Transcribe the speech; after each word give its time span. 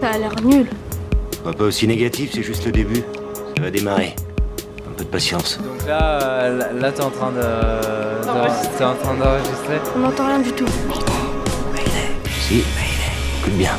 Ça 0.00 0.08
a 0.10 0.18
l'air 0.18 0.34
nul. 0.42 0.66
Pas, 1.44 1.52
pas 1.52 1.64
aussi 1.64 1.86
négatif, 1.86 2.30
c'est 2.32 2.42
juste 2.42 2.64
le 2.66 2.72
début. 2.72 3.02
Ça 3.56 3.62
va 3.62 3.70
démarrer. 3.70 4.14
Un 4.88 4.92
peu 4.96 5.04
de 5.04 5.08
patience. 5.08 5.58
Donc 5.58 5.86
là, 5.86 6.22
euh, 6.22 6.58
là, 6.58 6.72
là, 6.72 6.92
t'es 6.92 7.02
en 7.02 7.10
train 7.10 7.32
de. 7.32 8.26
D'enregistrer. 8.26 8.70
T'es 8.78 8.84
en 8.84 8.94
train 8.94 9.14
d'enregistrer. 9.14 9.80
On 9.96 9.98
n'entend 10.00 10.26
rien 10.26 10.38
du 10.38 10.52
tout. 10.52 10.66
Si, 12.48 12.64
écoute 13.40 13.54
bien. 13.54 13.72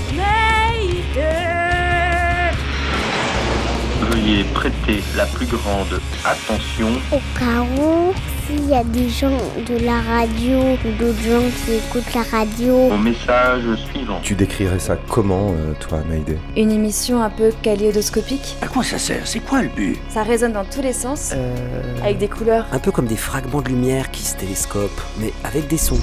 Veuillez 4.12 4.44
prêter 4.54 5.02
la 5.16 5.26
plus 5.26 5.46
grande 5.46 6.00
attention. 6.26 6.90
Au 7.12 7.20
cas 7.38 7.62
où, 7.80 8.14
s'il 8.48 8.68
y 8.70 8.74
a 8.74 8.84
des 8.84 9.10
gens 9.10 9.30
de 9.68 9.84
la 9.86 10.02
radio 10.02 10.60
ou 10.86 10.92
d'autres 11.00 11.22
gens 11.22 11.50
qui 11.66 11.74
écoutent 11.74 12.14
la 12.14 12.24
radio, 12.38 12.76
au 12.92 12.98
message 12.98 13.64
suivant. 13.92 14.20
Tu 14.24 14.36
décrirais 14.36 14.80
ça 14.80 14.98
comment, 15.08 15.52
euh, 15.52 15.74
toi, 15.80 16.00
Maïdé 16.10 16.38
Une 16.58 16.72
émission 16.72 17.22
un 17.22 17.30
peu 17.30 17.52
kaléidoscopique. 17.62 18.58
À 18.62 18.68
quoi 18.68 18.84
ça 18.84 18.98
sert? 18.98 19.26
C'est 19.28 19.40
quoi 19.40 19.62
le 19.62 19.70
but? 19.70 19.98
Ça 20.10 20.24
résonne 20.24 20.54
dans 20.54 20.66
tous 20.66 20.82
les 20.82 20.94
sens, 20.94 21.32
Euh, 21.36 21.56
avec 22.04 22.18
des 22.18 22.28
couleurs. 22.28 22.66
un 22.72 22.80
peu 22.80 22.92
comme 22.92 23.08
des 23.08 23.16
fragments 23.16 23.62
de 23.62 23.70
lumière 23.70 24.12
qui 24.12 24.24
se 24.24 24.36
télescopent, 24.36 25.02
mais 25.20 25.32
avec 25.44 25.68
des 25.68 25.78
sons. 25.78 26.00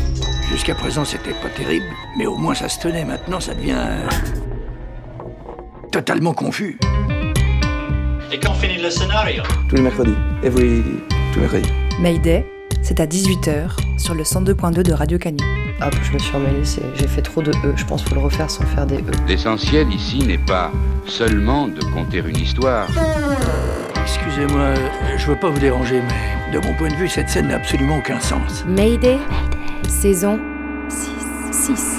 Jusqu'à 0.50 0.74
présent, 0.74 1.04
c'était 1.04 1.32
pas 1.42 1.48
terrible, 1.56 1.86
mais 2.16 2.26
au 2.26 2.36
moins 2.36 2.54
ça 2.54 2.68
se 2.68 2.78
tenait. 2.80 3.04
Maintenant, 3.04 3.40
ça 3.40 3.54
devient. 3.54 3.74
euh, 3.76 4.08
totalement 5.90 6.34
confus. 6.34 6.78
Et 8.30 8.38
quand 8.38 8.52
finit 8.54 8.80
le 8.82 8.90
scénario? 8.90 9.42
Tous 9.68 9.76
les 9.76 9.82
mercredis. 9.82 10.14
Every... 10.42 10.82
Tous 11.32 11.36
les 11.36 11.40
mercredis. 11.40 11.72
Mayday, 12.00 12.46
c'est 12.82 13.00
à 13.00 13.06
18h 13.06 13.76
sur 13.98 14.14
le 14.14 14.22
102.2 14.22 14.82
de 14.82 14.92
Radio 14.92 15.18
Canu. 15.18 15.38
Hop, 15.82 15.94
je 16.02 16.12
me 16.12 16.18
suis 16.18 16.34
emmêlée, 16.34 16.64
c'est- 16.64 16.82
j'ai 16.94 17.06
fait 17.08 17.22
trop 17.22 17.42
de 17.42 17.50
E. 17.64 17.72
Je 17.76 17.84
pense 17.84 18.02
qu'il 18.02 18.10
faut 18.10 18.14
le 18.16 18.20
refaire 18.22 18.50
sans 18.50 18.64
faire 18.66 18.86
des 18.86 18.96
E. 18.98 19.02
L'essentiel 19.26 19.92
ici 19.92 20.18
n'est 20.20 20.38
pas 20.38 20.70
seulement 21.06 21.68
de 21.68 21.80
conter 21.94 22.18
une 22.26 22.36
histoire. 22.36 22.88
Excusez-moi, 24.02 24.74
je 25.16 25.26
veux 25.26 25.36
pas 25.38 25.50
vous 25.50 25.58
déranger, 25.58 26.00
mais 26.02 26.52
de 26.58 26.64
mon 26.66 26.74
point 26.74 26.88
de 26.88 26.94
vue, 26.94 27.08
cette 27.08 27.28
scène 27.28 27.48
n'a 27.48 27.56
absolument 27.56 27.98
aucun 27.98 28.20
sens. 28.20 28.64
Mayday, 28.66 29.18
saison 29.88 30.38
6. 30.88 31.10
6. 31.52 31.97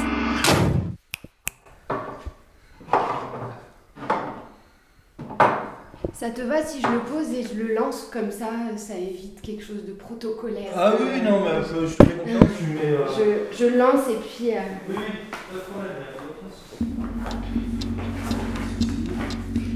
Ça 6.29 6.35
te 6.35 6.41
va 6.47 6.63
si 6.63 6.79
je 6.79 6.85
le 6.87 6.99
pose 6.99 7.33
et 7.33 7.41
je 7.41 7.59
le 7.59 7.73
lance 7.73 8.07
comme 8.13 8.29
ça, 8.29 8.51
ça 8.77 8.93
évite 8.95 9.41
quelque 9.41 9.63
chose 9.63 9.83
de 9.87 9.93
protocolaire. 9.93 10.69
Ah 10.75 10.93
oui, 10.99 11.21
non, 11.23 11.39
mais 11.43 11.49
je, 11.67 11.87
je 11.87 11.95
te 11.95 12.03
fais 12.03 12.13
confiance, 12.19 12.49
tu 12.59 12.65
mets. 12.67 12.81
euh, 12.91 13.47
Je, 13.51 13.57
je 13.57 13.75
lance 13.75 14.01
et 14.11 14.13
puis. 14.13 14.51
euh, 14.55 14.59
Oui, 14.89 14.95
pas 15.31 15.55
de 15.55 15.61
problème. 15.71 15.91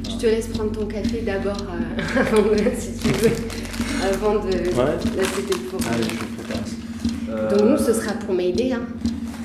Je 0.07 0.15
te 0.17 0.25
laisse 0.27 0.47
prendre 0.49 0.71
ton 0.73 0.85
café 0.85 1.21
d'abord, 1.21 1.57
euh, 1.57 2.19
avant 2.21 2.43
de- 2.43 2.57
si 2.77 2.99
tu 2.99 3.07
veux, 3.09 3.31
avant 4.03 4.35
de. 4.35 4.51
Ouais. 4.51 5.17
Là, 5.17 5.23
c'était 5.35 5.57
pour. 5.71 5.79
Allez, 5.91 6.03
je. 6.03 7.31
Euh, 7.31 7.49
Donc, 7.49 7.67
nous, 7.67 7.77
ce 7.83 7.93
sera 7.93 8.13
pour 8.13 8.35
m'aider. 8.35 8.73
Hein. 8.73 8.81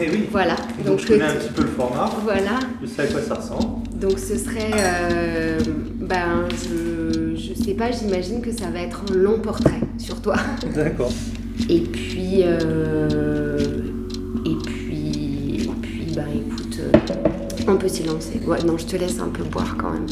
Eh 0.00 0.10
oui. 0.10 0.28
Voilà. 0.30 0.56
Donc, 0.86 1.00
je 1.00 1.06
connais 1.08 1.24
un 1.24 1.34
petit 1.34 1.52
peu 1.52 1.62
le 1.62 1.68
format. 1.68 2.10
Voilà. 2.22 2.60
Je 2.82 2.86
sais 2.86 3.02
à 3.02 3.06
quoi 3.06 3.20
ça 3.22 3.34
ressemble. 3.34 3.82
Donc, 3.98 4.18
ce 4.18 4.36
serait. 4.38 4.70
euh, 4.74 5.58
ben, 6.00 6.46
je, 6.50 7.34
je 7.36 7.54
sais 7.54 7.74
pas, 7.74 7.90
j'imagine 7.90 8.40
que 8.40 8.52
ça 8.52 8.70
va 8.70 8.80
être 8.80 9.02
un 9.10 9.14
long 9.14 9.40
portrait 9.40 9.80
sur 9.98 10.20
toi. 10.22 10.36
D'accord. 10.74 11.10
Et 11.68 11.80
puis. 11.80 12.42
euh, 12.44 13.58
et 14.46 14.54
puis. 14.64 15.64
Et 15.64 15.68
puis, 15.82 16.12
ben, 16.14 16.26
écoute, 16.34 16.78
euh, 16.80 17.64
on 17.66 17.76
peut 17.76 17.88
s'y 17.88 18.04
lancer. 18.04 18.40
Ouais, 18.46 18.62
non, 18.64 18.78
je 18.78 18.86
te 18.86 18.96
laisse 18.96 19.18
un 19.18 19.28
peu 19.28 19.42
boire 19.44 19.76
quand 19.78 19.90
même. 19.90 20.06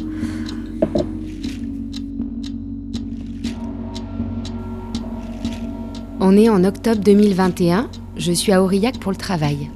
On 6.21 6.37
est 6.37 6.49
en 6.49 6.65
octobre 6.65 7.01
2021, 7.03 7.89
je 8.17 8.33
suis 8.33 8.53
à 8.53 8.63
Aurillac 8.63 8.99
pour 8.99 9.13
le 9.13 9.17
travail. 9.17 9.71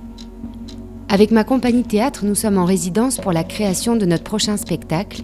Avec 1.13 1.33
ma 1.33 1.43
compagnie 1.43 1.83
théâtre, 1.83 2.25
nous 2.25 2.37
sommes 2.37 2.57
en 2.57 2.65
résidence 2.65 3.17
pour 3.17 3.33
la 3.33 3.43
création 3.43 3.97
de 3.97 4.07
notre 4.07 4.23
prochain 4.23 4.57
spectacle, 4.57 5.23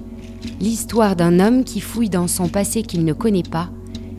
l'histoire 0.60 1.14
d'un 1.14 1.38
homme 1.38 1.62
qui 1.62 1.78
fouille 1.78 2.10
dans 2.10 2.26
son 2.26 2.48
passé 2.48 2.82
qu'il 2.82 3.04
ne 3.04 3.12
connaît 3.12 3.44
pas 3.44 3.70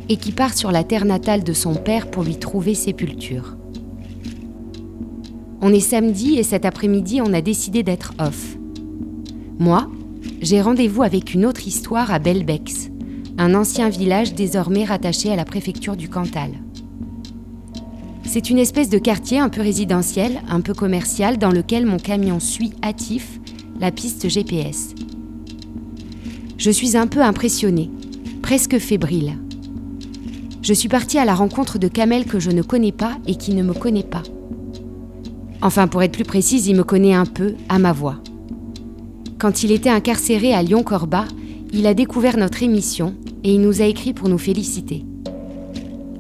et 0.08 0.16
qui 0.16 0.32
part 0.32 0.54
sur 0.54 0.72
la 0.72 0.86
terre 0.86 1.04
natale 1.04 1.44
de 1.44 1.52
son 1.52 1.76
père 1.76 2.10
pour 2.10 2.24
lui 2.24 2.38
trouver 2.38 2.74
sépulture. 2.74 3.58
On 5.60 5.74
est 5.74 5.82
samedi 5.82 6.38
et 6.38 6.44
cet 6.44 6.64
après-midi, 6.64 7.20
on 7.22 7.34
a 7.34 7.42
décidé 7.42 7.84
d'être 7.84 8.14
off. 8.18 8.56
Moi, 9.60 9.90
j'ai 10.42 10.62
rendez-vous 10.62 11.04
avec 11.04 11.34
une 11.34 11.46
autre 11.46 11.68
histoire 11.68 12.14
à 12.14 12.20
Belbex, 12.20 12.92
un 13.38 13.54
ancien 13.56 13.90
village 13.90 14.34
désormais 14.36 14.86
rattaché 14.86 15.34
à 15.34 15.36
la 15.36 15.44
préfecture 15.44 15.98
du 15.98 16.08
Cantal. 16.08 16.52
C'est 18.38 18.52
une 18.52 18.60
espèce 18.60 18.90
de 18.90 19.00
quartier 19.00 19.40
un 19.40 19.50
peu 19.50 19.62
résidentiel, 19.62 20.44
un 20.48 20.62
peu 20.62 20.76
commercial, 20.76 21.40
dans 21.40 21.50
lequel 21.50 21.88
mon 21.88 21.98
camion 21.98 22.40
suit 22.40 22.72
hâtif 22.84 23.40
la 23.80 23.90
piste 23.90 24.30
GPS. 24.30 24.94
Je 26.60 26.70
suis 26.70 26.96
un 26.96 27.08
peu 27.08 27.24
impressionnée, 27.24 27.90
presque 28.44 28.78
fébrile. 28.78 29.40
Je 30.62 30.72
suis 30.72 30.88
partie 30.88 31.18
à 31.18 31.26
la 31.26 31.34
rencontre 31.34 31.80
de 31.80 31.88
Kamel 31.88 32.26
que 32.26 32.40
je 32.40 32.52
ne 32.52 32.62
connais 32.62 32.92
pas 32.92 33.18
et 33.26 33.38
qui 33.38 33.56
ne 33.56 33.64
me 33.64 33.74
connaît 33.74 34.04
pas. 34.04 34.22
Enfin, 35.64 35.88
pour 35.88 36.04
être 36.04 36.12
plus 36.12 36.24
précise, 36.24 36.68
il 36.68 36.76
me 36.76 36.84
connaît 36.84 37.16
un 37.16 37.26
peu 37.26 37.56
à 37.70 37.80
ma 37.80 37.92
voix. 37.92 38.18
Quand 39.40 39.64
il 39.64 39.72
était 39.72 39.90
incarcéré 39.90 40.54
à 40.54 40.62
Lyon-Corba, 40.62 41.26
il 41.74 41.88
a 41.88 41.96
découvert 41.96 42.38
notre 42.38 42.62
émission 42.62 43.16
et 43.44 43.56
il 43.56 43.62
nous 43.62 43.82
a 43.82 43.86
écrit 43.86 44.14
pour 44.14 44.30
nous 44.30 44.38
féliciter. 44.38 45.06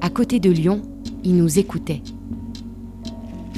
À 0.02 0.10
côté 0.10 0.40
de 0.40 0.50
Lyon, 0.50 0.82
il 1.24 1.36
nous 1.36 1.60
écoutait. 1.60 2.02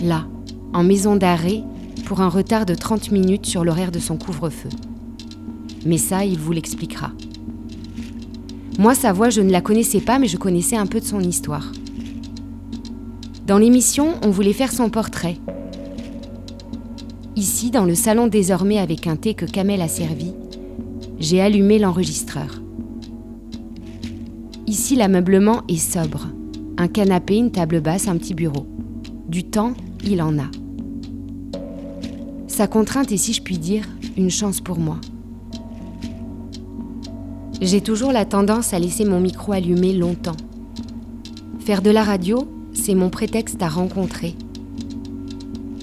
Là, 0.03 0.25
en 0.73 0.83
maison 0.83 1.15
d'arrêt, 1.15 1.63
pour 2.05 2.21
un 2.21 2.29
retard 2.29 2.65
de 2.65 2.73
30 2.73 3.11
minutes 3.11 3.45
sur 3.45 3.63
l'horaire 3.63 3.91
de 3.91 3.99
son 3.99 4.17
couvre-feu. 4.17 4.69
Mais 5.85 5.97
ça, 5.97 6.25
il 6.25 6.39
vous 6.39 6.51
l'expliquera. 6.51 7.11
Moi, 8.79 8.95
sa 8.95 9.13
voix, 9.13 9.29
je 9.29 9.41
ne 9.41 9.51
la 9.51 9.61
connaissais 9.61 10.01
pas, 10.01 10.19
mais 10.19 10.27
je 10.27 10.37
connaissais 10.37 10.75
un 10.75 10.85
peu 10.85 10.99
de 10.99 11.05
son 11.05 11.19
histoire. 11.19 11.71
Dans 13.45 13.57
l'émission, 13.57 14.13
on 14.23 14.29
voulait 14.29 14.53
faire 14.53 14.71
son 14.71 14.89
portrait. 14.89 15.37
Ici, 17.35 17.71
dans 17.71 17.85
le 17.85 17.95
salon 17.95 18.27
désormais 18.27 18.79
avec 18.79 19.05
un 19.07 19.15
thé 19.15 19.33
que 19.33 19.45
Kamel 19.45 19.81
a 19.81 19.87
servi, 19.87 20.33
j'ai 21.19 21.41
allumé 21.41 21.79
l'enregistreur. 21.79 22.61
Ici, 24.67 24.95
l'ameublement 24.95 25.61
est 25.67 25.77
sobre. 25.77 26.27
Un 26.81 26.87
canapé, 26.87 27.35
une 27.35 27.51
table 27.51 27.81
basse, 27.81 28.07
un 28.07 28.15
petit 28.15 28.33
bureau. 28.33 28.65
Du 29.27 29.43
temps, 29.43 29.73
il 30.01 30.21
en 30.21 30.39
a. 30.39 30.45
Sa 32.47 32.67
contrainte 32.67 33.11
est, 33.11 33.17
si 33.17 33.33
je 33.33 33.41
puis 33.41 33.57
dire, 33.57 33.83
une 34.15 34.29
chance 34.29 34.61
pour 34.61 34.79
moi. 34.79 34.95
J'ai 37.59 37.81
toujours 37.81 38.13
la 38.13 38.23
tendance 38.23 38.73
à 38.73 38.79
laisser 38.79 39.03
mon 39.03 39.19
micro 39.19 39.51
allumé 39.51 39.91
longtemps. 39.91 40.37
Faire 41.59 41.81
de 41.81 41.89
la 41.89 42.01
radio, 42.01 42.47
c'est 42.71 42.95
mon 42.95 43.09
prétexte 43.09 43.61
à 43.61 43.67
rencontrer. 43.67 44.35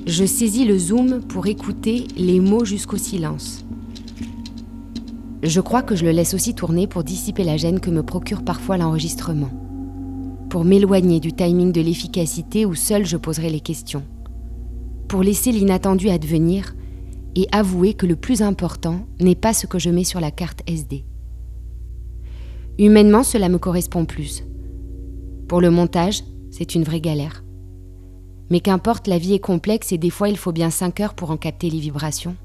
Je 0.07 0.25
saisis 0.25 0.65
le 0.65 0.79
zoom 0.79 1.21
pour 1.21 1.47
écouter 1.47 2.07
les 2.17 2.41
mots 2.41 2.65
jusqu'au 2.65 2.97
silence. 2.97 3.67
Je 5.43 5.61
crois 5.61 5.83
que 5.83 5.95
je 5.95 6.07
le 6.07 6.13
laisse 6.13 6.33
aussi 6.33 6.55
tourner 6.55 6.87
pour 6.87 7.05
dissiper 7.05 7.45
la 7.45 7.59
gêne 7.59 7.81
que 7.81 7.91
me 7.91 8.03
procure 8.03 8.43
parfois 8.43 8.79
l'enregistrement. 8.79 9.51
Pour 10.49 10.65
m'éloigner 10.65 11.21
du 11.21 11.33
timing 11.33 11.73
de 11.73 11.81
l'efficacité 11.81 12.65
où 12.65 12.75
seul 12.75 13.05
je 13.05 13.17
poserai 13.17 13.51
les 13.51 13.61
questions. 13.61 14.05
Pour 15.09 15.23
laisser 15.23 15.53
l'inattendu 15.53 16.09
advenir 16.09 16.75
et 17.35 17.47
avouer 17.53 17.95
que 17.95 18.07
le 18.07 18.17
plus 18.17 18.43
important 18.43 19.07
n'est 19.21 19.35
pas 19.35 19.53
ce 19.53 19.67
que 19.67 19.79
je 19.79 19.91
mets 19.91 20.05
sur 20.05 20.21
la 20.21 20.31
carte 20.31 20.63
SD. 20.67 21.05
Humainement, 22.79 23.23
cela 23.23 23.49
me 23.49 23.59
correspond 23.59 24.05
plus. 24.05 24.45
Pour 25.49 25.61
le 25.61 25.71
montage, 25.71 26.23
c'est 26.51 26.75
une 26.75 26.85
vraie 26.85 27.01
galère. 27.01 27.45
Mais 28.51 28.61
qu'importe, 28.61 29.09
la 29.09 29.19
vie 29.19 29.35
est 29.35 29.41
complexe 29.41 29.93
et 29.93 29.99
des 29.99 30.11
fois 30.11 30.29
il 30.29 30.37
faut 30.37 30.53
bien 30.53 30.71
5 30.71 31.01
heures 31.01 31.15
pour 31.15 31.31
en 31.31 31.37
capter 31.37 31.71
les 31.71 31.81
vibrations. 31.81 32.37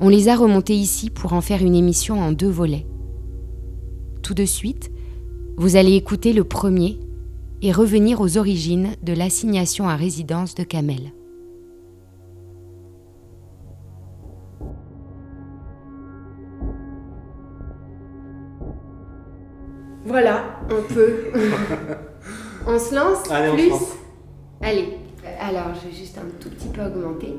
On 0.00 0.08
les 0.08 0.28
a 0.28 0.36
remontés 0.36 0.76
ici 0.76 1.10
pour 1.10 1.32
en 1.32 1.40
faire 1.40 1.62
une 1.62 1.74
émission 1.74 2.20
en 2.20 2.32
deux 2.32 2.48
volets. 2.48 2.86
Tout 4.22 4.34
de 4.34 4.44
suite, 4.44 4.90
vous 5.60 5.76
allez 5.76 5.94
écouter 5.94 6.32
le 6.32 6.42
premier 6.42 6.98
et 7.60 7.70
revenir 7.70 8.22
aux 8.22 8.38
origines 8.38 8.92
de 9.02 9.12
l'assignation 9.12 9.90
à 9.90 9.94
résidence 9.94 10.54
de 10.54 10.62
Kamel. 10.62 11.12
Voilà, 20.06 20.58
on 20.70 20.82
peut. 20.94 21.24
on 22.66 22.78
se 22.78 22.94
lance 22.94 23.30
Allez, 23.30 23.50
on 23.50 23.52
se 23.52 23.60
plus 23.60 23.68
lance. 23.68 23.82
Allez, 24.62 24.88
alors 25.38 25.74
je 25.74 25.90
vais 25.90 25.94
juste 25.94 26.16
un 26.16 26.22
tout 26.40 26.48
petit 26.48 26.68
peu 26.68 26.80
augmenter. 26.80 27.36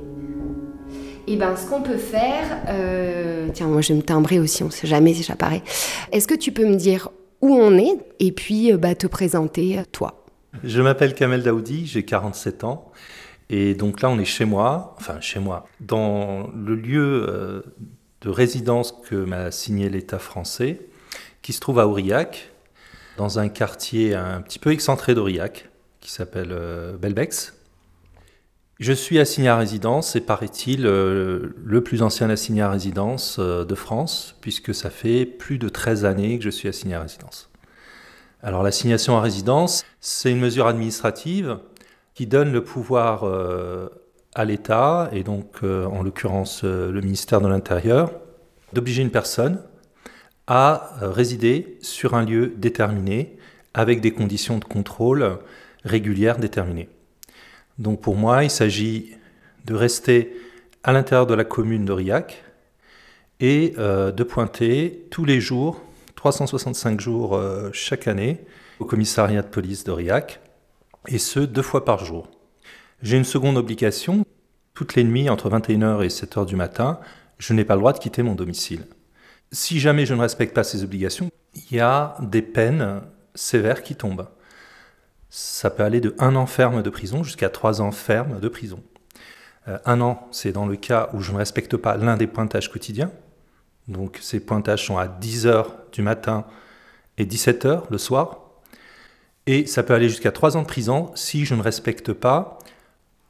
Et 1.26 1.38
ben, 1.38 1.56
ce 1.56 1.68
qu'on 1.68 1.82
peut 1.82 1.98
faire, 1.98 2.46
euh, 2.70 3.48
tiens, 3.52 3.66
moi 3.66 3.82
je 3.82 3.94
vais 3.94 3.98
me 3.98 4.04
timbrer 4.04 4.40
aussi, 4.40 4.62
on 4.62 4.68
ne 4.68 4.72
sait 4.72 4.86
jamais 4.86 5.16
si 5.16 5.24
j'apparais. 5.24 5.64
Est-ce 6.12 6.28
que 6.28 6.36
tu 6.36 6.52
peux 6.52 6.68
me 6.68 6.76
dire 6.76 7.10
où 7.42 7.54
on 7.54 7.78
est 7.78 7.98
et 8.20 8.32
puis 8.32 8.74
bah, 8.74 8.96
te 8.96 9.08
présenter 9.08 9.82
toi 9.92 10.24
Je 10.64 10.82
m'appelle 10.82 11.14
Kamel 11.16 11.44
Daoudi, 11.44 11.86
j'ai 11.88 12.04
47 12.04 12.64
ans. 12.64 12.92
Et 13.50 13.76
donc 13.76 14.02
là, 14.02 14.10
on 14.10 14.18
est 14.18 14.26
chez 14.26 14.46
moi, 14.46 14.96
enfin 14.98 15.20
chez 15.20 15.40
moi, 15.40 15.68
dans 15.82 16.50
le 16.56 16.74
lieu 16.74 17.26
euh, 17.28 17.62
de 18.22 18.30
résidence 18.30 18.94
que 18.94 19.16
m'a 19.16 19.52
signé 19.52 19.90
l'État 19.90 20.20
français, 20.20 20.80
qui 21.42 21.52
se 21.52 21.60
trouve 21.60 21.80
à 21.80 21.88
Aurillac, 21.88 22.50
dans 23.18 23.40
un 23.40 23.50
quartier 23.50 24.16
un 24.16 24.42
petit 24.42 24.58
peu 24.58 24.72
excentré 24.72 25.16
d'Aurillac, 25.16 25.70
qui 26.00 26.12
s'appelle 26.12 26.52
euh, 26.52 26.96
Belbex. 26.96 27.54
Je 28.82 28.94
suis 28.94 29.20
assigné 29.20 29.48
à 29.48 29.58
résidence 29.58 30.16
et 30.16 30.22
paraît-il 30.22 30.88
euh, 30.88 31.54
le 31.64 31.84
plus 31.84 32.02
ancien 32.02 32.32
assigné 32.32 32.64
à 32.64 32.72
résidence 32.72 33.38
euh, 33.38 33.64
de 33.64 33.76
France, 33.76 34.36
puisque 34.42 34.74
ça 34.74 34.90
fait 34.90 35.28
plus 35.28 35.60
de 35.60 35.70
13 35.70 36.04
années 36.04 36.40
que 36.40 36.44
je 36.44 36.50
suis 36.50 36.68
assigné 36.68 36.96
à 36.96 37.02
résidence. 37.02 37.52
Alors 38.42 38.64
l'assignation 38.64 39.16
à 39.16 39.22
résidence, 39.22 39.86
c'est 40.00 40.32
une 40.32 40.40
mesure 40.40 40.66
administrative 40.66 41.60
qui 42.16 42.26
donne 42.26 42.52
le 42.52 42.64
pouvoir 42.64 43.24
euh, 43.24 43.88
à 44.34 44.46
l'État, 44.46 45.12
et 45.12 45.22
donc 45.22 45.62
en 45.62 46.02
l'occurrence 46.02 46.64
le 46.64 47.02
ministère 47.02 47.40
de 47.40 47.48
l'Intérieur, 47.48 48.12
d'obliger 48.74 49.04
une 49.04 49.12
personne 49.12 49.62
à 50.48 50.90
résider 51.02 51.78
sur 51.82 52.16
un 52.16 52.26
lieu 52.26 52.54
déterminé 52.58 53.38
avec 53.76 54.02
des 54.02 54.12
conditions 54.12 54.58
de 54.58 54.66
contrôle 54.66 55.38
régulières 55.84 56.40
déterminées. 56.40 56.90
Donc 57.82 58.00
pour 58.00 58.16
moi, 58.16 58.44
il 58.44 58.52
s'agit 58.52 59.16
de 59.66 59.74
rester 59.74 60.36
à 60.84 60.94
l'intérieur 60.94 61.26
de 61.26 61.34
la 61.34 61.44
commune 61.44 61.84
d'Aurillac 61.84 62.44
et 63.40 63.74
euh, 63.80 64.12
de 64.12 64.24
pointer 64.24 65.08
tous 65.10 65.26
les 65.26 65.42
jours, 65.42 65.82
365 66.16 67.02
jours 67.02 67.36
euh, 67.36 67.72
chaque 67.74 68.08
année, 68.08 68.46
au 68.80 68.86
commissariat 68.86 69.42
de 69.42 69.48
police 69.48 69.84
d'Aurillac, 69.84 70.42
et 71.08 71.18
ce, 71.18 71.40
deux 71.40 71.64
fois 71.64 71.84
par 71.84 72.06
jour. 72.06 72.30
J'ai 73.02 73.18
une 73.18 73.24
seconde 73.24 73.58
obligation, 73.58 74.26
toutes 74.76 74.94
les 74.94 75.04
nuits, 75.04 75.28
entre 75.28 75.50
21h 75.50 76.04
et 76.04 76.10
7h 76.10 76.46
du 76.46 76.56
matin, 76.56 77.00
je 77.40 77.54
n'ai 77.54 77.66
pas 77.66 77.74
le 77.74 77.80
droit 77.80 77.94
de 77.94 77.98
quitter 78.00 78.22
mon 78.22 78.36
domicile. 78.36 78.86
Si 79.52 79.80
jamais 79.80 80.06
je 80.06 80.14
ne 80.14 80.22
respecte 80.22 80.54
pas 80.54 80.64
ces 80.64 80.84
obligations, 80.84 81.32
il 81.56 81.78
y 81.78 81.80
a 81.80 82.16
des 82.22 82.44
peines 82.44 83.02
sévères 83.34 83.82
qui 83.82 83.96
tombent. 83.96 84.28
Ça 85.34 85.70
peut 85.70 85.84
aller 85.84 86.02
de 86.02 86.14
un 86.20 86.36
an 86.36 86.46
ferme 86.46 86.84
de 86.84 86.90
prison 86.90 87.24
jusqu'à 87.24 87.50
trois 87.50 87.80
ans 87.80 87.94
ferme 87.94 88.42
de 88.42 88.50
prison. 88.50 88.84
Euh, 89.70 89.78
un 89.86 90.02
an, 90.02 90.28
c'est 90.32 90.52
dans 90.52 90.66
le 90.66 90.76
cas 90.76 91.10
où 91.14 91.22
je 91.22 91.32
ne 91.32 91.38
respecte 91.38 91.78
pas 91.78 91.96
l'un 91.96 92.18
des 92.18 92.28
pointages 92.28 92.70
quotidiens. 92.70 93.12
Donc 93.88 94.20
ces 94.22 94.42
pointages 94.42 94.86
sont 94.86 94.98
à 94.98 95.08
10h 95.08 95.68
du 95.94 96.02
matin 96.02 96.46
et 97.18 97.24
17h 97.24 97.84
le 97.90 97.98
soir. 97.98 98.42
Et 99.48 99.66
ça 99.68 99.84
peut 99.84 99.94
aller 99.94 100.10
jusqu'à 100.10 100.34
trois 100.34 100.58
ans 100.58 100.64
de 100.64 100.68
prison 100.68 101.12
si 101.16 101.46
je 101.46 101.56
ne 101.56 101.62
respecte 101.62 102.12
pas 102.12 102.60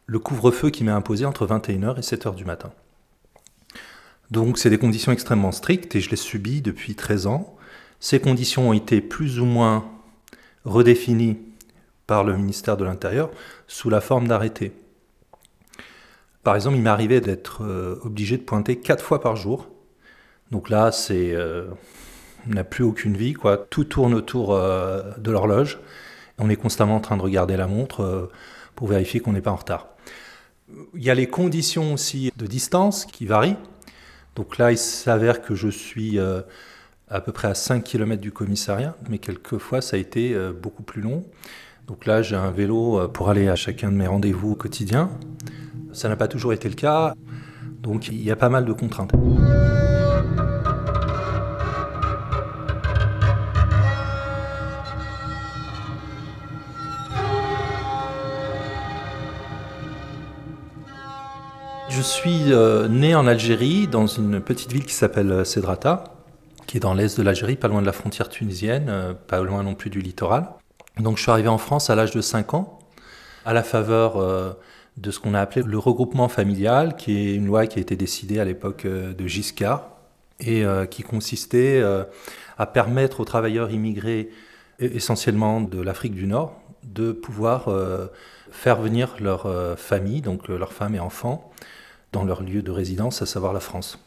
le 0.07 0.18
couvre-feu 0.18 0.71
qui 0.71 0.83
m'est 0.83 0.92
imposé 0.92 1.25
entre 1.25 1.45
21h 1.45 2.00
et 2.00 2.01
7h 2.01 2.33
du 2.33 2.45
matin. 2.45 2.71
Donc 4.31 4.57
c'est 4.57 4.71
des 4.71 4.80
conditions 4.80 5.12
extrêmement 5.12 5.51
strictes 5.51 5.95
et 5.95 6.01
je 6.01 6.09
les 6.09 6.15
subis 6.15 6.63
depuis 6.63 6.95
13 6.95 7.27
ans. 7.27 7.56
Ces 8.00 8.19
conditions 8.19 8.69
ont 8.69 8.74
été 8.74 9.01
plus 9.01 9.39
ou 9.39 9.45
moins 9.45 9.88
redéfinies 10.65 11.38
par 12.12 12.25
le 12.25 12.36
ministère 12.36 12.75
de 12.75 12.84
l'Intérieur 12.84 13.31
sous 13.68 13.90
la 13.90 14.02
forme 14.02 14.28
d'arrêtés. 14.28 14.74
Par 16.44 16.56
exemple, 16.56 16.75
il 16.75 16.86
arrivé 16.86 17.22
d'être 17.22 17.63
euh, 17.63 18.02
obligé 18.04 18.36
de 18.36 18.42
pointer 18.42 18.75
quatre 18.75 19.02
fois 19.02 19.22
par 19.22 19.38
jour. 19.38 19.69
Donc 20.52 20.69
là, 20.69 20.92
c'est, 20.92 21.34
euh, 21.34 21.69
on 22.46 22.54
n'a 22.54 22.66
plus 22.66 22.84
aucune 22.84 23.16
vie, 23.16 23.31
quoi. 23.31 23.56
Tout 23.58 23.86
tourne 23.86 24.13
autour 24.13 24.54
euh, 24.54 25.04
de 25.19 25.31
l'horloge. 25.31 25.80
On 26.38 26.50
est 26.50 26.58
constamment 26.58 26.98
en 26.98 27.00
train 27.00 27.16
de 27.16 27.22
regarder 27.22 27.56
la 27.56 27.68
montre 27.68 28.02
euh, 28.02 28.30
pour 28.75 28.90
vérifier 28.90 29.22
qu'on 29.22 29.31
n'est 29.31 29.40
pas 29.40 29.52
en 29.52 29.56
retard. 29.56 29.88
Il 30.94 31.04
y 31.04 31.10
a 31.10 31.16
les 31.16 31.28
conditions 31.28 31.94
aussi 31.94 32.34
de 32.36 32.46
distance 32.46 33.06
qui 33.06 33.25
varient. 33.25 33.56
Donc 34.36 34.58
là, 34.58 34.74
il 34.74 34.78
s'avère 34.78 35.42
que 35.42 35.56
je 35.56 35.69
suis 35.69 36.19
euh, 36.19 36.42
à 37.12 37.19
peu 37.19 37.31
près 37.31 37.50
à 37.50 37.54
5 37.54 37.84
km 37.84 38.22
du 38.22 38.31
commissariat, 38.31 38.96
mais 39.10 39.18
quelquefois 39.18 39.81
ça 39.81 39.98
a 39.98 40.00
été 40.00 40.34
euh, 40.34 40.54
beaucoup 40.54 40.81
plus 40.81 41.02
long. 41.02 41.25
Donc 41.91 42.05
là, 42.05 42.21
j'ai 42.21 42.38
un 42.38 42.51
vélo 42.51 43.01
euh, 43.01 43.07
pour 43.09 43.29
aller 43.29 43.49
à 43.49 43.57
chacun 43.57 43.91
de 43.91 43.97
mes 43.97 44.07
rendez-vous 44.07 44.55
quotidiens. 44.55 45.09
Ça 45.91 46.07
n'a 46.07 46.15
pas 46.15 46.29
toujours 46.29 46.53
été 46.53 46.69
le 46.69 46.75
cas, 46.75 47.15
donc 47.81 48.07
il 48.07 48.23
y 48.23 48.31
a 48.31 48.38
pas 48.38 48.47
mal 48.47 48.63
de 48.63 48.71
contraintes. 48.71 49.11
Je 61.89 62.01
suis 62.01 62.53
euh, 62.53 62.88
né 62.88 63.15
en 63.15 63.27
Algérie, 63.27 63.88
dans 63.88 64.07
une 64.07 64.39
petite 64.39 64.71
ville 64.71 64.85
qui 64.85 64.93
s'appelle 64.93 65.45
Cedrata, 65.45 66.05
qui 66.67 66.77
est 66.77 66.79
dans 66.79 66.93
l'est 66.93 67.17
de 67.17 67.21
l'Algérie, 67.21 67.57
pas 67.57 67.67
loin 67.67 67.81
de 67.81 67.85
la 67.85 67.91
frontière 67.91 68.29
tunisienne, 68.29 68.85
euh, 68.88 69.13
pas 69.13 69.41
loin 69.41 69.61
non 69.61 69.75
plus 69.75 69.89
du 69.89 69.99
littoral. 69.99 70.47
Donc 70.99 71.17
je 71.17 71.23
suis 71.23 71.31
arrivé 71.31 71.47
en 71.47 71.57
France 71.57 71.89
à 71.89 71.95
l'âge 71.95 72.11
de 72.11 72.21
5 72.21 72.53
ans, 72.53 72.79
à 73.45 73.53
la 73.53 73.63
faveur 73.63 74.17
euh, 74.17 74.51
de 74.97 75.09
ce 75.11 75.19
qu'on 75.19 75.33
a 75.33 75.39
appelé 75.39 75.63
le 75.65 75.77
regroupement 75.77 76.27
familial, 76.27 76.95
qui 76.95 77.17
est 77.17 77.35
une 77.35 77.45
loi 77.45 77.65
qui 77.67 77.79
a 77.79 77.81
été 77.81 77.95
décidée 77.95 78.39
à 78.39 78.45
l'époque 78.45 78.85
euh, 78.85 79.13
de 79.13 79.27
Giscard, 79.27 79.88
et 80.39 80.65
euh, 80.65 80.85
qui 80.85 81.03
consistait 81.03 81.83
à 82.57 82.65
permettre 82.65 83.19
aux 83.19 83.25
travailleurs 83.25 83.71
immigrés, 83.71 84.29
e- 84.81 84.89
essentiellement 84.95 85.61
de 85.61 85.81
l'Afrique 85.81 86.13
du 86.13 86.27
Nord, 86.27 86.59
de 86.83 87.11
pouvoir 87.11 87.69
faire 88.49 88.81
venir 88.81 89.15
leur 89.19 89.47
famille, 89.77 90.21
donc 90.21 90.47
leurs 90.47 90.73
femmes 90.73 90.95
et 90.95 90.99
enfants, 90.99 91.51
dans 92.11 92.25
leur 92.25 92.41
lieu 92.41 92.63
de 92.63 92.71
résidence, 92.71 93.21
à 93.21 93.27
savoir 93.27 93.53
la 93.53 93.59
France. 93.59 94.03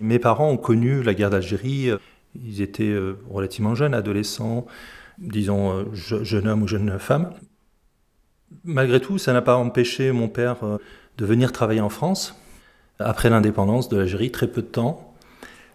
Mes 0.00 0.18
parents 0.18 0.48
ont 0.48 0.56
connu 0.56 1.02
la 1.02 1.12
guerre 1.12 1.28
d'Algérie, 1.28 1.90
ils 2.34 2.62
étaient 2.62 2.96
relativement 3.30 3.74
jeunes, 3.74 3.92
adolescents, 3.92 4.64
disons 5.18 5.72
euh, 5.72 5.84
je- 5.92 6.24
jeune 6.24 6.48
homme 6.48 6.62
ou 6.62 6.68
jeune 6.68 6.98
femme. 6.98 7.32
Malgré 8.64 9.00
tout, 9.00 9.18
ça 9.18 9.32
n'a 9.32 9.42
pas 9.42 9.56
empêché 9.56 10.12
mon 10.12 10.28
père 10.28 10.64
euh, 10.64 10.78
de 11.18 11.26
venir 11.26 11.52
travailler 11.52 11.80
en 11.80 11.88
France 11.88 12.34
après 12.98 13.30
l'indépendance 13.30 13.88
de 13.88 13.96
l'Algérie, 13.96 14.32
très 14.32 14.48
peu 14.48 14.62
de 14.62 14.66
temps, 14.66 15.14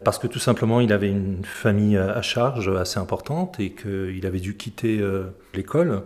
parce 0.03 0.19
que 0.19 0.27
tout 0.27 0.39
simplement 0.39 0.81
il 0.81 0.91
avait 0.91 1.09
une 1.09 1.45
famille 1.45 1.97
à 1.97 2.21
charge 2.21 2.67
assez 2.69 3.00
importante 3.00 3.59
et 3.59 3.71
qu'il 3.71 4.25
avait 4.25 4.41
dû 4.41 4.57
quitter 4.57 5.00
euh, 5.00 5.27
l'école. 5.53 6.03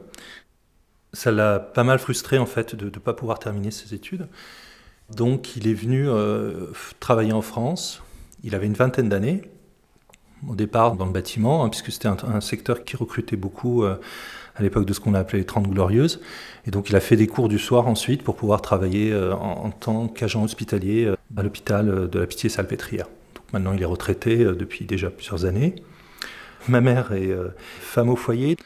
Ça 1.14 1.32
l'a 1.32 1.60
pas 1.60 1.84
mal 1.84 1.98
frustré 1.98 2.38
en 2.38 2.46
fait 2.46 2.76
de 2.76 2.86
ne 2.86 2.90
pas 2.90 3.14
pouvoir 3.14 3.40
terminer 3.40 3.72
ses 3.72 3.96
études. 3.96 4.28
Donc 5.16 5.56
il 5.56 5.68
est 5.68 5.74
venu 5.74 6.08
travailler 7.00 7.32
en 7.32 7.42
France. 7.42 8.04
Il 8.44 8.54
avait 8.54 8.68
une 8.68 8.74
vingtaine 8.74 9.10
d'années, 9.10 9.42
au 10.48 10.56
départ 10.56 10.96
dans 10.96 11.06
le 11.06 11.12
bâtiment, 11.12 11.64
hein, 11.64 11.70
puisque 11.70 11.92
c'était 11.92 12.08
un, 12.08 12.42
secteur 12.42 12.84
qui 12.84 12.96
recrutait 12.96 13.36
beaucoup 13.36 13.84
euh, 13.84 14.00
à 14.56 14.62
l'époque 14.62 14.86
de 14.86 14.94
ce 14.94 15.00
qu'on 15.00 15.14
a 15.14 15.20
appelé 15.20 15.40
les 15.40 15.46
30 15.46 15.70
Glorieuses. 15.70 16.22
Et 16.66 16.72
donc 16.72 16.90
il 16.90 16.96
a 16.96 17.00
fait 17.00 17.16
des 17.16 17.28
cours 17.28 17.50
du 17.50 17.60
soir 17.60 17.88
ensuite 17.88 18.24
pour 18.24 18.36
pouvoir 18.36 18.62
travailler 18.62 19.12
euh, 19.12 19.34
en, 19.34 19.72
tant 19.72 20.08
qu'agent 20.08 20.44
hospitalier 20.44 21.06
euh, 21.06 21.16
à 21.36 21.44
l'hôpital 21.44 22.10
de 22.10 22.20
la 22.20 22.28
Pitié-Salpêtrière. 22.28 23.08
Donc 23.36 23.46
maintenant 23.54 23.74
il 23.74 23.82
est 23.82 23.86
retraité 23.86 24.38
depuis 24.38 24.86
déjà 24.86 25.10
plusieurs 25.10 25.46
années. 25.46 25.76
Ma 26.68 26.82
mère 26.82 27.14
est 27.14 27.32
femme 27.80 28.10
au 28.10 28.18
foyer. 28.18 28.58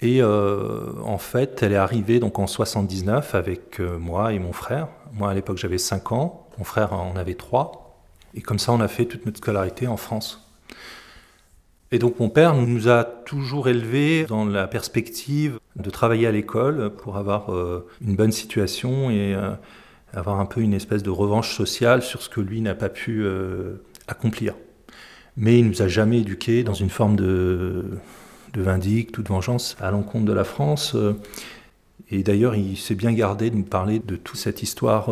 Et 0.00 0.22
en 0.22 1.18
fait, 1.18 1.62
elle 1.62 1.72
est 1.72 1.76
arrivée 1.76 2.20
donc 2.20 2.38
en 2.38 2.46
79 2.46 3.34
avec 3.34 3.80
moi 3.80 4.32
et 4.32 4.38
mon 4.38 4.52
frère. 4.52 4.86
Moi, 5.12 5.30
à 5.30 5.34
l'époque, 5.34 5.58
j'avais 5.58 5.78
5 5.78 6.12
ans. 6.12 6.46
Mon 6.58 6.64
frère 6.64 6.92
en 6.92 7.16
avait 7.16 7.34
3. 7.34 7.82
Et 8.34 8.40
comme 8.40 8.60
ça, 8.60 8.72
on 8.72 8.80
a 8.80 8.88
fait 8.88 9.06
toute 9.06 9.26
notre 9.26 9.38
scolarité 9.38 9.88
en 9.88 9.96
France. 9.96 10.41
Et 11.94 11.98
donc, 11.98 12.18
mon 12.18 12.30
père 12.30 12.54
nous 12.54 12.88
a 12.88 13.04
toujours 13.04 13.68
élevés 13.68 14.24
dans 14.24 14.46
la 14.46 14.66
perspective 14.66 15.58
de 15.76 15.90
travailler 15.90 16.26
à 16.26 16.32
l'école 16.32 16.90
pour 16.96 17.18
avoir 17.18 17.52
euh, 17.52 17.86
une 18.00 18.16
bonne 18.16 18.32
situation 18.32 19.10
et 19.10 19.34
euh, 19.34 19.50
avoir 20.14 20.40
un 20.40 20.46
peu 20.46 20.62
une 20.62 20.72
espèce 20.72 21.02
de 21.02 21.10
revanche 21.10 21.54
sociale 21.54 22.02
sur 22.02 22.22
ce 22.22 22.30
que 22.30 22.40
lui 22.40 22.62
n'a 22.62 22.74
pas 22.74 22.88
pu 22.88 23.22
euh, 23.22 23.82
accomplir. 24.08 24.54
Mais 25.36 25.58
il 25.58 25.68
nous 25.68 25.82
a 25.82 25.88
jamais 25.88 26.20
éduqués 26.20 26.64
dans 26.64 26.72
une 26.72 26.88
forme 26.88 27.14
de, 27.14 27.84
de 28.54 28.62
vindicte 28.62 29.18
ou 29.18 29.22
de 29.22 29.28
vengeance 29.28 29.76
à 29.78 29.90
l'encontre 29.90 30.24
de 30.24 30.32
la 30.32 30.44
France. 30.44 30.96
Et 32.10 32.22
d'ailleurs, 32.22 32.54
il 32.54 32.78
s'est 32.78 32.94
bien 32.94 33.12
gardé 33.12 33.50
de 33.50 33.56
nous 33.56 33.64
parler 33.64 33.98
de 33.98 34.16
toute 34.16 34.38
cette 34.38 34.62
histoire 34.62 35.08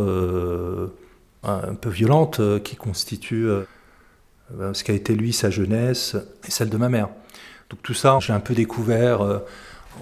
un 1.42 1.74
peu 1.74 1.88
violente 1.88 2.42
qui 2.62 2.76
constitue 2.76 3.48
ce 4.72 4.84
qu'a 4.84 4.92
été 4.92 5.14
lui, 5.14 5.32
sa 5.32 5.50
jeunesse 5.50 6.16
et 6.46 6.50
celle 6.50 6.70
de 6.70 6.76
ma 6.76 6.88
mère. 6.88 7.08
Donc 7.70 7.82
tout 7.82 7.94
ça, 7.94 8.18
j'ai 8.20 8.32
un 8.32 8.40
peu 8.40 8.52
découvert 8.52 9.22
euh, 9.22 9.38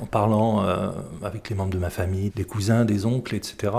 en 0.00 0.06
parlant 0.06 0.64
euh, 0.64 0.90
avec 1.22 1.50
les 1.50 1.54
membres 1.54 1.72
de 1.72 1.78
ma 1.78 1.90
famille, 1.90 2.30
des 2.34 2.44
cousins, 2.44 2.84
des 2.84 3.04
oncles, 3.04 3.34
etc. 3.34 3.72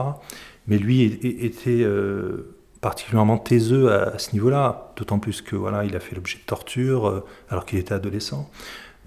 Mais 0.67 0.77
lui 0.77 1.01
était 1.01 1.81
euh, 1.81 2.55
particulièrement 2.81 3.39
taiseux 3.39 3.91
à, 3.91 4.19
ce 4.19 4.33
niveau-là, 4.33 4.93
d'autant 4.95 5.17
plus 5.17 5.41
que 5.41 5.55
voilà, 5.55 5.83
il 5.85 5.95
a 5.95 5.99
fait 5.99 6.15
l'objet 6.15 6.37
de 6.37 6.43
torture 6.43 7.23
alors 7.49 7.65
qu'il 7.65 7.79
était 7.79 7.95
adolescent, 7.95 8.49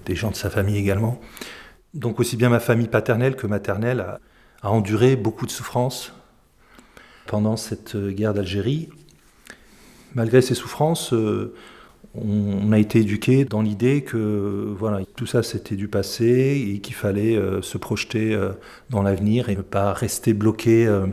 des 0.05 0.17
gens 0.17 0.31
de 0.31 0.37
sa 0.37 0.51
famille 0.51 0.77
également. 0.77 1.21
Donc 1.95 2.19
aussi 2.19 2.37
bien 2.37 2.49
ma 2.49 2.61
famille 2.61 2.89
paternelle 2.89 3.37
que 3.37 3.47
maternelle 3.47 4.19
a 4.63 4.71
enduré 4.71 5.15
beaucoup 5.15 5.47
de 5.47 5.51
souffrances 5.51 6.13
pendant 7.27 7.57
cette 7.57 7.97
guerre 7.97 8.35
d'Algérie. 8.35 8.89
Malgré 10.15 10.43
ces 10.43 10.55
souffrances, 10.55 11.15
on 12.15 12.73
a 12.73 12.79
été 12.79 13.01
éduqué 13.01 13.45
dans 13.45 13.63
l'idée 13.63 14.03
que 14.03 14.75
voilà, 14.79 15.01
tout 15.17 15.27
ça 15.27 15.43
c'était 15.43 15.77
du 15.77 15.89
passé 15.89 16.73
et 16.75 16.81
qu'il 16.81 16.95
fallait 16.95 17.37
euh, 17.37 17.63
se 17.63 17.79
projeter 17.79 18.35
euh, 18.35 18.53
dans 18.91 19.03
l'avenir 19.03 19.49
et 19.49 19.57
ne 19.57 19.63
pas 19.63 19.93
rester 19.93 20.35
bloqué 20.35 20.87
euh, 20.87 21.07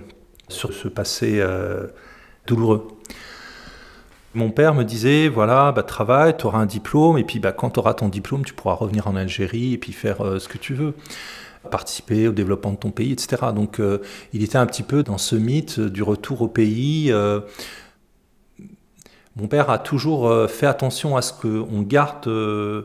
sur 0.50 0.74
ce 0.74 0.88
passé 0.88 1.44
douloureux. 2.48 2.88
Mon 4.34 4.52
père 4.52 4.74
me 4.74 4.84
disait 4.84 5.30
voilà, 5.30 5.72
bah, 5.72 5.84
travaille, 5.84 6.36
tu 6.36 6.46
auras 6.48 6.60
un 6.60 6.66
diplôme, 6.66 7.18
et 7.18 7.24
puis 7.24 7.40
bah, 7.40 7.52
quand 7.52 7.72
tu 7.72 7.80
auras 7.80 7.94
ton 7.94 8.10
diplôme, 8.10 8.44
tu 8.44 8.54
pourras 8.54 8.74
revenir 8.74 9.08
en 9.08 9.16
Algérie 9.16 9.74
et 9.74 9.78
puis 9.78 9.94
faire 9.94 10.18
ce 10.40 10.48
que 10.48 10.58
tu 10.58 10.74
veux, 10.74 10.96
participer 11.70 12.28
au 12.28 12.32
développement 12.32 12.72
de 12.72 12.78
ton 12.78 12.90
pays, 12.92 13.12
etc. 13.14 13.38
Donc 13.56 13.80
il 14.34 14.44
était 14.44 14.58
un 14.58 14.66
petit 14.66 14.84
peu 14.84 15.04
dans 15.04 15.20
ce 15.20 15.36
mythe 15.36 15.80
du 15.80 16.02
retour 16.02 16.42
au 16.42 16.48
pays 16.48 17.14
mon 19.36 19.48
père 19.48 19.70
a 19.70 19.78
toujours 19.78 20.28
euh, 20.28 20.48
fait 20.48 20.66
attention 20.66 21.16
à 21.16 21.22
ce 21.22 21.34
qu'on 21.34 21.82
garde 21.82 22.28
euh, 22.28 22.84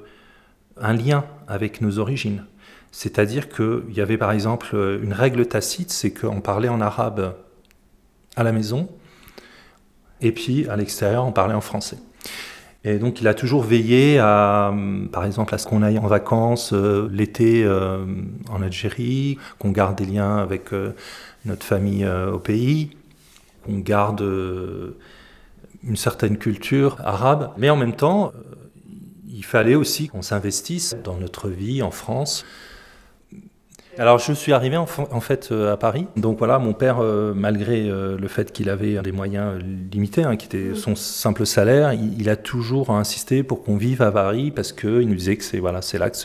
un 0.81 0.93
lien 0.93 1.25
avec 1.49 1.81
nos 1.81 1.99
origines. 1.99 2.45
C'est-à-dire 2.93 3.49
qu'il 3.49 3.93
y 3.93 4.01
avait 4.01 4.19
par 4.19 4.31
exemple 4.31 4.77
une 5.03 5.13
règle 5.13 5.47
tacite, 5.47 5.91
c'est 5.91 6.13
qu'on 6.13 6.41
parlait 6.41 6.69
en 6.69 6.81
arabe 6.81 7.35
à 8.37 8.45
la 8.45 8.53
maison, 8.53 8.89
et 10.21 10.31
puis 10.31 10.69
à 10.69 10.77
l'extérieur, 10.77 11.27
on 11.27 11.33
parlait 11.33 11.55
en 11.55 11.61
français. 11.61 11.99
Et 12.85 12.99
donc 12.99 13.21
il 13.21 13.27
a 13.27 13.35
toujours 13.35 13.65
veillé 13.65 14.19
à, 14.21 14.73
par 15.11 15.25
exemple, 15.25 15.55
à 15.55 15.59
ce 15.59 15.67
qu'on 15.67 15.83
aille 15.83 15.99
en 15.99 16.07
vacances 16.07 16.73
euh, 16.73 17.09
l'été 17.11 17.67
en 18.49 18.63
Algérie, 18.63 19.39
qu'on 19.59 19.71
garde 19.71 19.97
des 19.97 20.07
liens 20.07 20.37
avec 20.37 20.71
notre 21.45 21.67
famille 21.67 22.07
au 22.07 22.39
pays, 22.39 22.91
qu'on 23.65 23.79
garde 23.79 24.23
une 25.87 25.97
certaine 25.97 26.39
culture 26.39 26.97
arabe, 27.05 27.51
mais 27.57 27.71
en 27.71 27.77
même 27.77 27.95
temps, 27.95 28.33
euh, 28.35 28.55
il 29.29 29.45
fallait 29.45 29.75
aussi 29.75 30.09
qu'on 30.09 30.23
s'investisse 30.23 30.97
dans 31.03 31.17
notre 31.17 31.49
vie 31.49 31.83
en 31.83 31.91
France. 31.91 32.45
Alors 33.97 34.19
je 34.19 34.33
suis 34.33 34.53
arrivé 34.53 34.77
en, 34.77 34.87
fait 34.87 35.51
euh, 35.53 35.73
à 35.73 35.77
Paris, 35.77 36.09
donc 36.17 36.39
voilà, 36.39 36.59
mon 36.59 36.73
père, 36.73 36.99
euh, 36.99 37.33
malgré 37.33 37.85
le 37.85 38.29
fait 38.29 38.51
qu'il 38.51 38.69
avait 38.69 39.01
des 39.03 39.13
moyens 39.13 39.63
limités, 39.93 40.25
hein, 40.25 40.37
qui 40.37 40.47
était 40.47 40.75
son 40.75 40.97
simple 40.97 41.47
salaire, 41.47 41.93
il, 41.93 42.29
a 42.29 42.35
toujours 42.35 42.91
insisté 42.91 43.45
pour 43.45 43.63
qu'on 43.63 43.77
vive 43.77 44.03
à 44.03 44.11
Paris 44.11 44.51
parce 44.51 44.73
qu'il 44.73 45.09
nous 45.09 45.15
disait 45.15 45.37
que 45.37 45.45
c'est 45.45 45.61
voilà, 45.61 45.81
c'est 45.81 45.99
là 45.99 46.11
que 46.11 46.17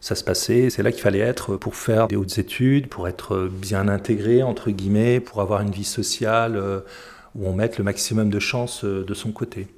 ça 0.00 0.14
se 0.14 0.22
passait, 0.22 0.70
c'est 0.70 0.84
là 0.84 0.92
qu'il 0.92 1.02
fallait 1.02 1.18
être 1.18 1.56
pour 1.56 1.74
faire 1.74 2.06
des 2.06 2.14
hautes 2.14 2.38
études, 2.38 2.86
pour 2.86 3.08
être 3.08 3.50
bien 3.50 3.88
intégré 3.88 4.44
entre 4.44 4.70
guillemets, 4.70 5.18
pour 5.18 5.40
avoir 5.40 5.62
une 5.62 5.72
vie 5.72 5.82
sociale 5.82 6.84
où 7.34 7.46
on 7.46 7.52
met 7.52 7.70
le 7.76 7.84
maximum 7.84 8.30
de 8.30 8.38
chance 8.38 8.84
euh, 8.84 9.04
de 9.04 9.14
son 9.14 9.32
côté. 9.32 9.68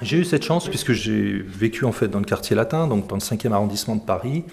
J'ai 0.00 0.18
eu 0.18 0.24
cette 0.24 0.44
chance 0.44 0.68
puisque 0.68 0.92
j'ai 0.92 1.38
vécu 1.46 1.84
en 1.84 1.92
fait 1.92 2.08
dans 2.08 2.18
le 2.18 2.24
quartier 2.24 2.56
latin, 2.56 2.88
donc 2.88 3.06
dans 3.06 3.16
le 3.16 3.20
5e 3.20 3.52
arrondissement 3.52 3.96
de 3.96 4.00
Paris. 4.00 4.44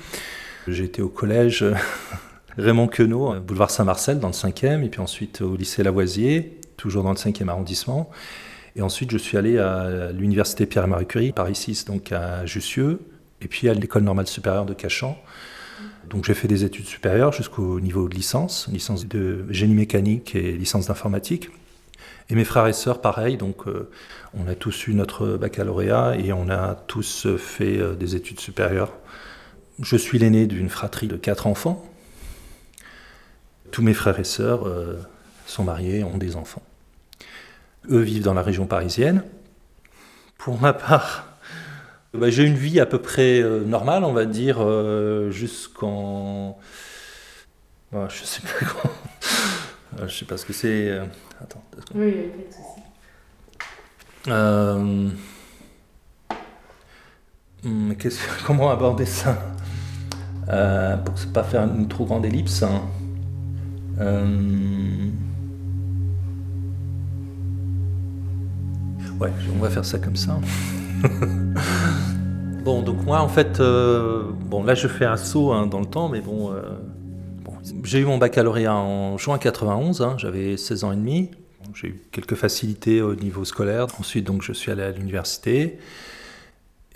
J'ai 0.67 0.83
été 0.83 1.01
au 1.01 1.09
collège 1.09 1.65
Raymond 2.57 2.87
Queneau, 2.87 3.33
euh, 3.33 3.39
boulevard 3.39 3.71
Saint-Marcel 3.71 4.19
dans 4.19 4.27
le 4.27 4.33
5e, 4.33 4.83
et 4.83 4.89
puis 4.89 5.01
ensuite 5.01 5.41
au 5.41 5.55
lycée 5.55 5.83
Lavoisier, 5.83 6.59
toujours 6.77 7.03
dans 7.03 7.11
le 7.11 7.17
5e 7.17 7.47
arrondissement. 7.47 8.09
Et 8.75 8.81
ensuite, 8.81 9.11
je 9.11 9.17
suis 9.17 9.37
allé 9.37 9.57
à 9.57 10.11
l'université 10.11 10.65
Pierre-Marie 10.65 11.07
Curie, 11.07 11.31
Paris 11.31 11.55
6, 11.55 11.85
donc 11.85 12.11
à 12.11 12.45
Jussieu, 12.45 12.99
et 13.41 13.47
puis 13.47 13.67
à 13.67 13.73
l'école 13.73 14.03
normale 14.03 14.27
supérieure 14.27 14.65
de 14.65 14.73
Cachan. 14.73 15.17
Donc 16.09 16.25
j'ai 16.25 16.33
fait 16.33 16.47
des 16.47 16.63
études 16.63 16.85
supérieures 16.85 17.31
jusqu'au 17.31 17.79
niveau 17.79 18.07
de 18.07 18.15
licence, 18.15 18.67
licence 18.71 19.07
de 19.07 19.45
génie 19.49 19.75
mécanique 19.75 20.35
et 20.35 20.53
licence 20.53 20.87
d'informatique. 20.87 21.49
Et 22.31 22.35
mes 22.35 22.45
frères 22.45 22.67
et 22.67 22.73
sœurs, 22.73 23.01
pareil, 23.01 23.37
donc 23.37 23.67
euh, 23.67 23.89
on 24.35 24.47
a 24.47 24.53
tous 24.53 24.87
eu 24.87 24.93
notre 24.93 25.37
baccalauréat 25.37 26.15
et 26.15 26.31
on 26.31 26.47
a 26.49 26.75
tous 26.75 27.27
fait 27.37 27.79
euh, 27.79 27.95
des 27.95 28.15
études 28.15 28.39
supérieures. 28.39 28.93
Je 29.81 29.97
suis 29.97 30.19
l'aîné 30.19 30.45
d'une 30.45 30.69
fratrie 30.69 31.07
de 31.07 31.15
quatre 31.15 31.47
enfants. 31.47 31.83
Tous 33.71 33.81
mes 33.81 33.95
frères 33.95 34.19
et 34.19 34.23
sœurs 34.23 34.67
euh, 34.67 34.99
sont 35.47 35.63
mariés, 35.63 36.03
ont 36.03 36.19
des 36.19 36.35
enfants. 36.35 36.61
Eux 37.89 38.01
vivent 38.01 38.23
dans 38.23 38.35
la 38.35 38.43
région 38.43 38.67
parisienne. 38.67 39.23
Pour 40.37 40.61
ma 40.61 40.73
part, 40.73 41.25
bah, 42.13 42.29
j'ai 42.29 42.43
une 42.43 42.55
vie 42.55 42.79
à 42.79 42.85
peu 42.85 42.99
près 42.99 43.41
normale, 43.65 44.03
on 44.03 44.13
va 44.13 44.25
dire, 44.25 44.59
jusqu'en... 45.31 46.59
Bah, 47.91 48.07
je 48.09 48.23
sais 48.23 48.41
pas 48.41 48.65
quoi. 48.81 48.91
je 50.07 50.13
sais 50.13 50.25
pas 50.25 50.37
ce 50.37 50.45
que 50.45 50.53
c'est. 50.53 50.99
Attends, 51.79 51.93
Oui, 51.95 52.11
pas 52.11 52.37
de 52.37 52.53
souci. 52.53 52.81
Euh... 54.27 55.09
Hmm, 57.63 57.93
comment 58.45 58.69
aborder 58.69 59.05
ça 59.05 59.37
euh, 60.49 60.97
Pour 60.97 61.15
ne 61.15 61.33
pas 61.33 61.43
faire 61.43 61.63
une 61.63 61.87
trop 61.87 62.05
grande 62.05 62.25
ellipse. 62.25 62.63
Hein. 62.63 62.81
Euh... 63.99 65.09
Ouais, 69.19 69.31
on 69.53 69.59
va 69.59 69.69
faire 69.69 69.83
ça 69.83 69.99
comme 69.99 70.15
ça. 70.15 70.39
bon, 72.63 72.81
donc 72.81 73.05
moi, 73.05 73.19
en 73.19 73.27
fait, 73.27 73.59
euh, 73.59 74.23
bon, 74.45 74.63
là, 74.63 74.75
je 74.75 74.87
fais 74.87 75.05
un 75.05 75.17
saut 75.17 75.51
hein, 75.51 75.67
dans 75.67 75.81
le 75.81 75.85
temps, 75.85 76.07
mais 76.07 76.21
bon, 76.21 76.53
euh, 76.53 76.61
j'ai 77.83 77.99
eu 77.99 78.05
mon 78.05 78.17
baccalauréat 78.17 78.75
en 78.75 79.17
juin 79.17 79.37
91, 79.37 80.01
hein, 80.01 80.15
j'avais 80.17 80.55
16 80.55 80.83
ans 80.85 80.91
et 80.93 80.95
demi. 80.95 81.31
J'ai 81.79 81.89
eu 81.89 82.01
quelques 82.11 82.35
facilités 82.35 83.01
au 83.01 83.15
niveau 83.15 83.45
scolaire. 83.45 83.87
Ensuite, 83.99 84.25
donc, 84.25 84.41
je 84.41 84.51
suis 84.51 84.71
allé 84.71 84.83
à 84.83 84.91
l'université. 84.91 85.77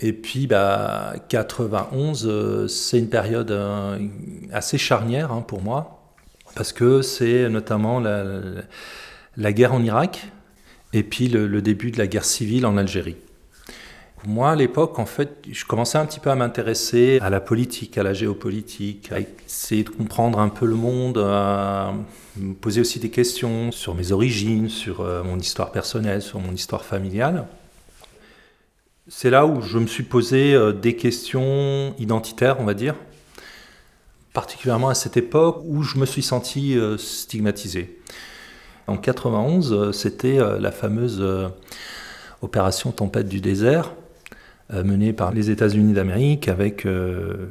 Et 0.00 0.12
puis, 0.12 0.46
bah, 0.46 1.14
91, 1.28 2.26
euh, 2.26 2.68
c'est 2.68 2.98
une 2.98 3.08
période 3.08 3.50
euh, 3.50 3.98
assez 4.52 4.76
charnière 4.76 5.32
hein, 5.32 5.40
pour 5.40 5.62
moi, 5.62 6.12
parce 6.54 6.72
que 6.72 7.00
c'est 7.00 7.48
notamment 7.48 8.00
la, 8.00 9.52
guerre 9.52 9.72
en 9.72 9.82
Irak 9.82 10.30
et 10.92 11.02
puis 11.02 11.28
le 11.28 11.62
début 11.62 11.90
de 11.90 11.98
la 11.98 12.06
guerre 12.06 12.24
civile 12.24 12.66
en 12.66 12.76
Algérie. 12.76 13.16
Moi, 14.26 14.52
à 14.52 14.56
l'époque, 14.56 14.98
en 14.98 15.04
fait, 15.04 15.44
je 15.50 15.66
commençais 15.66 15.98
un 15.98 16.06
petit 16.06 16.18
peu 16.18 16.30
à 16.30 16.34
m'intéresser 16.34 17.18
à 17.20 17.28
la 17.28 17.40
politique, 17.40 17.98
à 17.98 18.02
la 18.02 18.14
géopolitique, 18.14 19.12
à 19.12 19.18
essayer 19.20 19.84
de 19.84 19.90
comprendre 19.90 20.38
un 20.38 20.48
peu 20.48 20.64
le 20.64 20.76
monde, 20.76 21.18
à 21.18 21.92
me 22.38 22.54
poser 22.54 22.80
aussi 22.80 22.98
des 22.98 23.10
questions 23.10 23.70
sur 23.70 23.94
mes 23.94 24.12
origines, 24.12 24.70
sur 24.70 25.02
euh, 25.02 25.22
mon 25.22 25.38
histoire 25.38 25.72
personnelle, 25.72 26.22
sur 26.22 26.40
mon 26.40 26.52
histoire 26.52 26.86
familiale. 26.86 27.46
C'est 29.08 29.28
là 29.28 29.44
où 29.44 29.60
je 29.60 29.78
me 29.78 29.86
suis 29.86 30.04
posé 30.04 30.54
euh, 30.54 30.72
des 30.72 30.96
questions 30.96 31.94
identitaires, 31.98 32.56
on 32.60 32.64
va 32.64 32.72
dire, 32.72 32.94
particulièrement 34.32 34.88
à 34.88 34.94
cette 34.94 35.18
époque 35.18 35.60
où 35.66 35.82
je 35.82 35.98
me 35.98 36.06
suis 36.06 36.22
senti 36.22 36.78
euh, 36.78 36.96
stigmatisé. 36.96 38.00
En 38.86 38.96
91, 38.96 39.92
c'était 39.92 40.38
la 40.60 40.70
fameuse 40.70 41.24
opération 42.42 42.92
Tempête 42.92 43.28
du 43.28 43.40
désert, 43.40 43.94
menée 44.70 45.12
par 45.12 45.32
les 45.32 45.50
États-Unis 45.50 45.92
d'Amérique 45.92 46.48
avec 46.48 46.86
euh, 46.86 47.48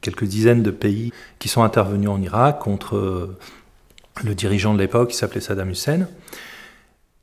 quelques 0.00 0.24
dizaines 0.24 0.62
de 0.62 0.70
pays 0.70 1.12
qui 1.38 1.48
sont 1.48 1.62
intervenus 1.62 2.10
en 2.10 2.20
Irak 2.20 2.58
contre 2.58 2.96
euh, 2.96 3.38
le 4.22 4.34
dirigeant 4.34 4.74
de 4.74 4.78
l'époque 4.78 5.10
qui 5.10 5.16
s'appelait 5.16 5.40
Saddam 5.40 5.70
Hussein. 5.70 6.08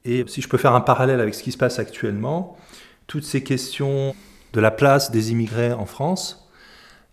Et 0.06 0.26
si 0.28 0.42
je 0.42 0.50
peux 0.50 0.58
faire 0.58 0.74
un 0.74 0.82
parallèle 0.82 1.20
avec 1.20 1.36
ce 1.36 1.44
qui 1.44 1.52
se 1.52 1.58
passe 1.58 1.78
actuellement, 1.78 2.58
toutes 3.06 3.24
ces 3.24 3.44
questions 3.44 4.16
de 4.54 4.60
la 4.60 4.72
place 4.72 5.12
des 5.12 5.32
immigrés 5.32 5.74
en 5.74 5.86
France, 5.86 6.50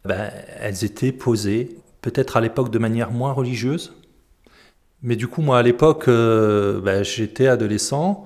ben, 0.04 0.30
elles 0.60 0.84
étaient 0.84 1.12
posées 1.12 1.76
peut-être 2.00 2.36
à 2.36 2.40
l'époque 2.40 2.70
de 2.70 2.78
manière 2.78 3.10
moins 3.10 3.32
religieuse. 3.32 3.94
Mais 5.02 5.16
du 5.16 5.26
coup, 5.26 5.42
moi, 5.42 5.58
à 5.58 5.62
l'époque, 5.62 6.06
ben, 6.06 7.02
j'étais 7.02 7.48
adolescent 7.48 8.24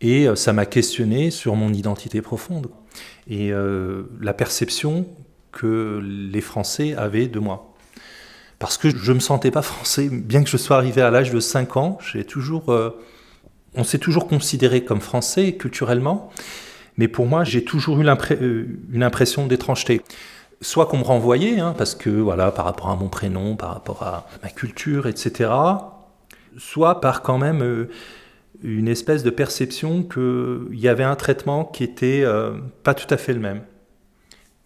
et 0.00 0.26
ça 0.34 0.52
m'a 0.52 0.66
questionné 0.66 1.30
sur 1.30 1.54
mon 1.54 1.72
identité 1.72 2.22
profonde 2.22 2.68
et 3.30 3.52
euh, 3.52 4.02
la 4.20 4.34
perception 4.34 5.06
que 5.52 6.00
les 6.02 6.40
Français 6.40 6.94
avaient 6.94 7.28
de 7.28 7.38
moi. 7.38 7.72
Parce 8.58 8.76
que 8.76 8.90
je 8.90 9.10
ne 9.10 9.14
me 9.14 9.20
sentais 9.20 9.50
pas 9.50 9.62
français, 9.62 10.08
bien 10.10 10.42
que 10.42 10.50
je 10.50 10.58
sois 10.58 10.76
arrivé 10.76 11.00
à 11.00 11.10
l'âge 11.10 11.30
de 11.30 11.40
5 11.40 11.76
ans, 11.76 11.98
j'ai 12.12 12.24
toujours, 12.24 12.70
euh, 12.70 12.90
on 13.74 13.84
s'est 13.84 13.98
toujours 13.98 14.28
considéré 14.28 14.84
comme 14.84 15.00
français 15.00 15.54
culturellement, 15.54 16.30
mais 16.98 17.08
pour 17.08 17.24
moi 17.24 17.44
j'ai 17.44 17.64
toujours 17.64 18.00
eu 18.00 18.06
euh, 18.06 18.64
une 18.92 19.02
impression 19.02 19.46
d'étrangeté. 19.46 20.02
Soit 20.60 20.86
qu'on 20.86 20.98
me 20.98 21.04
renvoyait, 21.04 21.58
hein, 21.58 21.74
parce 21.78 21.94
que 21.94 22.10
voilà, 22.10 22.50
par 22.50 22.66
rapport 22.66 22.90
à 22.90 22.96
mon 22.96 23.08
prénom, 23.08 23.56
par 23.56 23.72
rapport 23.72 24.02
à 24.02 24.28
ma 24.42 24.50
culture, 24.50 25.06
etc. 25.06 25.50
Soit 26.58 27.00
par 27.00 27.22
quand 27.22 27.38
même 27.38 27.88
une 28.62 28.88
espèce 28.88 29.22
de 29.22 29.30
perception 29.30 30.02
qu'il 30.02 30.78
y 30.78 30.88
avait 30.88 31.04
un 31.04 31.16
traitement 31.16 31.64
qui 31.64 31.84
était 31.84 32.22
euh, 32.24 32.52
pas 32.82 32.94
tout 32.94 33.12
à 33.12 33.16
fait 33.16 33.32
le 33.32 33.40
même. 33.40 33.62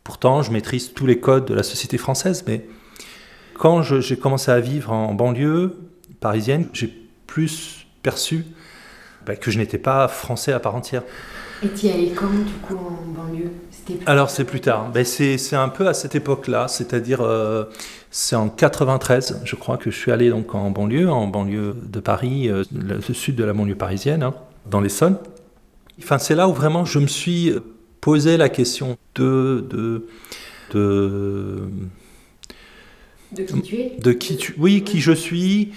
Pourtant, 0.03 0.43
je 0.43 0.51
maîtrise 0.53 0.93
tous 0.93 1.07
les 1.07 1.19
codes 1.19 1.47
de 1.47 1.55
la 1.55 1.63
société 1.63 1.97
française, 1.97 2.45
mais 2.47 2.67
quand 3.55 3.83
j'ai 3.83 4.17
commencé 4.17 4.51
à 4.51 4.61
vivre 4.61 4.93
en 4.93 5.15
banlieue 5.15 5.79
parisienne, 6.21 6.69
j'ai 6.73 6.93
plus 7.27 7.87
perçu 8.03 8.45
bah, 9.27 9.37
que 9.37 9.51
je 9.51 9.59
n'étais 9.59 9.79
pas 9.79 10.09
français 10.09 10.53
à 10.53 10.61
part 10.61 10.75
entière. 10.75 11.03
Et 11.63 11.69
tu 11.69 11.87
y 11.87 11.91
allais 11.91 12.11
quand, 12.11 12.29
du 12.29 12.53
coup, 12.63 12.77
en 12.77 13.23
banlieue? 13.23 13.51
Alors, 14.07 14.31
c'est 14.31 14.45
plus 14.45 14.61
tard. 14.61 14.91
Ben, 14.91 15.05
c'est 15.05 15.57
un 15.57 15.69
peu 15.69 15.89
à 15.89 15.95
cette 15.95 16.15
époque-là, 16.15 16.69
c'est-à-dire, 16.69 17.21
euh, 17.21 17.65
c'est 18.17 18.37
en 18.37 18.49
93, 18.49 19.41
je 19.45 19.57
crois, 19.57 19.77
que 19.77 19.91
je 19.91 19.99
suis 19.99 20.13
allé 20.13 20.31
donc 20.31 20.55
en 20.55 20.71
banlieue, 20.71 21.11
en 21.11 21.27
banlieue 21.27 21.75
de 21.83 21.99
Paris, 21.99 22.49
euh, 22.49 22.63
le, 22.73 23.01
sud 23.13 23.35
de 23.35 23.43
la 23.43 23.53
banlieue 23.53 23.75
parisienne, 23.75 24.23
hein, 24.23 24.35
dans 24.71 24.81
l'Essonne. 24.81 25.17
Enfin, 25.99 26.19
c'est 26.19 26.37
là 26.37 26.47
où 26.49 26.53
vraiment 26.53 26.85
je 26.85 27.01
me 27.01 27.09
suis 27.09 27.53
posé 28.01 28.37
la 28.37 28.49
question 28.49 28.97
de... 29.17 29.67
de, 29.69 30.07
de 30.73 31.69
de 33.33 33.43
qui 33.43 33.63
tu 33.63 33.77
es? 33.79 33.97
De 33.99 34.13
qui 34.13 34.37
tu... 34.37 34.55
Oui, 34.59 34.85
qui 34.85 35.01
je 35.01 35.11
suis, 35.11 35.73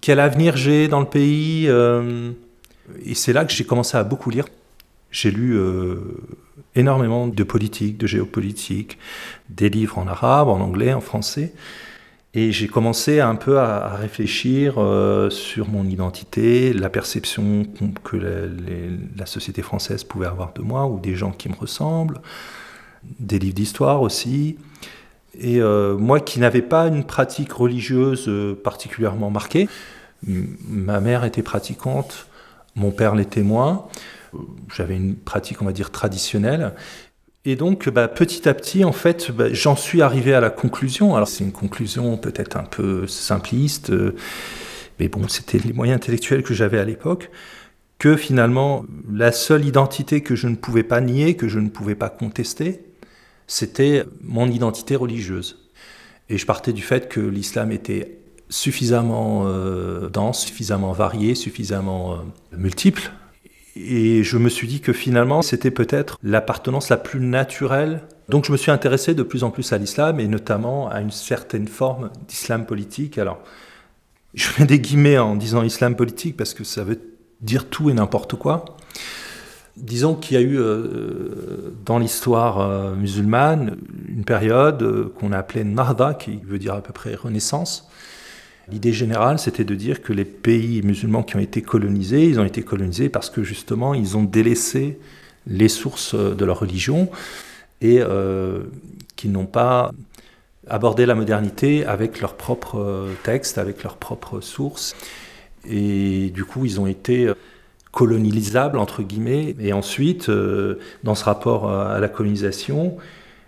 quel 0.00 0.20
avenir 0.20 0.56
j'ai 0.56 0.86
dans 0.86 1.00
le 1.00 1.06
pays. 1.06 1.66
Euh, 1.66 2.30
et 3.04 3.16
c'est 3.16 3.32
là 3.32 3.44
que 3.44 3.52
j'ai 3.52 3.64
commencé 3.64 3.96
à 3.96 4.04
beaucoup 4.04 4.30
lire. 4.30 4.44
J'ai 5.10 5.32
lu 5.32 5.56
euh, 5.56 5.96
énormément 6.76 7.26
de 7.26 7.44
politique, 7.44 7.98
de 7.98 8.06
géopolitique, 8.06 8.98
des 9.48 9.68
livres 9.68 9.98
en 9.98 10.06
arabe, 10.06 10.48
en 10.48 10.60
anglais, 10.60 10.92
en 10.92 11.00
français. 11.00 11.52
Et 12.36 12.50
j'ai 12.50 12.66
commencé 12.66 13.20
un 13.20 13.36
peu 13.36 13.60
à, 13.60 13.94
réfléchir 13.94 14.74
euh, 14.78 15.30
sur 15.30 15.68
mon 15.68 15.84
identité, 15.84 16.72
la 16.72 16.90
perception 16.90 17.64
que 18.02 18.16
la, 18.16 19.26
société 19.26 19.62
française 19.62 20.02
pouvait 20.02 20.26
avoir 20.26 20.52
de 20.52 20.60
moi, 20.60 20.86
ou 20.86 20.98
des 20.98 21.14
gens 21.14 21.30
qui 21.30 21.48
me 21.48 21.54
ressemblent, 21.54 22.20
des 23.20 23.38
livres 23.38 23.54
d'histoire 23.54 24.02
aussi. 24.02 24.56
Et 25.38 25.60
euh, 25.60 25.96
moi 25.96 26.18
qui 26.18 26.40
n'avais 26.40 26.62
pas 26.62 26.88
une 26.88 27.04
pratique 27.04 27.52
religieuse 27.52 28.28
particulièrement 28.64 29.30
marquée, 29.30 29.68
ma 30.26 31.00
mère 31.00 31.24
était 31.24 31.42
pratiquante, 31.42 32.26
mon 32.74 32.90
père 32.90 33.14
l'était 33.14 33.42
moins. 33.42 33.86
J'avais 34.74 34.96
une 34.96 35.16
pratique, 35.16 35.62
on 35.62 35.64
va 35.64 35.72
dire, 35.72 35.90
traditionnelle. 35.90 36.74
Et 37.44 37.56
donc, 37.56 37.88
bah, 37.90 38.08
petit 38.08 38.48
à 38.48 38.54
petit, 38.54 38.84
en 38.84 38.92
fait, 38.92 39.30
bah, 39.30 39.52
j'en 39.52 39.76
suis 39.76 40.00
arrivé 40.00 40.32
à 40.32 40.40
la 40.40 40.50
conclusion. 40.50 41.14
Alors, 41.14 41.28
c'est 41.28 41.44
une 41.44 41.52
conclusion 41.52 42.16
peut-être 42.16 42.56
un 42.56 42.64
peu 42.64 43.06
simpliste, 43.06 43.90
euh, 43.90 44.14
mais 44.98 45.08
bon, 45.08 45.28
c'était 45.28 45.58
les 45.58 45.72
moyens 45.72 45.96
intellectuels 45.96 46.42
que 46.42 46.54
j'avais 46.54 46.78
à 46.78 46.84
l'époque, 46.84 47.30
que 47.98 48.16
finalement, 48.16 48.84
la 49.12 49.30
seule 49.32 49.64
identité 49.66 50.22
que 50.22 50.34
je 50.34 50.48
ne 50.48 50.56
pouvais 50.56 50.84
pas 50.84 51.00
nier, 51.00 51.36
que 51.36 51.48
je 51.48 51.58
ne 51.58 51.68
pouvais 51.68 51.94
pas 51.94 52.08
contester, 52.08 52.80
c'était 53.46 54.04
mon 54.22 54.48
identité 54.48 54.96
religieuse. 54.96 55.70
Et 56.30 56.38
je 56.38 56.46
partais 56.46 56.72
du 56.72 56.82
fait 56.82 57.08
que 57.08 57.20
l'islam 57.20 57.72
était 57.72 58.18
suffisamment 58.48 59.44
euh, 59.46 60.08
dense, 60.08 60.46
suffisamment 60.46 60.92
varié, 60.92 61.34
suffisamment 61.34 62.14
euh, 62.14 62.16
multiple. 62.56 63.12
Et 63.76 64.22
je 64.22 64.38
me 64.38 64.48
suis 64.48 64.68
dit 64.68 64.80
que 64.80 64.92
finalement, 64.92 65.42
c'était 65.42 65.70
peut-être 65.70 66.18
l'appartenance 66.22 66.88
la 66.90 66.96
plus 66.96 67.20
naturelle. 67.20 68.02
Donc 68.28 68.44
je 68.44 68.52
me 68.52 68.56
suis 68.56 68.70
intéressé 68.70 69.14
de 69.14 69.22
plus 69.22 69.42
en 69.42 69.50
plus 69.50 69.72
à 69.72 69.78
l'islam 69.78 70.20
et 70.20 70.28
notamment 70.28 70.88
à 70.88 71.00
une 71.00 71.10
certaine 71.10 71.66
forme 71.66 72.10
d'islam 72.28 72.66
politique. 72.66 73.18
Alors, 73.18 73.40
je 74.34 74.48
mets 74.58 74.66
des 74.66 74.78
guillemets 74.78 75.18
en 75.18 75.34
disant 75.34 75.62
islam 75.62 75.96
politique 75.96 76.36
parce 76.36 76.54
que 76.54 76.64
ça 76.64 76.84
veut 76.84 77.00
dire 77.40 77.68
tout 77.68 77.90
et 77.90 77.94
n'importe 77.94 78.36
quoi. 78.36 78.64
Disons 79.76 80.14
qu'il 80.14 80.36
y 80.36 80.40
a 80.40 80.42
eu 80.42 80.56
euh, 80.56 81.74
dans 81.84 81.98
l'histoire 81.98 82.94
musulmane 82.94 83.76
une 84.08 84.24
période 84.24 85.12
qu'on 85.18 85.32
a 85.32 85.38
appelée 85.38 85.64
Nahda, 85.64 86.14
qui 86.14 86.36
veut 86.44 86.60
dire 86.60 86.74
à 86.74 86.80
peu 86.80 86.92
près 86.92 87.16
renaissance, 87.16 87.88
L'idée 88.70 88.92
générale, 88.92 89.38
c'était 89.38 89.64
de 89.64 89.74
dire 89.74 90.02
que 90.02 90.12
les 90.12 90.24
pays 90.24 90.82
musulmans 90.82 91.22
qui 91.22 91.36
ont 91.36 91.40
été 91.40 91.60
colonisés, 91.62 92.24
ils 92.24 92.40
ont 92.40 92.44
été 92.44 92.62
colonisés 92.62 93.08
parce 93.08 93.30
que 93.30 93.42
justement, 93.42 93.94
ils 93.94 94.16
ont 94.16 94.24
délaissé 94.24 94.98
les 95.46 95.68
sources 95.68 96.14
de 96.14 96.44
leur 96.44 96.60
religion 96.60 97.10
et 97.82 97.98
euh, 98.00 98.62
qu'ils 99.16 99.32
n'ont 99.32 99.46
pas 99.46 99.92
abordé 100.66 101.04
la 101.04 101.14
modernité 101.14 101.84
avec 101.84 102.20
leurs 102.20 102.36
propres 102.36 103.08
textes, 103.22 103.58
avec 103.58 103.82
leurs 103.82 103.96
propres 103.96 104.40
sources. 104.40 104.96
Et 105.68 106.30
du 106.30 106.44
coup, 106.44 106.64
ils 106.64 106.80
ont 106.80 106.86
été 106.86 107.30
colonisables, 107.92 108.78
entre 108.78 109.02
guillemets. 109.02 109.54
Et 109.60 109.72
ensuite, 109.72 110.28
euh, 110.28 110.78
dans 111.04 111.14
ce 111.14 111.24
rapport 111.24 111.70
à 111.70 112.00
la 112.00 112.08
colonisation, 112.08 112.96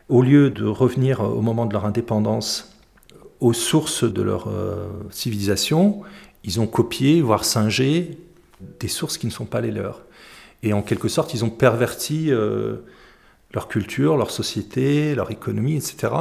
au 0.08 0.22
lieu 0.22 0.50
de 0.50 0.64
revenir 0.64 1.20
au 1.20 1.40
moment 1.40 1.66
de 1.66 1.72
leur 1.72 1.84
indépendance 1.84 2.75
aux 3.40 3.52
sources 3.52 4.04
de 4.04 4.22
leur 4.22 4.48
euh, 4.48 4.86
civilisation, 5.10 6.02
ils 6.44 6.60
ont 6.60 6.66
copié, 6.66 7.20
voire 7.20 7.44
singé, 7.44 8.18
des 8.80 8.88
sources 8.88 9.18
qui 9.18 9.26
ne 9.26 9.32
sont 9.32 9.44
pas 9.44 9.60
les 9.60 9.70
leurs. 9.70 10.02
Et 10.62 10.72
en 10.72 10.82
quelque 10.82 11.08
sorte, 11.08 11.34
ils 11.34 11.44
ont 11.44 11.50
perverti 11.50 12.32
euh, 12.32 12.76
leur 13.52 13.68
culture, 13.68 14.16
leur 14.16 14.30
société, 14.30 15.14
leur 15.14 15.30
économie, 15.30 15.76
etc. 15.76 16.12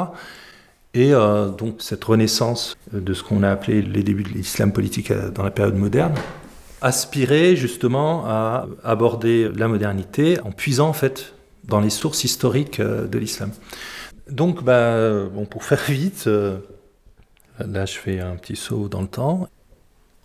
Et 0.93 1.13
euh, 1.13 1.49
donc 1.49 1.77
cette 1.79 2.03
renaissance 2.03 2.75
de 2.91 3.13
ce 3.13 3.23
qu'on 3.23 3.43
a 3.43 3.49
appelé 3.49 3.81
les 3.81 4.03
débuts 4.03 4.23
de 4.23 4.29
l'islam 4.29 4.71
politique 4.71 5.11
dans 5.11 5.43
la 5.43 5.51
période 5.51 5.75
moderne 5.75 6.13
aspirait 6.81 7.55
justement 7.55 8.25
à 8.25 8.67
aborder 8.83 9.49
la 9.55 9.67
modernité 9.67 10.39
en 10.41 10.51
puisant 10.51 10.89
en 10.89 10.93
fait 10.93 11.33
dans 11.63 11.79
les 11.79 11.89
sources 11.89 12.23
historiques 12.23 12.79
de 12.79 13.17
l'islam. 13.17 13.51
Donc, 14.29 14.63
bah, 14.63 15.25
bon, 15.33 15.45
pour 15.45 15.63
faire 15.63 15.83
vite, 15.87 16.29
Là, 17.59 17.85
je 17.85 17.97
fais 17.97 18.19
un 18.19 18.35
petit 18.35 18.55
saut 18.55 18.89
dans 18.89 19.01
le 19.01 19.07
temps. 19.07 19.47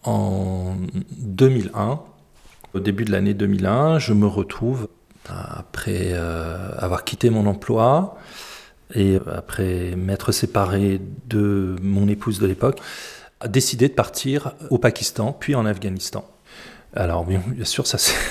En 0.02 0.76
2001, 1.18 2.00
au 2.74 2.80
début 2.80 3.04
de 3.04 3.12
l'année 3.12 3.34
2001, 3.34 3.98
je 3.98 4.12
me 4.14 4.26
retrouve, 4.26 4.88
après 5.28 6.08
euh, 6.12 6.70
avoir 6.78 7.04
quitté 7.04 7.30
mon 7.30 7.46
emploi 7.46 8.16
et 8.94 9.18
après 9.32 9.94
m'être 9.96 10.32
séparé 10.32 11.00
de 11.28 11.76
mon 11.82 12.08
épouse 12.08 12.40
de 12.40 12.46
l'époque, 12.46 12.80
à 13.38 13.46
décider 13.46 13.88
de 13.88 13.94
partir 13.94 14.54
au 14.70 14.78
Pakistan, 14.78 15.32
puis 15.38 15.54
en 15.54 15.66
Afghanistan. 15.66 16.28
Alors, 16.94 17.24
bien, 17.24 17.42
sûr, 17.64 17.86
ça 17.86 17.98
s'est. 17.98 18.14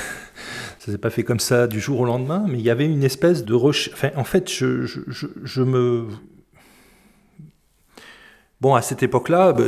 Ça 0.79 0.93
s'est 0.93 0.97
pas 0.97 1.09
fait 1.09 1.25
comme 1.25 1.41
ça 1.41 1.67
du 1.67 1.81
jour 1.81 1.99
au 1.99 2.05
lendemain, 2.05 2.45
mais 2.47 2.57
il 2.57 2.63
y 2.63 2.69
avait 2.69 2.85
une 2.85 3.03
espèce 3.03 3.43
de 3.43 3.53
recherche. 3.53 4.13
En 4.15 4.23
fait, 4.23 4.49
je 4.49 5.61
me 5.61 6.07
Bon, 8.61 8.75
à 8.75 8.81
cette 8.81 9.03
époque-là, 9.03 9.53
bah, 9.53 9.63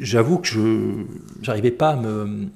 j'avoue 0.00 0.38
que 0.38 0.46
je 0.46 1.04
n'arrivais 1.46 1.72
pas 1.72 1.90
à, 1.90 1.96
me, 1.96 2.48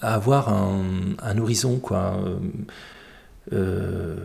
avoir 0.00 0.48
un, 0.48 1.38
horizon, 1.38 1.78
quoi. 1.78 2.18
Euh, 3.52 4.16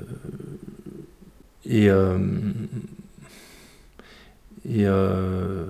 et 1.64 1.92
euh, 1.92 2.18
et 4.68 4.86
euh, 4.86 5.66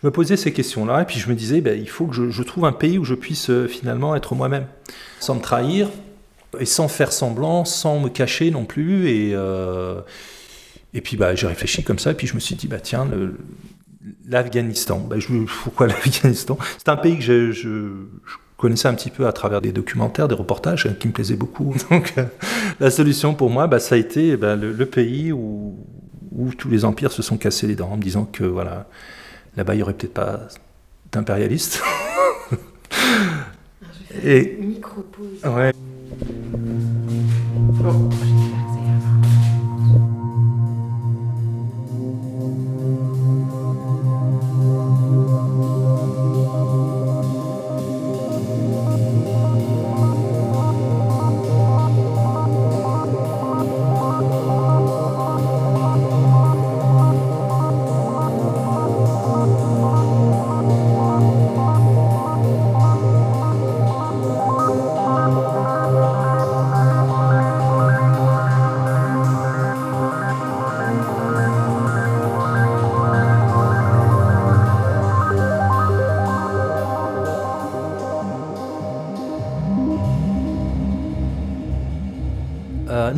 je 0.00 0.06
me 0.06 0.10
posais 0.10 0.38
ces 0.38 0.54
questions-là, 0.54 1.02
et 1.02 1.04
puis 1.04 1.18
je 1.18 1.28
me 1.28 1.34
disais, 1.34 1.60
ben, 1.60 1.78
il 1.78 1.88
faut 1.88 2.06
que 2.06 2.14
je, 2.14 2.30
je, 2.30 2.42
trouve 2.42 2.64
un 2.64 2.72
pays 2.72 2.96
où 2.96 3.04
je 3.04 3.14
puisse 3.14 3.50
finalement 3.66 4.14
être 4.14 4.34
moi-même, 4.34 4.66
sans 5.20 5.34
me 5.34 5.40
trahir, 5.40 5.90
et 6.58 6.64
sans 6.64 6.88
faire 6.88 7.12
semblant, 7.12 7.66
sans 7.66 8.00
me 8.00 8.08
cacher 8.08 8.50
non 8.50 8.64
plus, 8.64 9.08
et 9.08 9.34
et 10.96 11.02
puis 11.02 11.18
bah, 11.18 11.34
j'ai 11.34 11.46
réfléchi 11.46 11.84
comme 11.84 11.98
ça, 11.98 12.12
et 12.12 12.14
puis 12.14 12.26
je 12.26 12.34
me 12.34 12.40
suis 12.40 12.54
dit, 12.54 12.66
bah, 12.66 12.80
tiens, 12.80 13.06
l'Afghanistan. 14.26 14.98
Bah, 14.98 15.16
pourquoi 15.62 15.86
l'Afghanistan? 15.86 16.56
C'est 16.78 16.88
un 16.88 16.96
pays 16.96 17.18
que 17.18 17.22
je, 17.22 17.52
je, 17.52 17.70
connaissais 18.56 18.88
un 18.88 18.94
petit 18.94 19.10
peu 19.10 19.26
à 19.26 19.32
travers 19.34 19.60
des 19.60 19.72
documentaires, 19.72 20.26
des 20.26 20.34
reportages 20.34 20.88
qui 20.98 21.08
me 21.08 21.12
plaisaient 21.12 21.36
beaucoup. 21.36 21.74
Donc 21.90 22.14
euh, 22.16 22.24
la 22.80 22.90
solution 22.90 23.34
pour 23.34 23.50
moi, 23.50 23.66
bah, 23.66 23.78
ça 23.78 23.94
a 23.94 23.98
été 23.98 24.38
bah, 24.38 24.56
le, 24.56 24.86
pays 24.86 25.32
où, 25.32 25.76
où, 26.32 26.54
tous 26.54 26.70
les 26.70 26.86
empires 26.86 27.12
se 27.12 27.20
sont 27.20 27.36
cassés 27.36 27.66
les 27.66 27.76
dents 27.76 27.90
en 27.90 27.98
me 27.98 28.02
disant 28.02 28.24
que 28.24 28.44
voilà, 28.44 28.88
là-bas, 29.58 29.74
il 29.74 29.76
n'y 29.76 29.82
aurait 29.82 29.92
peut-être 29.92 30.14
pas 30.14 30.48
d'impérialistes. 31.12 31.82
et 34.24 34.56
micro-pause. 34.62 35.44
Ouais. 35.44 35.72
Bon. 37.82 38.08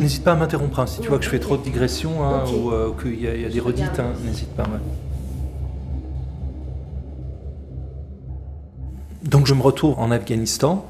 N'hésite 0.09 0.23
pas 0.23 0.31
à 0.31 0.35
m'interrompre 0.35 0.79
hein, 0.79 0.87
si 0.87 1.01
tu 1.01 1.07
vois 1.07 1.19
que 1.19 1.23
je 1.23 1.29
fais 1.29 1.39
trop 1.39 1.55
de 1.55 1.61
digressions 1.61 2.25
hein, 2.25 2.43
ou 2.51 2.71
euh, 2.71 2.91
qu'il 2.99 3.13
y, 3.13 3.25
y, 3.25 3.45
a 3.45 3.49
des 3.49 3.59
redites, 3.59 3.99
hein, 3.99 4.13
n'hésite 4.25 4.49
pas. 4.55 4.63
Ouais. 4.63 4.79
Donc 9.21 9.45
je 9.45 9.53
me 9.53 9.61
retrouve 9.61 9.93
en 9.99 10.09
Afghanistan. 10.09 10.83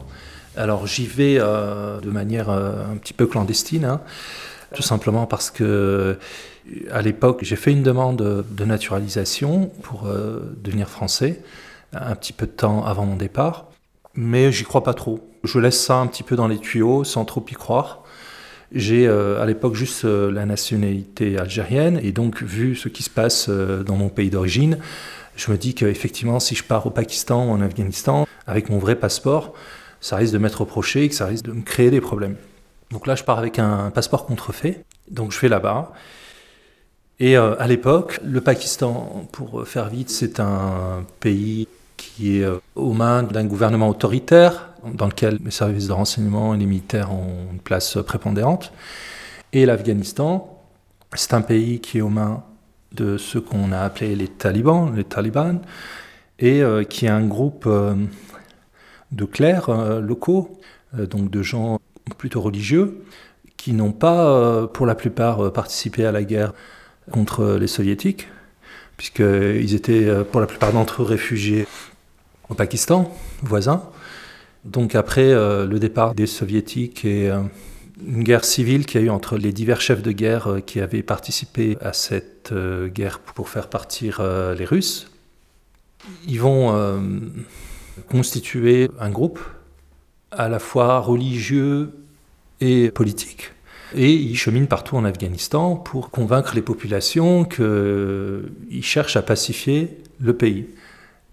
Alors 0.56 0.88
j'y 0.88 1.06
vais 1.06 1.36
euh, 1.38 2.00
de 2.00 2.10
manière 2.10 2.50
euh, 2.50 2.94
un 2.94 2.96
petit 2.96 3.12
peu 3.12 3.28
clandestine, 3.28 4.00
tout 4.74 4.84
simplement 4.84 5.26
parce 5.26 5.52
que 5.52 6.18
à 6.90 7.02
l'époque 7.02 7.40
j'ai 7.42 7.58
fait 7.58 7.74
une 7.74 7.84
demande 7.84 8.46
de 8.50 8.66
naturalisation 8.66 9.70
pour 9.82 10.08
devenir 10.64 10.88
français, 10.88 11.42
un 11.92 12.16
petit 12.16 12.32
peu 12.32 12.46
de 12.46 12.52
temps 12.52 12.86
avant 12.86 13.06
mon 13.06 13.18
départ, 13.18 13.66
mais 14.16 14.54
j'y 14.54 14.64
crois 14.64 14.84
pas 14.84 14.94
trop. 14.94 15.20
Je 15.44 15.60
laisse 15.60 15.84
ça 15.84 15.98
un 15.98 16.08
petit 16.08 16.24
peu 16.24 16.38
dans 16.38 16.48
les 16.48 16.60
tuyaux 16.60 17.04
sans 17.04 17.26
trop 17.26 17.44
y 17.50 17.54
croire. 17.54 18.04
J'ai 18.72 19.08
euh, 19.08 19.42
à 19.42 19.46
l'époque 19.46 19.74
juste 19.74 20.06
euh, 20.06 20.32
la 20.32 20.46
nationalité 20.46 21.40
algérienne 21.40 22.00
et 22.04 22.12
donc 22.12 22.44
vu 22.44 22.76
ce 22.76 22.88
qui 22.88 23.02
se 23.02 23.10
passe 23.10 23.48
euh, 23.50 23.84
dans 23.84 23.96
mon 23.96 24.10
pays 24.10 24.30
d'origine, 24.30 24.78
je 25.36 25.52
me 25.52 25.58
dis 25.58 25.74
qu'effectivement 25.74 26.40
si 26.40 26.54
je 26.54 26.64
pars 26.64 26.86
au 26.86 26.92
Pakistan 26.92 27.48
ou 27.48 27.52
en 27.52 27.62
Afghanistan 27.62 28.28
avec 28.46 28.70
mon 28.70 28.78
vrai 28.78 28.96
passeport, 28.96 29.54
ça 30.02 30.18
risque 30.18 30.34
de 30.34 30.38
m'être 30.38 30.62
reproché 30.62 31.04
et 31.04 31.10
que 31.10 31.16
ça 31.16 31.26
risque 31.26 31.46
de 31.46 31.52
me 31.52 31.64
créer 31.64 31.90
des 31.90 32.02
problèmes. 32.02 32.36
Donc 32.92 33.08
là 33.08 33.16
je 33.16 33.24
pars 33.24 33.40
avec 33.40 33.58
un 33.58 33.90
passeport 33.90 34.28
contrefait, 34.28 34.84
donc 35.10 35.32
je 35.32 35.40
vais 35.40 35.50
là-bas. 35.50 35.92
Et 37.22 37.36
à 37.36 37.68
l'époque, 37.68 38.22
le 38.24 38.40
Pakistan, 38.40 39.28
pour 39.34 39.68
faire 39.68 39.90
vite, 39.90 40.10
c'est 40.10 40.40
un 40.40 41.04
pays 41.20 41.68
qui 41.98 42.40
est 42.40 42.48
aux 42.76 42.94
mains 42.94 43.24
d'un 43.24 43.44
gouvernement 43.44 43.90
autoritaire 43.90 44.69
dans 44.94 45.08
lequel 45.08 45.40
les 45.44 45.52
services 45.52 45.88
de 45.88 45.94
renseignement 45.94 46.54
et 46.54 46.58
les 46.58 46.66
militaires 46.66 47.12
ont 47.12 47.48
une 47.52 47.60
place 47.60 47.98
prépondérante. 48.06 48.72
Et 49.54 49.66
l'Afghanistan, 49.66 50.60
c'est 51.14 51.34
un 51.34 51.42
pays 51.42 51.80
qui 51.80 51.98
est 51.98 52.02
aux 52.02 52.10
mains 52.10 52.44
de 52.94 53.18
ceux 53.18 53.42
qu'on 53.42 53.72
a 53.72 53.80
appelés 53.80 54.16
les 54.16 54.28
talibans, 54.28 54.96
les 54.96 55.04
talibans, 55.04 55.60
et 56.40 56.62
euh, 56.62 56.84
qui 56.84 57.06
est 57.06 57.10
un 57.10 57.26
groupe 57.26 57.66
euh, 57.68 57.96
de 59.12 59.26
clercs 59.26 59.70
euh, 59.70 60.00
locaux, 60.00 60.60
donc 60.94 61.30
de 61.30 61.44
gens 61.44 61.80
plutôt 62.18 62.42
religieux, 62.42 63.04
qui 63.58 63.74
n'ont 63.74 63.92
pas, 63.92 64.66
pour 64.68 64.88
la 64.88 64.96
plupart, 64.96 65.52
participé 65.54 66.06
à 66.06 66.12
la 66.12 66.24
guerre 66.24 66.54
contre 67.12 67.58
les 67.60 67.68
soviétiques, 67.68 68.28
puisqu'ils 68.98 69.76
étaient 69.76 70.24
pour 70.32 70.42
la 70.42 70.48
plupart 70.48 70.74
d'entre 70.74 71.04
eux 71.04 71.06
réfugiés 71.06 71.68
au 72.50 72.56
Pakistan, 72.56 73.14
voisin. 73.44 73.84
Donc 74.66 74.96
après 74.96 75.32
euh, 75.32 75.66
le 75.66 75.80
départ 75.80 76.16
des 76.16 76.28
soviétiques 76.28 77.06
et 77.06 77.30
euh, 77.30 77.42
une 78.06 78.24
guerre 78.24 78.46
civile 78.46 78.86
qu'il 78.86 79.02
y 79.02 79.04
a 79.04 79.08
eu 79.08 79.10
entre 79.10 79.38
les 79.38 79.54
divers 79.54 79.82
chefs 79.82 80.02
de 80.02 80.12
guerre 80.12 80.48
euh, 80.48 80.60
qui 80.60 80.82
avaient 80.82 81.04
participé 81.04 81.78
à 81.82 81.94
cette 81.94 82.54
guerre 82.88 83.20
pour 83.20 83.50
faire 83.50 83.70
partir 83.70 84.24
les 84.58 84.66
Russes, 84.66 85.12
ils 86.28 86.40
vont 86.40 87.00
constituer 88.10 88.90
un 89.00 89.12
groupe 89.12 89.40
à 90.32 90.50
la 90.50 90.58
fois 90.58 91.00
religieux 91.00 91.92
et 92.60 92.90
politique. 92.90 93.52
Et 93.94 94.12
ils 94.12 94.36
cheminent 94.36 94.66
partout 94.66 94.96
en 94.96 95.06
Afghanistan 95.06 95.76
pour 95.76 96.10
convaincre 96.10 96.56
les 96.56 96.64
populations 96.64 97.46
qu'ils 97.46 98.82
cherchent 98.82 99.18
à 99.18 99.22
pacifier 99.22 100.00
le 100.20 100.34
pays. 100.34 100.66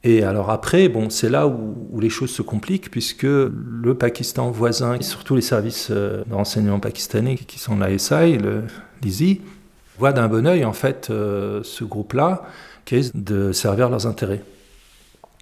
Et 0.09 0.23
alors 0.23 0.51
après, 0.51 0.89
bon, 0.89 1.11
c'est 1.11 1.29
là 1.29 1.49
où, 1.49 1.99
les 1.99 2.11
choses 2.11 2.31
se 2.31 2.41
compliquent, 2.41 2.93
puisque 2.93 3.25
le 3.25 3.95
Pakistan 3.99 4.53
voisin, 4.53 4.95
et 4.95 5.03
surtout 5.03 5.35
les 5.35 5.43
services 5.43 5.91
de 5.91 6.23
renseignement 6.31 6.79
pakistanais, 6.79 7.35
qui 7.35 7.59
sont 7.59 7.77
l'ISI, 7.77 8.39
l'ISI, 9.03 9.41
voient 9.99 10.13
d'un 10.13 10.29
bon 10.29 10.47
oeil, 10.47 10.65
en 10.65 10.73
fait, 10.73 11.09
euh, 11.11 11.61
ce 11.65 11.83
groupe-là, 11.83 12.45
qui 12.85 12.95
est 12.95 13.17
de 13.17 13.51
servir 13.51 13.91
leurs 13.91 14.07
intérêts. 14.07 14.45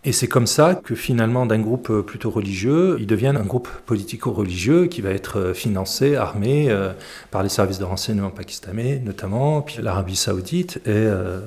Et 0.02 0.12
c'est 0.12 0.28
comme 0.28 0.46
ça 0.46 0.74
que 0.74 0.94
finalement, 0.94 1.44
d'un 1.44 1.60
groupe 1.60 2.00
plutôt 2.00 2.30
religieux, 2.30 2.96
ils 2.98 3.06
deviennent 3.06 3.36
un 3.36 3.44
groupe 3.44 3.68
politico-religieux 3.84 4.86
qui 4.86 5.02
va 5.02 5.10
être 5.10 5.52
financé, 5.52 6.16
armé 6.16 6.70
euh, 6.70 6.94
par 7.30 7.42
les 7.42 7.50
services 7.50 7.78
de 7.78 7.84
renseignement 7.84 8.30
pakistanais, 8.30 9.02
notamment, 9.04 9.60
puis 9.60 9.82
l'Arabie 9.82 10.16
saoudite 10.16 10.78
et 10.86 10.88
euh, 10.88 11.40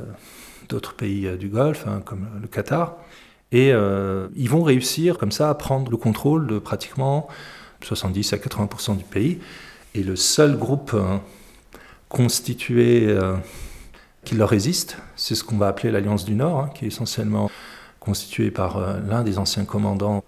d'autres 0.69 0.93
pays 0.93 1.27
du 1.39 1.49
Golfe, 1.49 1.85
hein, 1.87 2.03
comme 2.05 2.27
le 2.39 2.47
Qatar. 2.47 2.97
Et 3.51 3.71
euh, 3.71 4.27
ils 4.35 4.49
vont 4.49 4.63
réussir 4.63 5.17
comme 5.17 5.31
ça 5.31 5.49
à 5.49 5.53
prendre 5.53 5.89
le 5.89 5.97
contrôle 5.97 6.47
de 6.47 6.59
pratiquement 6.59 7.27
70 7.81 8.33
à 8.33 8.37
80% 8.37 8.97
du 8.97 9.03
pays. 9.03 9.39
Et 9.95 10.03
le 10.03 10.15
seul 10.15 10.57
groupe 10.57 10.91
euh, 10.93 11.17
constitué 12.09 13.05
euh, 13.07 13.35
qui 14.25 14.35
leur 14.35 14.49
résiste, 14.49 14.97
c'est 15.15 15.35
ce 15.35 15.43
qu'on 15.43 15.57
va 15.57 15.67
appeler 15.67 15.91
l'Alliance 15.91 16.25
du 16.25 16.35
Nord, 16.35 16.59
hein, 16.59 16.69
qui 16.75 16.85
est 16.85 16.89
essentiellement 16.89 17.49
constitué 17.99 18.51
par 18.51 18.79
l'un 19.09 19.23
des 19.23 19.37
anciens 19.37 19.65
commandants 19.65 20.23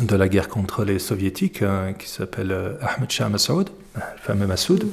de 0.00 0.16
la 0.16 0.28
guerre 0.28 0.48
contre 0.48 0.84
les 0.84 0.98
soviétiques, 0.98 1.62
qui 1.98 2.08
s'appelle 2.08 2.76
Ahmed 2.80 3.08
Shah 3.08 3.28
Massoud, 3.28 3.70
le 3.94 4.00
fameux 4.20 4.48
Massoud, 4.48 4.84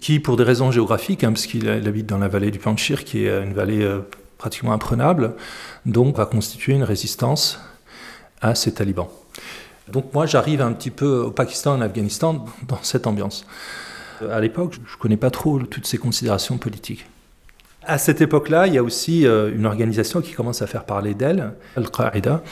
qui, 0.00 0.20
pour 0.20 0.36
des 0.36 0.44
raisons 0.44 0.70
géographiques, 0.70 1.24
hein, 1.24 1.32
parce 1.32 1.46
qu'il 1.46 1.68
habite 1.68 2.06
dans 2.06 2.18
la 2.18 2.28
vallée 2.28 2.52
du 2.52 2.60
Panchir, 2.60 3.02
qui 3.02 3.24
est 3.24 3.42
une 3.42 3.52
vallée 3.52 3.84
pratiquement 4.38 4.72
imprenable, 4.72 5.34
donc 5.84 6.16
va 6.16 6.26
constituer 6.26 6.72
une 6.72 6.84
résistance 6.84 7.60
à 8.40 8.54
ces 8.54 8.72
talibans. 8.72 9.08
Donc 9.90 10.12
moi 10.14 10.26
j'arrive 10.26 10.60
un 10.62 10.72
petit 10.72 10.90
peu 10.90 11.18
au 11.18 11.30
Pakistan, 11.30 11.74
en 11.74 11.80
Afghanistan, 11.80 12.46
dans 12.68 12.82
cette 12.82 13.06
ambiance. 13.06 13.46
À 14.30 14.40
l'époque, 14.40 14.74
je 14.74 14.94
ne 14.94 15.00
connais 15.00 15.16
pas 15.16 15.30
trop 15.30 15.60
toutes 15.60 15.86
ces 15.86 15.98
considérations 15.98 16.58
politiques. 16.58 17.06
À 17.84 17.98
cette 17.98 18.20
époque-là, 18.20 18.66
il 18.66 18.74
y 18.74 18.78
a 18.78 18.82
aussi 18.82 19.26
euh, 19.26 19.54
une 19.54 19.64
organisation 19.64 20.20
qui 20.20 20.32
commence 20.32 20.60
à 20.60 20.66
faire 20.66 20.84
parler 20.84 21.14
d'elle, 21.14 21.52
Al-Qaïda, 21.76 22.42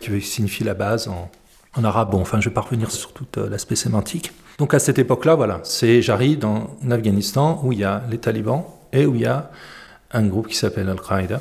qui 0.00 0.20
signifie 0.20 0.64
la 0.64 0.74
base 0.74 1.08
en, 1.08 1.30
en 1.74 1.84
arabe. 1.84 2.10
Bon, 2.10 2.20
enfin, 2.20 2.40
je 2.40 2.48
ne 2.48 2.50
vais 2.50 2.54
pas 2.54 2.60
revenir 2.60 2.90
sur 2.90 3.12
tout 3.12 3.26
euh, 3.38 3.48
l'aspect 3.48 3.76
sémantique. 3.76 4.32
Donc 4.58 4.74
à 4.74 4.78
cette 4.78 4.98
époque-là, 4.98 5.34
voilà, 5.34 5.60
c'est 5.62 6.02
j'arrive 6.02 6.38
dans 6.38 6.76
l'Afghanistan 6.84 7.60
où 7.64 7.72
il 7.72 7.78
y 7.78 7.84
a 7.84 8.02
les 8.10 8.18
talibans 8.18 8.64
et 8.92 9.06
où 9.06 9.14
il 9.14 9.22
y 9.22 9.26
a 9.26 9.50
un 10.12 10.26
groupe 10.26 10.48
qui 10.48 10.56
s'appelle 10.56 10.88
Al-Qaïda. 10.88 11.40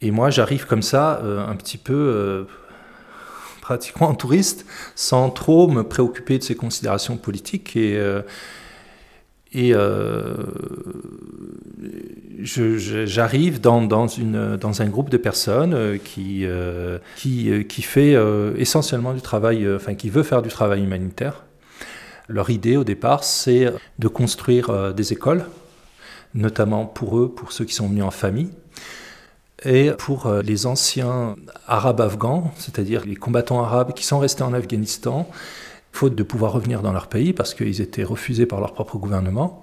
Et 0.00 0.10
moi, 0.10 0.30
j'arrive 0.30 0.66
comme 0.66 0.82
ça, 0.82 1.20
euh, 1.22 1.46
un 1.46 1.56
petit 1.56 1.78
peu 1.78 1.94
euh, 1.94 2.44
pratiquement 3.60 4.08
en 4.08 4.14
touriste, 4.14 4.66
sans 4.94 5.30
trop 5.30 5.68
me 5.68 5.82
préoccuper 5.82 6.38
de 6.38 6.42
ces 6.42 6.54
considérations 6.54 7.16
politiques. 7.16 7.76
Et, 7.76 7.96
euh, 7.96 8.22
j'arrive 12.42 13.60
dans, 13.60 13.80
dans 13.80 14.82
un 14.82 14.88
groupe 14.88 15.08
de 15.08 15.16
personnes 15.16 15.98
qui, 16.04 16.46
qui, 17.16 17.64
qui 17.66 17.82
fait 17.82 18.14
essentiellement 18.58 19.14
du 19.14 19.22
travail, 19.22 19.66
enfin 19.74 19.94
qui 19.94 20.10
veut 20.10 20.22
faire 20.22 20.42
du 20.42 20.50
travail 20.50 20.82
humanitaire. 20.84 21.44
Leur 22.28 22.50
idée 22.50 22.76
au 22.76 22.84
départ, 22.84 23.24
c'est 23.24 23.72
de 23.98 24.08
construire 24.08 24.92
des 24.92 25.14
écoles 25.14 25.46
notamment 26.36 26.86
pour 26.86 27.18
eux, 27.18 27.28
pour 27.28 27.52
ceux 27.52 27.64
qui 27.64 27.74
sont 27.74 27.88
venus 27.88 28.04
en 28.04 28.10
famille, 28.10 28.50
et 29.64 29.90
pour 29.98 30.26
euh, 30.26 30.42
les 30.42 30.66
anciens 30.66 31.36
arabes 31.66 32.00
afghans, 32.00 32.52
c'est-à-dire 32.56 33.04
les 33.04 33.16
combattants 33.16 33.62
arabes 33.62 33.94
qui 33.94 34.04
sont 34.04 34.18
restés 34.18 34.42
en 34.42 34.52
Afghanistan, 34.52 35.28
faute 35.92 36.14
de 36.14 36.22
pouvoir 36.22 36.52
revenir 36.52 36.82
dans 36.82 36.92
leur 36.92 37.08
pays 37.08 37.32
parce 37.32 37.54
qu'ils 37.54 37.80
étaient 37.80 38.04
refusés 38.04 38.44
par 38.44 38.60
leur 38.60 38.74
propre 38.74 38.98
gouvernement, 38.98 39.62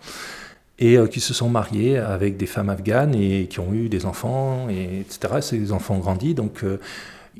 et 0.80 0.98
euh, 0.98 1.08
qui 1.08 1.20
se 1.20 1.34
sont 1.34 1.50
mariés 1.50 1.98
avec 1.98 2.38
des 2.38 2.48
femmes 2.48 2.70
afghanes 2.70 3.14
et 3.14 3.48
qui 3.48 3.60
ont 3.60 3.72
eu 3.74 3.88
des 3.88 4.06
enfants, 4.06 4.68
et, 4.70 5.02
etc. 5.02 5.36
Ces 5.42 5.72
enfants 5.72 5.96
ont 5.96 6.00
grandi, 6.00 6.34
donc 6.34 6.64
euh, 6.64 6.80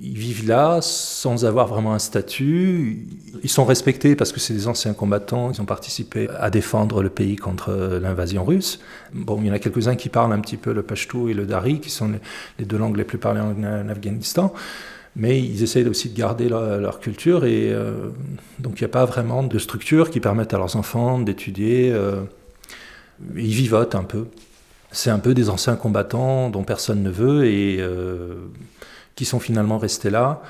ils 0.02 0.18
vivent 0.18 0.48
là 0.48 0.80
sans 0.82 1.46
avoir 1.46 1.68
vraiment 1.68 1.94
un 1.94 2.00
statut. 2.00 3.08
Ils 3.44 3.50
sont 3.50 3.66
respectés 3.66 4.16
parce 4.16 4.32
que 4.32 4.40
c'est 4.40 4.54
des 4.54 4.68
anciens 4.68 4.94
combattants. 4.94 5.52
Ils 5.52 5.62
ont 5.62 5.66
participé 5.66 6.28
à 6.40 6.50
défendre 6.50 7.04
le 7.04 7.10
pays 7.10 7.36
contre 7.36 8.00
l'invasion 8.02 8.44
russe. 8.44 8.80
Bon, 9.14 9.40
il 9.40 9.48
y 9.48 9.52
en 9.52 9.54
a 9.54 9.60
quelques-uns 9.60 9.96
qui 9.96 10.10
parlent 10.10 10.34
un 10.34 10.40
petit 10.40 10.58
peu 10.58 10.74
le 10.74 10.82
pashto 10.82 11.30
et 11.30 11.34
le 11.34 11.46
dari, 11.46 11.80
qui 11.80 11.92
sont 11.92 12.12
les 12.58 12.66
deux 12.66 12.78
langues 12.78 12.98
les 12.98 13.04
plus 13.04 13.20
parlées 13.20 13.42
en, 13.42 13.90
Afghanistan. 13.90 14.54
Mais 15.16 15.40
ils 15.40 15.62
essayent 15.62 15.88
aussi 15.88 16.10
de 16.10 16.18
garder 16.18 16.50
leur, 16.50 16.80
leur 16.80 17.00
culture 17.00 17.46
et 17.46 17.72
euh, 17.72 18.10
donc 18.58 18.80
il 18.80 18.84
n'y 18.84 18.86
a 18.86 18.90
pas 18.90 19.06
vraiment 19.06 19.44
de 19.44 19.60
structure 19.60 20.10
qui 20.10 20.20
permette 20.20 20.56
à 20.56 20.58
leurs 20.58 20.76
enfants 20.76 21.20
d'étudier. 21.20 21.92
Euh, 21.94 22.24
ils 23.36 23.54
vivotent 23.54 23.94
un 23.94 24.04
peu. 24.04 24.26
C'est 24.92 25.12
un 25.12 25.20
peu 25.20 25.36
des 25.36 25.52
anciens 25.52 25.76
combattants 25.76 26.50
dont 26.50 26.64
personne 26.64 27.04
ne 27.04 27.12
veut 27.12 27.46
et 27.46 27.78
euh, 27.80 28.36
qui 29.16 29.26
sont 29.26 29.40
finalement 29.40 29.78
restés 29.78 30.10
là 30.10 30.42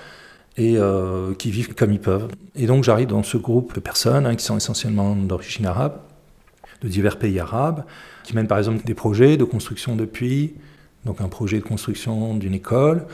et 0.57 0.77
euh, 0.77 1.33
qui 1.33 1.51
vivent 1.51 1.73
comme 1.73 1.91
ils 1.91 1.99
peuvent. 1.99 2.27
Et 2.55 2.67
donc 2.67 2.83
j'arrive 2.83 3.07
dans 3.07 3.23
ce 3.23 3.37
groupe 3.37 3.73
de 3.75 3.79
personnes 3.79 4.25
hein, 4.25 4.35
qui 4.35 4.45
sont 4.45 4.57
essentiellement 4.57 5.15
d'origine 5.15 5.65
arabe, 5.65 5.99
de 6.81 6.87
divers 6.87 7.17
pays 7.17 7.39
arabes, 7.39 7.85
qui 8.23 8.35
mènent 8.35 8.47
par 8.47 8.57
exemple 8.57 8.83
des 8.85 8.93
projets 8.93 9.37
de 9.37 9.43
construction 9.43 9.95
de 9.95 10.05
puits, 10.05 10.53
donc 11.05 11.21
un 11.21 11.27
projet 11.27 11.57
de 11.57 11.63
construction 11.63 12.35
d'une 12.35 12.53
école. 12.53 13.05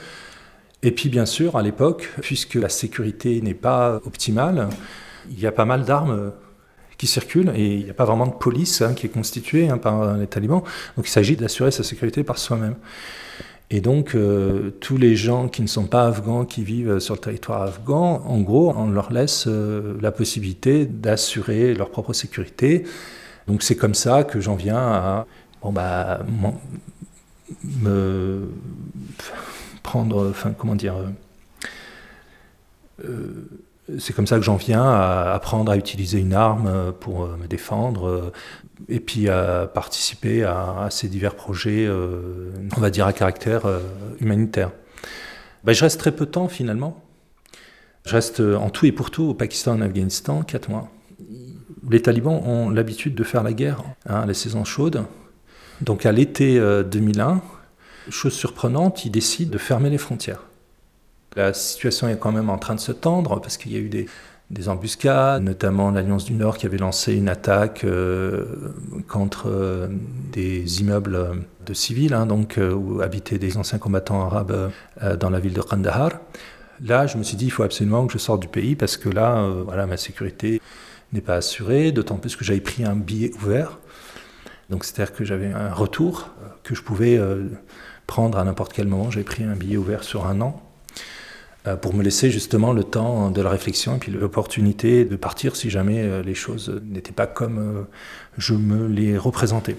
Et 0.84 0.92
puis 0.92 1.10
bien 1.10 1.26
sûr, 1.26 1.56
à 1.56 1.62
l'époque, 1.62 2.10
puisque 2.22 2.56
la 2.56 2.70
sécurité 2.70 3.42
n'est 3.42 3.54
pas 3.54 3.96
optimale, 4.06 4.70
il 5.30 5.40
y 5.40 5.48
a 5.48 5.52
pas 5.52 5.66
mal 5.66 5.84
d'armes 5.84 6.32
qui 6.98 7.08
circulent 7.08 7.52
et 7.56 7.76
il 7.78 7.84
n'y 7.86 7.90
a 7.90 7.94
pas 7.94 8.06
vraiment 8.06 8.28
de 8.28 8.34
police 8.34 8.82
hein, 8.82 8.94
qui 8.94 9.06
est 9.06 9.10
constituée 9.10 9.70
hein, 9.70 9.78
par 9.78 10.18
les 10.18 10.28
talibans. 10.28 10.62
Donc 10.98 11.08
il 11.08 11.12
s'agit 11.12 11.38
d'assurer 11.38 11.72
sa 11.72 11.84
sécurité 11.84 12.24
par 12.24 12.38
soi-même. 12.38 12.76
Et 13.72 13.82
donc, 13.82 14.16
euh, 14.16 14.72
tous 14.80 14.98
les 14.98 15.16
gens 15.16 15.48
qui 15.48 15.62
ne 15.62 15.68
sont 15.68 15.86
pas 15.86 16.08
afghans, 16.08 16.44
qui 16.44 16.64
vivent 16.64 16.98
sur 17.00 17.14
le 17.14 17.20
territoire 17.20 17.62
afghan, 17.62 18.24
en 18.26 18.42
gros, 18.42 18.74
on 18.76 18.90
leur 18.90 19.14
laisse 19.14 19.46
euh, 19.48 19.96
la 20.02 20.12
possibilité 20.12 20.88
d'assurer 20.88 21.76
leur 21.76 21.92
propre 21.92 22.14
sécurité. 22.14 22.84
Donc, 23.48 23.62
c'est 23.62 23.76
comme 23.76 23.94
ça 23.94 24.24
que 24.24 24.40
j'en 24.40 24.56
viens 24.56 24.78
à 24.78 25.28
bah, 25.72 26.22
me 27.82 28.50
prendre, 29.84 30.30
enfin, 30.30 30.54
comment 30.58 30.76
dire, 30.76 30.96
euh, 33.06 33.28
c'est 34.00 34.14
comme 34.14 34.28
ça 34.28 34.38
que 34.38 34.44
j'en 34.44 34.56
viens 34.56 34.84
à 34.84 35.34
apprendre 35.34 35.72
à 35.72 35.78
utiliser 35.78 36.20
une 36.20 36.34
arme 36.34 36.94
pour 37.00 37.28
me 37.28 37.48
défendre 37.48 38.32
et 38.88 39.00
puis 39.00 39.30
à 39.30 39.70
participer 39.74 40.44
à, 40.44 40.88
ces 40.90 41.08
divers 41.08 41.36
projets, 41.36 41.86
euh, 41.86 42.52
on 42.78 42.82
va 42.82 42.90
dire 42.90 43.06
à 43.06 43.14
caractère 43.14 43.66
euh, 43.66 43.80
humanitaire. 44.20 44.72
Ben, 45.64 45.74
je 45.74 45.82
reste 45.84 46.00
très 46.00 46.12
peu 46.12 46.26
de 46.26 46.32
temps 46.32 46.48
finalement. 46.48 47.04
Je 48.06 48.14
reste 48.14 48.40
en 48.40 48.70
tout 48.70 48.86
et 48.86 48.92
pour 48.92 49.12
tout 49.12 49.24
au 49.24 49.34
Pakistan 49.34 49.76
et 49.76 49.80
en 49.80 49.82
Afghanistan, 49.82 50.42
4 50.42 50.70
mois. 50.70 50.90
Les 51.90 52.02
talibans 52.02 52.42
ont 52.46 52.70
l'habitude 52.70 53.14
de 53.14 53.24
faire 53.24 53.44
la 53.44 53.54
guerre, 53.54 53.84
hein, 54.08 54.26
les 54.26 54.34
saisons 54.34 54.64
chaudes. 54.64 55.04
Donc 55.82 56.06
à 56.06 56.12
l'été 56.12 56.60
2001, 56.60 57.30
euh, 57.30 58.12
chose 58.12 58.34
surprenante, 58.34 59.06
ils 59.06 59.12
décident 59.12 59.52
de 59.52 59.58
fermer 59.58 59.90
les 59.90 59.98
frontières. 59.98 60.44
La 61.36 61.54
situation 61.54 62.08
est 62.08 62.18
quand 62.18 62.32
même 62.32 62.50
en 62.50 62.58
train 62.58 62.76
de 62.76 62.80
se 62.80 62.92
tendre 62.92 63.40
parce 63.40 63.58
qu'il 63.58 63.72
y 63.72 63.76
a 63.76 63.80
eu 63.80 63.90
des, 63.90 64.08
des 64.50 64.68
embuscades, 64.68 65.44
notamment 65.44 65.92
l'Alliance 65.92 66.26
du 66.26 66.34
Nord 66.34 66.58
qui 66.58 66.66
avait 66.66 66.78
lancé 66.78 67.14
une 67.16 67.30
attaque 67.30 67.84
euh, 67.84 68.46
contre 69.08 69.48
euh, 69.48 69.88
des 70.32 70.82
immeubles 70.82 71.46
de 71.66 71.74
civils, 71.74 72.16
hein, 72.16 72.26
donc, 72.26 72.58
euh, 72.58 72.74
où 72.74 73.02
habitaient 73.02 73.38
des 73.38 73.58
anciens 73.58 73.78
combattants 73.78 74.22
arabes 74.22 74.72
dans 75.20 75.30
la 75.30 75.40
ville 75.40 75.54
de 75.54 75.62
Kandahar. 75.62 76.14
Là, 76.84 77.06
je 77.06 77.18
me 77.18 77.24
suis 77.24 77.38
dit, 77.38 77.46
il 77.46 77.52
faut 77.52 77.64
absolument 77.64 78.08
que 78.08 78.14
je 78.14 78.18
sorte 78.18 78.42
du 78.42 78.48
pays 78.48 78.76
parce 78.76 78.98
que 78.98 79.10
là, 79.10 79.48
voilà, 79.66 79.86
ma 79.86 79.98
sécurité 79.98 80.62
n'est 81.14 81.22
pas 81.22 81.36
assurée, 81.36 81.92
d'autant 81.92 82.16
plus 82.16 82.36
que 82.36 82.44
j'avais 82.44 82.62
pris 82.62 82.86
un 82.86 82.96
billet 82.96 83.32
ouvert. 83.36 83.80
Donc, 84.70 84.86
c'est-à-dire 84.86 85.14
que 85.14 85.26
j'avais 85.26 85.52
un 85.52 85.74
retour 85.74 86.30
que 86.64 86.74
je 86.76 86.82
pouvais 86.82 87.20
prendre 88.08 88.38
à 88.38 88.44
n'importe 88.46 88.72
quel 88.72 88.88
moment. 88.88 89.12
J'avais 89.12 89.26
pris 89.26 89.44
un 89.44 89.56
billet 89.56 89.78
ouvert 89.78 90.04
sur 90.04 90.26
un 90.26 90.40
an. 90.40 90.69
Euh, 91.70 91.76
pour 91.76 91.94
me 91.94 92.04
laisser 92.04 92.30
justement 92.32 92.74
le 92.74 92.84
temps 92.84 93.32
de 93.32 93.42
la 93.42 93.50
réflexion 93.50 93.96
et 93.96 94.00
puis 94.00 94.12
l'opportunité 94.12 95.06
de 95.06 95.16
partir 95.16 95.56
si 95.56 95.70
jamais 95.70 96.02
euh, 96.02 96.22
les 96.22 96.36
choses 96.36 96.82
n'étaient 96.86 97.12
pas 97.12 97.28
comme 97.28 97.60
euh, 97.60 97.84
je 98.38 98.54
me 98.54 98.88
les 98.88 99.18
représentais. 99.18 99.76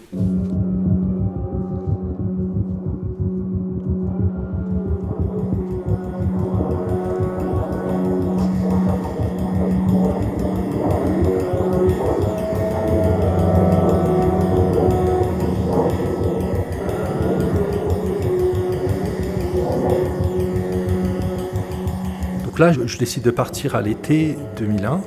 Là, 22.60 22.72
je, 22.72 22.98
décide 22.98 23.22
de 23.22 23.30
partir 23.30 23.74
à 23.74 23.80
l'été 23.80 24.36
2001. 24.58 25.00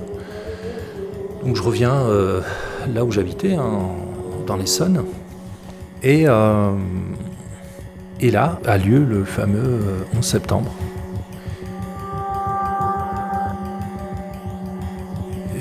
Donc 1.46 1.56
je 1.56 1.62
reviens 1.62 1.94
euh, 1.94 2.42
là 2.94 3.06
où 3.06 3.12
j'habitais, 3.12 3.54
hein, 3.54 3.92
dans 4.48 4.58
l'Essonne. 4.58 5.06
Et, 6.02 6.24
euh, 6.28 6.72
et 8.20 8.32
là 8.32 8.60
a 8.66 8.78
lieu 8.78 9.06
le 9.06 9.24
fameux 9.24 9.80
11 10.14 10.18
euh, 10.18 10.22
septembre. 10.22 10.74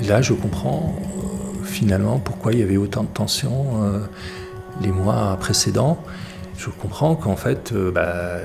Et 0.01 0.07
là, 0.07 0.21
je 0.21 0.33
comprends 0.33 0.95
finalement 1.63 2.17
pourquoi 2.17 2.53
il 2.53 2.59
y 2.59 2.63
avait 2.63 2.75
autant 2.75 3.03
de 3.03 3.07
tensions 3.07 3.65
les 4.81 4.91
mois 4.91 5.37
précédents. 5.39 5.97
Je 6.57 6.69
comprends 6.69 7.15
qu'en 7.15 7.37
fait, 7.37 7.73
bah, 7.73 8.39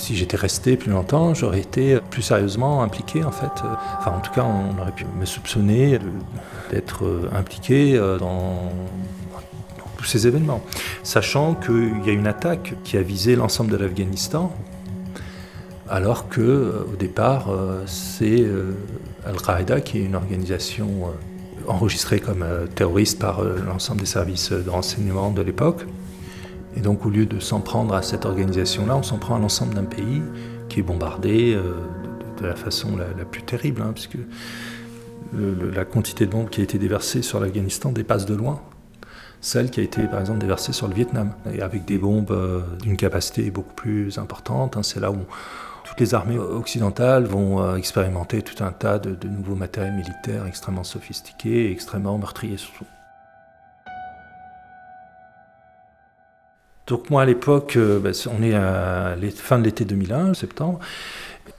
si 0.00 0.16
j'étais 0.16 0.36
resté 0.36 0.76
plus 0.76 0.90
longtemps, 0.90 1.34
j'aurais 1.34 1.60
été 1.60 1.98
plus 2.10 2.22
sérieusement 2.22 2.82
impliqué 2.82 3.22
en 3.22 3.30
fait. 3.30 3.52
Enfin, 3.98 4.12
en 4.16 4.20
tout 4.20 4.32
cas, 4.32 4.44
on 4.44 4.80
aurait 4.80 4.92
pu 4.92 5.04
me 5.18 5.26
soupçonner 5.26 5.98
d'être 6.70 7.28
impliqué 7.32 7.96
euh, 7.96 8.18
dans, 8.18 8.72
tous 9.98 10.04
ces 10.04 10.26
événements. 10.26 10.62
Sachant 11.02 11.54
qu'il 11.54 12.02
y 12.06 12.08
a 12.08 12.12
une 12.12 12.26
attaque 12.26 12.74
qui 12.84 12.96
a 12.96 13.02
visé 13.02 13.36
l'ensemble 13.36 13.70
de 13.70 13.76
l'Afghanistan, 13.76 14.50
alors 15.90 16.30
que 16.30 16.40
euh, 16.40 16.86
au 16.90 16.96
départ, 16.96 17.50
euh, 17.50 17.82
c'est 17.86 18.46
Al-Qaïda 19.26 19.82
qui 19.82 19.98
est 19.98 20.04
une 20.04 20.14
organisation 20.14 20.88
enregistrée 21.68 22.20
comme 22.20 22.44
terroriste 22.74 23.18
par 23.18 23.42
l'ensemble 23.42 24.00
des 24.00 24.06
services 24.06 24.50
de 24.50 24.70
renseignement 24.70 25.30
de 25.30 25.42
l'époque. 25.42 25.84
Et 26.76 26.80
donc 26.80 27.04
au 27.06 27.10
lieu 27.10 27.26
de 27.26 27.40
s'en 27.40 27.60
prendre 27.60 27.94
à 27.94 28.02
cette 28.02 28.24
organisation-là, 28.24 28.96
on 28.96 29.02
s'en 29.02 29.18
prend 29.18 29.36
à 29.36 29.38
l'ensemble 29.38 29.74
d'un 29.74 29.84
pays 29.84 30.22
qui 30.68 30.80
est 30.80 30.82
bombardé 30.82 31.54
euh, 31.54 31.74
de, 32.40 32.46
la 32.46 32.56
façon 32.56 32.96
la, 32.96 33.24
plus 33.24 33.42
terrible, 33.42 33.82
hein, 33.82 33.92
puisque 33.92 34.18
la 35.32 35.84
quantité 35.84 36.26
de 36.26 36.30
bombes 36.30 36.48
qui 36.48 36.60
a 36.60 36.64
été 36.64 36.78
déversée 36.78 37.22
sur 37.22 37.38
l'Afghanistan 37.38 37.92
dépasse 37.92 38.26
de 38.26 38.34
loin 38.34 38.60
celle 39.40 39.70
qui 39.70 39.80
a 39.80 39.82
été 39.82 40.02
par 40.06 40.20
exemple 40.20 40.38
déversée 40.38 40.72
sur 40.72 40.86
le 40.86 40.94
Vietnam, 40.94 41.32
et 41.52 41.62
avec 41.62 41.84
des 41.84 41.98
bombes 41.98 42.30
euh, 42.30 42.60
d'une 42.82 42.96
capacité 42.96 43.50
beaucoup 43.50 43.74
plus 43.74 44.18
importante. 44.18 44.76
Hein. 44.76 44.82
C'est 44.82 45.00
là 45.00 45.10
où 45.10 45.18
toutes 45.84 46.00
les 46.00 46.14
armées 46.14 46.38
occidentales 46.38 47.24
vont 47.24 47.62
euh, 47.62 47.76
expérimenter 47.76 48.42
tout 48.42 48.62
un 48.62 48.72
tas 48.72 48.98
de, 48.98 49.14
de 49.14 49.28
nouveaux 49.28 49.56
matériels 49.56 49.94
militaires 49.94 50.46
extrêmement 50.46 50.84
sophistiqués 50.84 51.70
extrêmement 51.72 52.18
meurtriers 52.18 52.58
surtout. 52.58 52.84
Donc 56.90 57.08
moi 57.08 57.22
à 57.22 57.24
l'époque, 57.24 57.76
euh, 57.76 58.00
bah, 58.00 58.10
on 58.36 58.42
est 58.42 58.52
à 58.52 59.14
la 59.14 59.30
fin 59.30 59.60
de 59.60 59.64
l'été 59.64 59.84
2001, 59.84 60.34
septembre, 60.34 60.80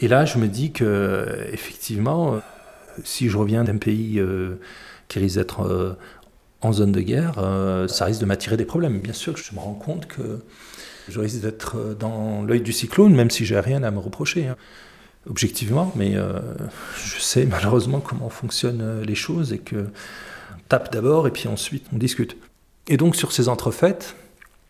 et 0.02 0.10
là 0.10 0.26
je 0.26 0.38
me 0.38 0.48
dis 0.48 0.74
que 0.74 1.26
effectivement, 1.54 2.34
euh, 2.34 2.40
si 3.06 3.30
je 3.30 3.38
reviens 3.38 3.64
d'un 3.64 3.78
pays 3.78 4.20
euh, 4.20 4.60
qui 5.08 5.20
risque 5.20 5.38
d'être 5.38 5.98
en 6.60 6.74
zone 6.74 6.92
de 6.92 7.00
guerre, 7.00 7.36
ça 7.88 8.06
risque 8.06 8.20
de 8.20 8.26
m'attirer 8.26 8.58
des 8.58 8.66
problèmes. 8.66 9.00
Bien 9.00 9.14
sûr 9.14 9.34
que 9.34 9.40
je 9.40 9.56
me 9.56 9.60
rends 9.60 9.74
compte 9.74 10.06
que 10.06 10.42
je 11.08 11.20
risque 11.20 11.40
d'être 11.40 11.96
dans 11.98 12.44
l'œil 12.44 12.62
du 12.62 12.74
cyclone, 12.74 13.16
même 13.16 13.30
si 13.30 13.46
j'ai 13.46 13.60
rien 13.60 13.84
à 13.84 13.92
me 13.92 14.00
reprocher. 14.00 14.48
Hein. 14.48 14.58
Objectivement, 15.30 15.92
mais 15.96 16.16
je 16.16 17.20
sais 17.20 17.46
malheureusement 17.46 18.00
comment 18.00 18.30
fonctionnent 18.30 19.02
les 19.02 19.16
choses 19.16 19.54
et 19.54 19.60
que 19.60 19.88
on 20.56 20.62
tape 20.68 20.92
d'abord 20.92 21.28
et 21.28 21.32
puis 21.32 21.48
ensuite 21.48 21.86
on 21.94 21.98
discute. 21.98 22.38
Et 22.88 22.98
donc 22.98 23.16
sur 23.16 23.32
ces 23.32 23.50
entrefaites, 23.50 24.16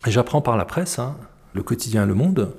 j'apprends 0.07 0.41
par 0.41 0.57
la 0.57 0.65
presse, 0.65 0.99
hein, 0.99 1.15
le 1.53 1.63
quotidien 1.63 2.05
Le 2.05 2.13
Monde, 2.13 2.53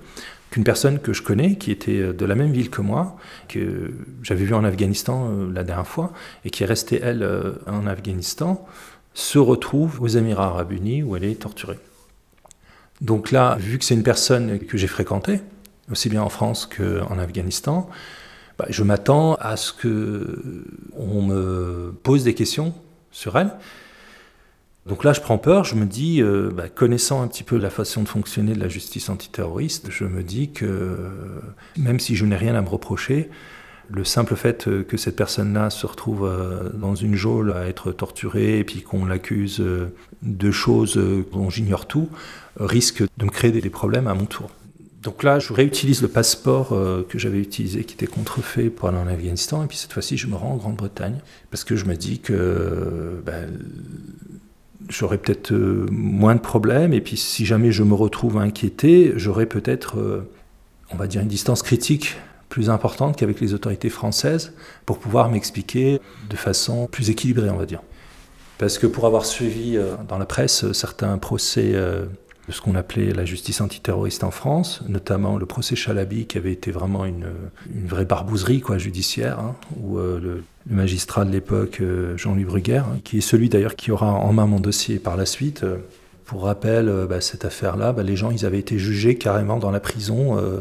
qu'une 0.51 0.65
personne 0.65 0.99
que 0.99 1.13
je 1.13 1.23
connais, 1.23 1.57
qui 1.57 1.71
était 1.71 2.13
de 2.13 2.27
la 2.27 2.35
même 2.35 2.53
ville 2.53 2.69
que 2.71 2.83
moi, 2.83 3.17
que 3.49 3.95
j'avais 4.23 4.45
vu 4.45 4.55
en 4.55 4.65
Afghanistan 4.65 5.29
euh, 5.31 5.51
la 5.53 5.65
dernière 5.65 5.87
fois, 5.87 6.13
et 6.45 6.51
qui 6.51 6.63
est 6.63 6.67
restée, 6.67 7.01
elle, 7.03 7.23
euh, 7.23 7.53
en 7.67 7.87
Afghanistan, 7.87 8.67
se 9.15 9.39
retrouve 9.39 10.03
aux 10.03 10.09
Émirats 10.09 10.49
arabes 10.49 10.73
unis 10.73 11.03
où 11.03 11.17
elle 11.17 11.25
est 11.25 11.41
torturée. 11.41 11.79
Donc 13.01 13.31
là, 13.31 13.57
vu 13.59 13.79
que 13.79 13.85
c'est 13.85 13.95
une 13.95 14.03
personne 14.03 14.59
que 14.59 14.77
j'ai 14.77 14.87
fréquentée, 14.87 15.41
aussi 15.91 16.09
bien 16.09 16.23
en 16.23 16.29
France 16.29 16.67
qu'en 16.67 17.19
Afghanistan, 17.19 17.89
bah, 18.59 18.67
je 18.69 18.83
m'attends 18.83 19.35
à 19.37 19.57
ce 19.57 19.73
qu'on 19.73 21.23
me 21.23 21.95
pose 22.03 22.25
des 22.25 22.35
questions 22.35 22.75
sur 23.11 23.37
elle. 23.39 23.51
Donc 24.87 25.05
là, 25.05 25.13
je 25.13 25.21
prends 25.21 25.39
peur, 25.39 25.65
je 25.65 25.77
me 25.77 25.87
dis, 25.87 26.21
euh, 26.21 26.51
bah, 26.53 26.69
connaissant 26.69 27.23
un 27.23 27.29
petit 27.29 27.45
peu 27.45 27.57
la 27.57 27.71
façon 27.71 28.03
de 28.03 28.09
fonctionner 28.09 28.53
de 28.53 28.61
la 28.61 28.69
justice 28.69 29.09
antiterroriste, 29.09 29.91
je 29.91 30.05
me 30.05 30.25
dis 30.25 30.51
que 30.51 30.99
même 31.77 32.01
si 32.01 32.17
je 32.17 32.25
n'ai 32.25 32.37
rien 32.37 32.57
à 32.57 32.63
me 32.63 32.69
reprocher, 32.69 33.31
le 33.89 34.05
simple 34.05 34.35
fait 34.35 34.69
que 34.89 34.97
cette 34.97 35.17
personne-là 35.17 35.71
se 35.71 35.87
retrouve 35.87 36.25
euh, 36.25 36.71
dans 36.71 36.97
une 36.97 37.15
geôle 37.15 37.53
à 37.53 37.69
être 37.69 37.93
torturée 37.93 38.59
et 38.59 38.65
puis 38.65 38.83
qu'on 38.83 39.05
l'accuse 39.05 39.61
euh, 39.61 39.93
de 40.23 40.51
choses 40.51 41.01
dont 41.33 41.49
j'ignore 41.49 41.87
tout, 41.87 42.09
risque 42.59 43.03
de 43.19 43.25
me 43.25 43.31
créer 43.31 43.53
des 43.53 43.71
problèmes 43.71 44.09
à 44.09 44.15
mon 44.15 44.25
tour. 44.25 44.51
Donc 45.03 45.23
là, 45.23 45.39
je 45.39 45.53
réutilise 45.53 46.01
le 46.01 46.07
passeport 46.07 46.69
que 47.09 47.19
j'avais 47.19 47.41
utilisé, 47.41 47.83
qui 47.83 47.95
était 47.95 48.07
contrefait 48.07 48.71
pour 48.71 48.89
aller 48.89 48.99
en 48.99 49.09
Afghanistan, 49.09 49.65
et 49.65 49.67
puis 49.67 49.77
cette 49.77 49.93
fois-ci, 49.93 50.17
je 50.17 50.29
me 50.29 50.37
rends 50.37 50.53
en 50.53 50.57
Grande-Bretagne, 50.57 51.19
parce 51.51 51.65
que 51.65 51.75
je 51.75 51.87
me 51.87 51.97
dis 51.97 52.21
que 52.21 53.21
bah, 53.27 53.33
j'aurais 54.89 55.19
peut-être 55.19 55.53
euh, 55.53 55.87
moins 55.91 56.35
de 56.35 56.41
problèmes. 56.41 56.93
Et 56.93 57.01
puis 57.01 57.17
si 57.17 57.47
jamais 57.47 57.73
je 57.73 57.83
me 57.83 57.95
retrouve 57.95 58.39
inquiété, 58.39 59.13
j'aurais 59.17 59.47
peut-être, 59.47 59.99
euh, 59.99 60.31
on 60.91 60.97
va 60.97 61.07
dire, 61.07 61.23
une 61.23 61.29
distance 61.29 61.63
critique 61.63 62.17
plus 62.49 62.71
importante 62.71 63.17
qu'avec 63.17 63.41
les 63.41 63.55
autorités 63.55 63.89
françaises 63.89 64.53
pour 64.85 64.99
pouvoir 64.99 65.31
m'expliquer 65.31 66.01
de 66.29 66.37
façon 66.37 66.87
plus 66.87 67.09
équilibrée, 67.09 67.49
on 67.51 67.57
va 67.57 67.67
dire. 67.67 67.83
Parce 68.59 68.79
que 68.79 68.87
pour 68.87 69.07
avoir 69.07 69.25
suivi 69.25 69.79
dans 70.07 70.19
la 70.19 70.27
presse 70.27 70.71
certains 70.73 71.17
procès 71.17 71.73
de 71.73 72.07
ce 72.51 72.61
qu'on 72.61 72.75
appelait 72.75 73.15
la 73.15 73.25
justice 73.25 73.63
antiterroriste 73.63 74.23
en 74.23 74.31
France, 74.31 74.83
notamment 74.87 75.39
le 75.39 75.47
procès 75.47 75.75
Chalabi 75.77 76.27
qui 76.27 76.37
avait 76.37 76.53
été 76.53 76.71
vraiment 76.71 77.07
une, 77.07 77.27
une 77.75 77.87
vraie 77.87 78.05
barbouzerie 78.05 78.61
quoi, 78.61 78.77
judiciaire, 78.77 79.41
hein, 79.41 79.57
où 79.81 79.97
le, 79.97 80.45
le, 80.69 80.77
magistrat 80.77 81.25
de 81.25 81.31
l'époque, 81.31 81.83
Jean-Louis 82.17 82.45
Bruguère, 82.45 82.87
qui 83.05 83.19
est 83.19 83.23
celui 83.23 83.49
d'ailleurs 83.49 83.77
qui 83.77 83.91
aura 83.91 84.13
en 84.13 84.33
main 84.33 84.47
mon 84.47 84.61
dossier 84.61 84.99
par 84.99 85.17
la 85.17 85.27
suite, 85.27 85.65
pour 86.33 86.45
rappel, 86.45 86.91
bah, 87.11 87.21
cette 87.21 87.45
affaire-là, 87.45 87.93
bah, 87.93 88.03
les 88.03 88.17
gens 88.17 88.31
ils 88.31 88.47
avaient 88.47 88.59
été 88.59 88.79
jugés 88.79 89.17
carrément 89.17 89.59
dans 89.59 89.71
la 89.71 89.81
prison. 89.81 90.39
Euh, 90.39 90.61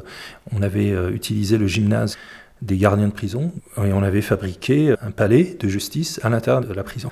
on 0.53 0.61
avait 0.61 0.91
euh, 0.91 1.11
utilisé 1.11 1.57
le 1.57 1.65
gymnase 1.65 2.17
des 2.61 2.75
gardiens 2.75 3.07
de 3.07 3.13
prison 3.13 3.53
et 3.77 3.93
on 3.93 4.03
avait 4.03 4.21
fabriqué 4.21 4.95
un 5.01 5.11
palais 5.11 5.55
de 5.57 5.69
justice 5.69 6.19
à 6.23 6.29
l'intérieur 6.29 6.61
de 6.61 6.73
la 6.73 6.83
prison, 6.83 7.09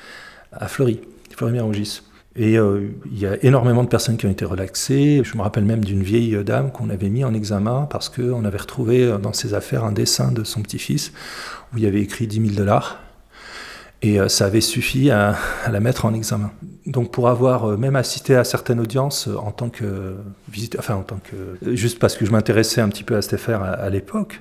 à 0.51 0.67
Fleury, 0.67 0.99
Fleury-Mérogis. 1.35 2.01
Et 2.41 2.57
euh, 2.57 2.87
il 3.11 3.19
y 3.19 3.27
a 3.27 3.35
énormément 3.43 3.83
de 3.83 3.89
personnes 3.89 4.15
qui 4.15 4.25
ont 4.25 4.31
été 4.31 4.45
relaxées. 4.45 5.21
Je 5.25 5.35
me 5.35 5.41
rappelle 5.41 5.65
même 5.65 5.83
d'une 5.83 6.01
vieille 6.01 6.41
dame 6.45 6.71
qu'on 6.71 6.89
avait 6.89 7.09
mis 7.09 7.25
en 7.25 7.33
examen 7.33 7.85
parce 7.91 8.07
qu'on 8.07 8.45
avait 8.45 8.57
retrouvé 8.57 9.13
dans 9.21 9.33
ses 9.33 9.53
affaires 9.53 9.83
un 9.83 9.91
dessin 9.91 10.31
de 10.31 10.45
son 10.45 10.61
petit-fils 10.61 11.11
où 11.73 11.77
il 11.77 11.83
y 11.83 11.85
avait 11.85 11.99
écrit 11.99 12.27
10 12.27 12.41
000 12.41 12.55
dollars. 12.55 13.01
Et 14.01 14.17
ça 14.29 14.45
avait 14.45 14.61
suffi 14.61 15.11
à, 15.11 15.35
la 15.69 15.81
mettre 15.81 16.05
en 16.05 16.13
examen. 16.13 16.51
Donc 16.85 17.11
pour 17.11 17.27
avoir 17.27 17.77
même 17.77 17.97
assisté 17.97 18.37
à 18.37 18.45
certaines 18.45 18.79
audiences 18.79 19.27
en 19.27 19.51
tant 19.51 19.67
que 19.67 20.15
visiteur, 20.49 20.79
enfin 20.79 20.95
en 20.95 21.03
tant 21.03 21.19
que 21.21 21.75
juste 21.75 21.99
parce 21.99 22.15
que 22.15 22.25
je 22.25 22.31
m'intéressais 22.31 22.79
un 22.79 22.87
petit 22.87 23.03
peu 23.03 23.17
à 23.17 23.21
cette 23.21 23.33
affaire 23.33 23.61
à, 23.61 23.89
l'époque, 23.89 24.39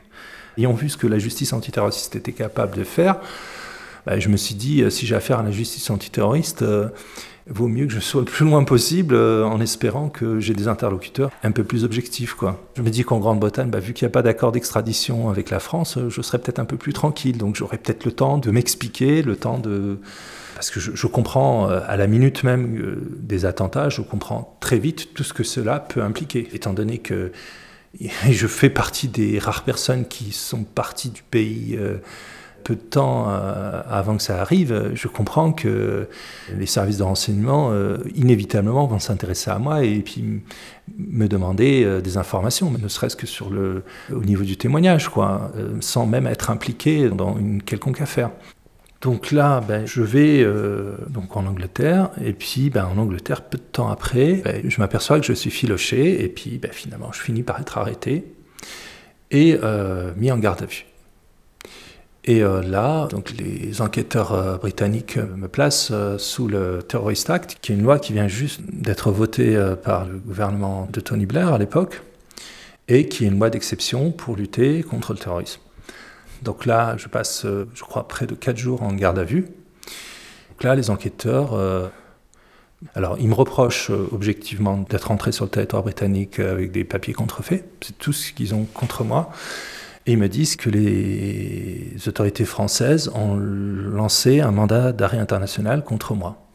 ayant 0.57 0.73
vu 0.73 0.89
ce 0.89 0.97
que 0.97 1.09
la 1.09 1.19
justice 1.19 1.53
antiterroriste 1.53 2.15
était 2.15 2.31
capable 2.31 2.77
de 2.77 2.85
faire, 2.85 3.17
bah, 4.07 4.21
je 4.21 4.29
me 4.29 4.37
suis 4.37 4.55
dit 4.55 4.89
si 4.93 5.05
j'ai 5.05 5.17
affaire 5.17 5.41
à 5.41 5.43
la 5.43 5.51
justice 5.51 5.91
antiterroriste, 5.91 6.63
euh, 6.63 6.91
vaut 7.49 7.69
mieux 7.69 7.87
que 7.87 7.93
je 7.93 8.01
sois 8.01 8.21
le 8.21 8.27
plus 8.27 8.45
loin 8.45 8.65
possible 8.65 9.15
euh, 9.15 9.45
en 9.45 9.61
espérant 9.61 10.09
que 10.09 10.41
j'ai 10.41 10.55
des 10.55 10.69
interlocuteurs 10.69 11.31
un 11.43 11.51
peu 11.51 11.65
plus 11.65 11.85
objectifs. 11.85 12.35
Quoi. 12.35 12.63
Je 12.77 12.83
me 12.83 12.91
dis 12.91 13.05
qu'en 13.05 13.19
Grande-Bretagne, 13.19 13.71
bah, 13.71 13.81
vu 13.81 13.93
qu'il 13.93 14.07
n'y 14.07 14.11
a 14.11 14.13
pas 14.13 14.23
d'accord 14.23 14.53
d'extradition 14.53 15.31
avec 15.31 15.51
la 15.51 15.61
France, 15.61 15.99
euh, 15.99 16.11
je 16.11 16.23
serais 16.23 16.39
peut-être 16.39 16.59
un 16.59 16.65
peu 16.65 16.77
plus 16.77 16.93
tranquille. 16.93 17.39
Donc 17.39 17.57
j'aurais 17.57 17.79
peut-être 17.79 18.05
le 18.05 18.13
temps 18.13 18.39
de 18.39 18.51
m'expliquer, 18.51 19.23
le 19.23 19.37
temps 19.37 19.59
de... 19.59 19.99
Parce 20.55 20.71
que 20.71 20.81
je, 20.81 21.07
comprends 21.07 21.69
à 21.69 21.97
la 21.97 22.09
minute 22.09 22.43
même 22.43 22.99
des 23.17 23.45
attentats, 23.45 23.91
je 23.91 24.03
comprends 24.03 24.57
très 24.59 24.81
vite 24.81 25.15
tout 25.15 25.23
ce 25.23 25.33
que 25.33 25.45
cela 25.45 25.79
peut 25.79 26.03
impliquer, 26.03 26.49
étant 26.53 26.73
donné 26.73 26.99
que 26.99 27.31
je 28.31 28.47
fais 28.47 28.71
partie 28.71 29.09
des 29.09 29.39
rares 29.39 29.65
personnes 29.65 30.07
qui 30.07 30.33
sont 30.33 30.65
parties 30.65 31.11
du 31.11 31.23
pays 31.23 31.77
euh, 31.79 31.99
peu 32.65 32.75
de 32.75 32.81
temps 32.81 33.27
euh, 33.29 33.83
avant 33.89 34.17
que 34.17 34.23
ça 34.23 34.41
arrive. 34.41 34.93
Je 34.95 35.09
comprends 35.09 35.53
que 35.53 36.09
les 36.57 36.67
services 36.67 36.99
de 36.99 37.03
renseignement, 37.03 37.71
euh, 37.73 37.99
inévitablement, 38.15 38.87
vont 38.87 38.99
s'intéresser 38.99 39.51
à 39.51 39.59
moi 39.59 39.85
et 39.85 40.01
puis 40.01 40.43
me 40.99 41.29
demander 41.29 42.01
des 42.03 42.17
informations, 42.17 42.71
ne 42.71 42.89
serait-ce 42.89 43.17
que 43.17 43.27
sur 43.27 43.51
le, 43.51 43.83
au 44.11 44.25
niveau 44.25 44.45
du 44.45 44.57
témoignage, 44.57 45.09
quoi, 45.09 45.53
sans 45.81 46.07
même 46.07 46.27
être 46.27 46.51
impliqué 46.51 47.11
dans 47.11 47.37
une 47.39 47.63
quelconque 47.63 48.01
affaire. 48.01 48.31
Donc 49.01 49.31
là, 49.31 49.61
ben, 49.61 49.87
je 49.87 50.03
vais 50.03 50.43
euh, 50.43 50.97
donc 51.09 51.37
en 51.37 51.47
Angleterre, 51.47 52.11
et 52.25 52.33
puis 52.33 52.69
ben, 52.69 52.87
en 52.87 52.99
Angleterre, 52.99 53.43
peu 53.43 53.57
de 53.57 53.63
temps 53.63 53.89
après, 53.89 54.43
ben, 54.45 54.63
je 54.69 54.81
m'aperçois 54.81 55.21
que 55.21 55.27
je 55.27 55.33
suis 55.33 55.51
filoché, 55.51 56.25
et 56.25 56.29
puis 56.29 56.61
finalement, 56.73 57.13
je 57.13 57.21
finis 57.21 57.45
par 57.45 57.61
être 57.61 57.79
arrêté 57.79 58.25
et 59.31 59.59
euh, 59.63 60.13
mis 60.17 60.33
en 60.33 60.39
garde 60.39 60.63
à 60.63 60.67
vue. 60.67 60.85
Et 62.29 62.43
euh, 62.43 62.61
là, 62.63 63.07
donc 63.07 63.31
les 63.31 63.81
enquêteurs 63.81 64.35
euh, 64.35 64.59
britanniques 64.59 65.17
me 65.17 65.49
placent 65.49 65.89
euh, 65.91 66.19
sous 66.19 66.47
le 66.47 66.83
Terrorist 66.83 67.31
Act, 67.31 67.57
qui 67.63 67.73
est 67.73 67.75
une 67.75 67.83
loi 67.83 67.99
qui 67.99 68.13
vient 68.13 68.29
juste 68.29 68.61
d'être 68.71 69.11
votée 69.11 69.59
par 69.83 70.05
le 70.05 70.19
gouvernement 70.19 70.87
de 70.93 71.01
Tony 71.01 71.25
Blair 71.25 71.55
à 71.55 71.59
l'époque, 71.59 72.03
et 72.87 73.09
qui 73.09 73.25
est 73.25 73.29
une 73.29 73.39
loi 73.39 73.49
d'exception 73.49 74.13
pour 74.13 74.37
lutter 74.37 74.83
contre 74.83 75.15
le 75.15 75.19
terrorisme. 75.19 75.63
Donc 76.43 76.67
là, 76.67 76.99
je 76.99 77.09
passe, 77.09 77.47
je 77.47 77.81
crois, 77.81 78.07
près 78.07 78.27
de 78.27 78.35
4 78.35 78.59
jours 78.59 78.83
en 78.83 78.93
garde 78.93 79.19
à 79.19 79.25
vue. 79.25 79.47
Donc 80.51 80.65
là, 80.65 80.75
les 80.75 80.91
enquêteurs, 80.91 81.55
euh, 81.55 81.89
alors 82.95 83.17
ils 83.21 83.29
me 83.29 83.35
reprochent 83.35 83.91
euh, 83.91 84.09
objectivement 84.13 84.77
d'être 84.77 85.11
entré 85.11 85.33
sur 85.33 85.45
le 85.45 85.51
territoire 85.51 85.83
britannique 85.83 86.41
avec 86.41 86.73
des 86.73 86.85
papiers 86.85 87.15
contrefaits. 87.15 87.65
C'est 87.81 87.97
tout 87.97 88.13
ce 88.13 88.33
qu'ils 88.33 88.55
ont 88.55 88.65
contre 88.75 89.05
moi. 89.05 89.31
Et 90.09 90.13
ils 90.13 90.19
me 90.19 90.31
disent 90.31 90.57
que 90.57 90.71
les 90.71 91.93
autorités 92.07 92.47
françaises 92.47 93.11
ont 93.15 93.37
lancé 93.37 94.41
un 94.41 94.51
mandat 94.51 94.93
d'arrêt 94.93 95.19
international 95.19 95.85
contre 95.85 96.15
moi. 96.15 96.49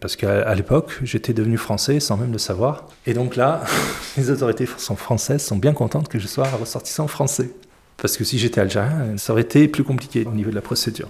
Parce 0.00 0.16
qu'à 0.16 0.52
l'époque, 0.56 0.98
j'étais 1.04 1.32
devenu 1.32 1.56
français 1.56 2.00
sans 2.00 2.16
même 2.16 2.32
le 2.32 2.38
savoir. 2.38 2.88
Et 3.06 3.14
donc 3.14 3.36
là, 3.36 3.62
les 4.16 4.28
autorités 4.28 4.66
françaises 4.66 5.44
sont 5.44 5.54
bien 5.54 5.72
contentes 5.72 6.08
que 6.08 6.18
je 6.18 6.26
sois 6.26 6.48
ressortissant 6.48 7.06
français. 7.06 7.50
Parce 7.96 8.16
que 8.16 8.24
si 8.24 8.38
j'étais 8.38 8.60
algérien, 8.60 9.16
ça 9.16 9.32
aurait 9.32 9.42
été 9.42 9.68
plus 9.68 9.84
compliqué 9.84 10.24
au 10.26 10.32
niveau 10.32 10.50
de 10.50 10.54
la 10.54 10.60
procédure. 10.60 11.08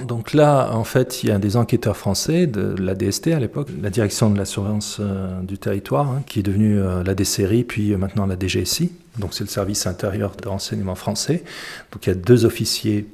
Donc 0.00 0.32
là, 0.32 0.70
en 0.72 0.84
fait, 0.84 1.22
il 1.22 1.28
y 1.28 1.32
a 1.32 1.38
des 1.38 1.56
enquêteurs 1.56 1.96
français 1.96 2.46
de 2.46 2.74
la 2.78 2.94
DST 2.94 3.28
à 3.28 3.38
l'époque, 3.38 3.68
la 3.80 3.90
direction 3.90 4.30
de 4.30 4.38
la 4.38 4.44
surveillance 4.44 4.98
euh, 5.00 5.40
du 5.42 5.58
territoire, 5.58 6.08
hein, 6.08 6.22
qui 6.26 6.40
est 6.40 6.42
devenue 6.42 6.80
euh, 6.80 7.04
la 7.04 7.14
DCRI, 7.14 7.64
puis 7.64 7.92
euh, 7.92 7.98
maintenant 7.98 8.26
la 8.26 8.36
DGSI. 8.36 8.92
Donc 9.18 9.34
c'est 9.34 9.44
le 9.44 9.50
service 9.50 9.86
intérieur 9.86 10.32
de 10.40 10.48
renseignement 10.48 10.94
français. 10.94 11.44
Donc 11.92 12.06
il 12.06 12.08
y 12.08 12.12
a 12.12 12.16
deux 12.16 12.44
officiers 12.44 13.06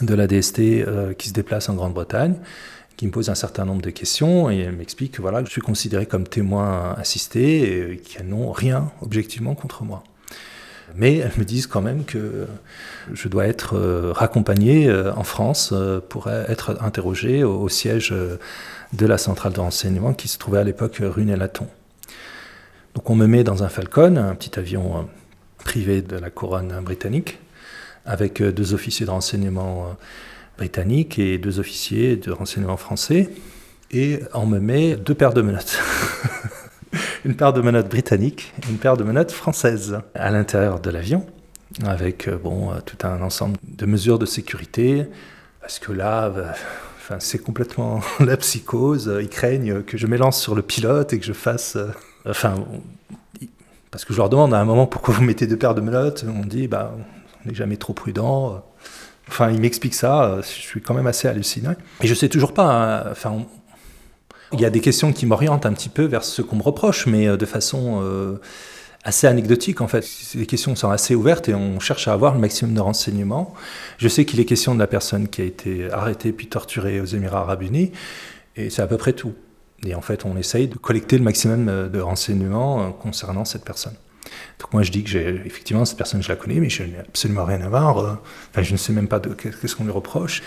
de 0.00 0.14
la 0.14 0.26
DST 0.26 0.60
euh, 0.60 1.12
qui 1.12 1.28
se 1.28 1.34
déplacent 1.34 1.68
en 1.68 1.74
Grande-Bretagne 1.74 2.36
qui 2.96 3.06
me 3.06 3.12
posent 3.12 3.30
un 3.30 3.34
certain 3.34 3.64
nombre 3.64 3.80
de 3.80 3.88
questions 3.88 4.50
et 4.50 4.70
m'expliquent 4.70 5.12
que 5.12 5.22
je 5.22 5.50
suis 5.50 5.62
considéré 5.62 6.04
comme 6.04 6.28
témoin 6.28 6.94
assisté 6.98 7.92
et 7.92 7.96
qu'ils 7.96 8.26
n'ont 8.26 8.52
rien 8.52 8.92
objectivement 9.00 9.54
contre 9.54 9.84
moi. 9.84 10.04
Mais 10.96 11.18
elles 11.18 11.32
me 11.38 11.44
disent 11.44 11.66
quand 11.66 11.80
même 11.80 12.04
que 12.04 12.46
je 13.12 13.28
dois 13.28 13.46
être 13.46 13.76
euh, 13.76 14.12
raccompagné 14.12 14.88
euh, 14.88 15.12
en 15.14 15.24
France 15.24 15.70
euh, 15.72 16.00
pour 16.00 16.28
être 16.28 16.76
interrogé 16.82 17.44
au, 17.44 17.68
siège 17.68 18.14
de 18.92 19.06
la 19.06 19.18
centrale 19.18 19.52
de 19.52 19.60
renseignement 19.60 20.12
qui 20.12 20.28
se 20.28 20.38
trouvait 20.38 20.58
à 20.58 20.64
l'époque 20.64 20.98
rue 21.00 21.24
Nélaton. 21.24 21.68
Donc 22.94 23.08
on 23.10 23.14
me 23.14 23.26
met 23.26 23.44
dans 23.44 23.62
un 23.62 23.68
Falcon, 23.68 24.16
un 24.16 24.34
petit 24.34 24.58
avion 24.58 25.08
privé 25.64 26.02
de 26.02 26.16
la 26.16 26.30
couronne 26.30 26.80
britannique, 26.82 27.38
avec 28.04 28.42
deux 28.42 28.74
officiers 28.74 29.06
de 29.06 29.10
renseignement 29.10 29.96
britanniques 30.58 31.18
et 31.18 31.38
deux 31.38 31.60
officiers 31.60 32.16
de 32.16 32.32
renseignement 32.32 32.76
français, 32.76 33.30
et 33.92 34.20
on 34.34 34.46
me 34.46 34.58
met 34.58 34.96
deux 34.96 35.14
paires 35.14 35.34
de 35.34 35.42
menottes. 35.42 35.78
une 37.24 37.34
paire 37.34 37.52
de 37.52 37.60
menottes 37.60 37.88
britanniques 37.88 38.52
et 38.62 38.70
une 38.70 38.78
paire 38.78 38.96
de 38.96 39.04
menottes 39.04 39.32
françaises 39.32 40.00
à 40.14 40.30
l'intérieur 40.30 40.80
de 40.80 40.90
l'avion, 40.90 41.26
avec 41.84 42.28
bon, 42.42 42.70
tout 42.84 43.06
un 43.06 43.20
ensemble 43.22 43.56
de 43.62 43.86
mesures 43.86 44.18
de 44.18 44.26
sécurité, 44.26 45.06
parce 45.60 45.78
que 45.78 45.92
là, 45.92 46.32
enfin, 46.96 47.16
c'est 47.18 47.38
complètement 47.38 48.00
la 48.20 48.36
psychose. 48.36 49.12
Ils 49.20 49.28
craignent 49.28 49.82
que 49.82 49.98
je 49.98 50.06
m'élance 50.06 50.40
sur 50.40 50.54
le 50.54 50.62
pilote 50.62 51.12
et 51.12 51.18
que 51.18 51.26
je 51.26 51.32
fasse. 51.32 51.76
enfin, 52.26 52.54
parce 53.90 54.04
que 54.04 54.12
je 54.12 54.18
leur 54.18 54.28
demande 54.28 54.54
à 54.54 54.60
un 54.60 54.64
moment 54.64 54.86
pourquoi 54.86 55.14
vous 55.14 55.22
mettez 55.22 55.46
deux 55.46 55.56
paires 55.56 55.74
de 55.74 55.80
menottes. 55.80 56.24
On 56.28 56.46
dit, 56.46 56.68
bah, 56.68 56.94
on 57.44 57.48
n'est 57.48 57.54
jamais 57.54 57.76
trop 57.76 57.92
prudent. 57.92 58.64
Enfin, 59.28 59.50
ils 59.50 59.60
m'expliquent 59.60 59.94
ça. 59.94 60.38
Je 60.42 60.48
suis 60.48 60.80
quand 60.80 60.94
même 60.94 61.06
assez 61.06 61.28
halluciné. 61.28 61.68
Et 62.00 62.06
je 62.06 62.14
sais 62.14 62.28
toujours 62.28 62.54
pas. 62.54 63.06
Enfin, 63.10 63.30
on, 63.30 63.46
il 64.52 64.60
y 64.60 64.64
a 64.64 64.70
des 64.70 64.80
questions 64.80 65.12
qui 65.12 65.26
m'orientent 65.26 65.66
un 65.66 65.72
petit 65.72 65.88
peu 65.88 66.04
vers 66.04 66.24
ce 66.24 66.42
qu'on 66.42 66.56
me 66.56 66.62
reproche, 66.62 67.06
mais 67.06 67.36
de 67.36 67.46
façon 67.46 68.00
euh, 68.02 68.36
assez 69.04 69.26
anecdotique 69.26 69.80
en 69.80 69.88
fait. 69.88 70.06
Les 70.34 70.46
questions 70.46 70.74
sont 70.74 70.90
assez 70.90 71.14
ouvertes 71.14 71.48
et 71.48 71.54
on 71.54 71.78
cherche 71.80 72.08
à 72.08 72.12
avoir 72.12 72.34
le 72.34 72.40
maximum 72.40 72.74
de 72.74 72.80
renseignements. 72.80 73.54
Je 73.98 74.08
sais 74.08 74.24
qu'il 74.24 74.40
est 74.40 74.44
question 74.44 74.74
de 74.74 74.80
la 74.80 74.86
personne 74.86 75.28
qui 75.28 75.42
a 75.42 75.44
été 75.44 75.90
arrêtée 75.90 76.32
puis 76.32 76.48
torturée 76.48 77.00
aux 77.00 77.06
Émirats 77.06 77.40
arabes 77.40 77.62
unis, 77.62 77.92
et 78.56 78.70
c'est 78.70 78.82
à 78.82 78.86
peu 78.86 78.96
près 78.96 79.12
tout. 79.12 79.34
Et 79.86 79.94
en 79.94 80.02
fait, 80.02 80.26
on 80.26 80.36
essaye 80.36 80.68
de 80.68 80.76
collecter 80.76 81.16
le 81.16 81.24
maximum 81.24 81.88
de 81.88 82.00
renseignements 82.00 82.92
concernant 82.92 83.46
cette 83.46 83.64
personne. 83.64 83.94
Donc 84.58 84.72
moi 84.74 84.82
je 84.82 84.90
dis 84.90 85.02
que 85.02 85.10
j'ai 85.10 85.40
effectivement 85.46 85.84
cette 85.84 85.96
personne 85.96 86.22
je 86.22 86.28
la 86.28 86.36
connais, 86.36 86.60
mais 86.60 86.68
je 86.68 86.82
n'ai 86.82 86.98
absolument 86.98 87.44
rien 87.44 87.62
à 87.62 87.68
voir. 87.68 87.96
Enfin, 88.50 88.62
je 88.62 88.72
ne 88.72 88.76
sais 88.76 88.92
même 88.92 89.08
pas 89.08 89.18
de 89.18 89.30
qu'est-ce 89.30 89.74
qu'on 89.74 89.84
lui 89.84 89.92
reproche. 89.92 90.42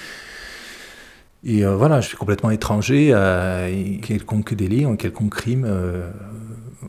Et 1.45 1.65
euh, 1.65 1.75
voilà, 1.75 1.99
je 1.99 2.07
suis 2.07 2.17
complètement 2.17 2.51
étranger 2.51 3.13
à 3.13 3.67
quelconque 4.01 4.53
délit, 4.53 4.85
un 4.85 4.95
quelconque 4.95 5.31
crime. 5.31 5.65
Euh, 5.67 6.09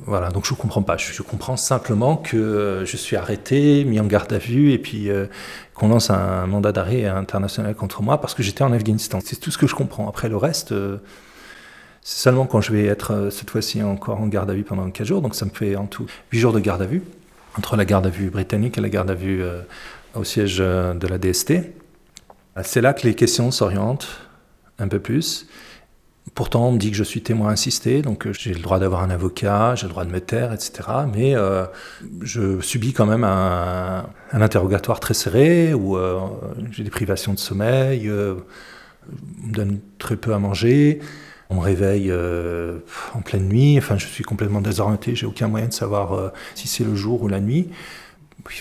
voilà, 0.07 0.31
donc 0.31 0.47
je 0.47 0.53
ne 0.53 0.59
comprends 0.59 0.83
pas. 0.83 0.97
Je, 0.97 1.23
comprends 1.23 1.57
simplement 1.57 2.17
que 2.17 2.83
je 2.85 2.97
suis 2.97 3.17
arrêté, 3.17 3.85
mis 3.85 3.99
en 3.99 4.07
garde 4.07 4.33
à 4.33 4.39
vue, 4.39 4.73
et 4.73 4.79
puis 4.79 5.11
euh, 5.11 5.27
qu'on 5.75 5.89
lance 5.89 6.11
un 6.11 6.47
mandat 6.47 6.71
d'arrêt 6.71 7.05
international 7.07 7.75
contre 7.75 8.03
moi 8.03 8.21
parce 8.21 8.35
que 8.35 8.43
j'étais 8.43 8.63
en 8.63 8.73
Afghanistan. 8.73 9.19
C'est 9.25 9.41
tout 9.41 9.51
ce 9.51 9.59
que 9.59 9.67
je 9.67 9.75
comprends. 9.75 10.09
Après 10.09 10.29
le 10.29 10.37
reste, 10.37 10.71
euh, 10.71 10.99
c'est 12.03 12.23
seulement 12.23 12.47
quand 12.47 12.61
je 12.61 12.73
vais 12.73 12.85
être 12.85 13.31
cette 13.31 13.51
fois-ci 13.51 13.83
encore 13.83 14.21
en 14.21 14.29
garde 14.29 14.51
à 14.51 14.55
vue 14.55 14.63
pendant 14.63 14.89
4 14.89 15.07
jours. 15.07 15.21
Donc 15.21 15.35
ça 15.35 15.47
me 15.47 15.51
fait 15.51 15.75
en 15.75 15.87
tout 15.87 16.07
8 16.31 16.39
jours 16.39 16.53
de 16.53 16.61
garde 16.61 16.83
à 16.83 16.87
vue, 16.87 17.03
entre 17.59 17.77
la 17.77 17.85
garde 17.85 18.07
à 18.07 18.11
vue 18.11 18.31
britannique 18.31 18.79
et 18.79 18.81
la 18.81 18.89
garde 18.89 19.11
à 19.11 19.15
vue 19.15 19.43
au 20.15 20.23
siège 20.23 20.59
de 20.59 21.07
la 21.09 21.19
DST. 21.19 21.55
C'est 22.63 22.83
là 22.83 22.93
que 22.93 23.07
les 23.07 23.15
questions 23.15 23.51
s'orientent 23.51 24.07
un 24.79 24.89
peu 24.89 24.99
plus. 24.99 25.47
Pourtant, 26.35 26.69
on 26.69 26.73
me 26.73 26.79
dit 26.79 26.91
que 26.91 26.97
je 26.97 27.05
suis 27.05 27.23
témoin 27.23 27.51
assisté, 27.51 28.03
donc 28.03 28.27
j'ai 28.33 28.55
le 28.55 28.61
droit 28.61 28.81
d'avoir 28.81 29.03
un 29.03 29.11
avocat, 29.11 29.75
j'ai 29.77 29.87
le 29.87 29.91
droit 29.91 30.05
de 30.05 30.11
me 30.11 30.21
taire, 30.21 30.53
etc. 30.53 30.89
Mais 31.15 31.37
euh, 31.37 31.67
je 32.23 32.61
subis 32.61 32.93
quand 32.93 33.07
même 33.07 33.25
un, 33.25 34.09
interrogatoire 34.33 34.99
très 35.01 35.15
serré 35.15 35.75
où 35.75 35.97
euh, 35.97 36.19
j'ai 36.73 36.83
des 36.83 36.91
privations 36.91 37.35
de 37.35 37.39
sommeil, 37.39 38.09
euh, 38.09 38.35
on 39.45 39.49
me 39.49 39.53
donne 39.53 39.81
très 39.99 40.17
peu 40.17 40.35
à 40.35 40.39
manger, 40.39 40.99
on 41.51 41.57
me 41.57 41.61
réveille 41.61 42.13
en 43.15 43.21
pleine 43.21 43.47
nuit, 43.47 43.77
enfin 43.79 43.99
je 43.99 44.07
suis 44.07 44.25
complètement 44.25 44.63
désorienté, 44.63 45.15
j'ai 45.15 45.27
aucun 45.27 45.47
moyen 45.47 45.69
de 45.69 45.75
savoir 45.75 46.33
si 46.55 46.67
c'est 46.67 46.85
le 46.85 46.97
jour 46.97 47.23
ou 47.23 47.29
la 47.29 47.41
nuit. 47.41 47.69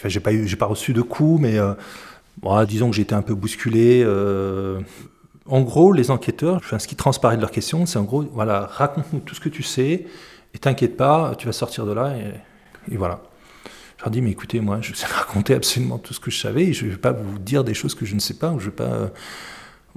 J'ai 0.05 0.19
pas, 0.19 0.65
reçu 0.65 0.93
de 0.93 1.01
coups, 1.01 1.41
mais 1.41 1.57
bon, 2.41 2.63
disons 2.65 2.91
que 2.91 2.99
été 2.99 3.15
un 3.15 3.21
peu 3.21 3.33
bousculé 3.33 4.05
en 5.45 5.61
gros, 5.61 5.91
les 5.91 6.09
enquêteurs, 6.09 6.61
ce 6.63 6.87
qui 6.87 6.95
transparaît 6.95 7.35
de 7.35 7.41
leurs 7.41 7.51
questions, 7.51 7.85
c'est 7.85 7.99
en 7.99 8.03
gros, 8.03 8.23
voilà, 8.33 8.61
raconte-nous 8.71 9.19
tout 9.19 9.35
ce 9.35 9.41
que 9.41 9.49
tu 9.49 9.63
sais, 9.63 10.05
et 10.53 10.57
t'inquiète 10.57 10.95
pas, 10.95 11.35
tu 11.37 11.47
vas 11.47 11.51
sortir 11.51 11.85
de 11.85 11.91
là, 11.91 12.15
et, 12.89 12.97
voilà. 12.97 13.21
Je 13.97 14.03
leur 14.03 14.11
dis, 14.11 14.21
mais 14.21 14.31
écoutez, 14.31 14.59
moi, 14.59 14.79
je 14.81 14.93
sais 14.93 15.05
raconter 15.11 15.53
absolument 15.53 15.97
tout 15.97 16.13
ce 16.13 16.19
que 16.19 16.31
je 16.31 16.39
savais, 16.39 16.65
et 16.65 16.73
je 16.73 16.85
ne 16.85 16.91
vais 16.91 16.97
pas 16.97 17.11
vous 17.11 17.39
dire 17.39 17.63
des 17.63 17.73
choses 17.73 17.93
que 17.93 18.05
je 18.05 18.15
ne 18.15 18.19
sais 18.19 18.35
pas, 18.35 18.51
ou 18.51 18.59
je 18.59 18.65
ne 18.65 18.69
vais 18.69 18.75
pas 18.75 18.83
euh, 18.83 19.07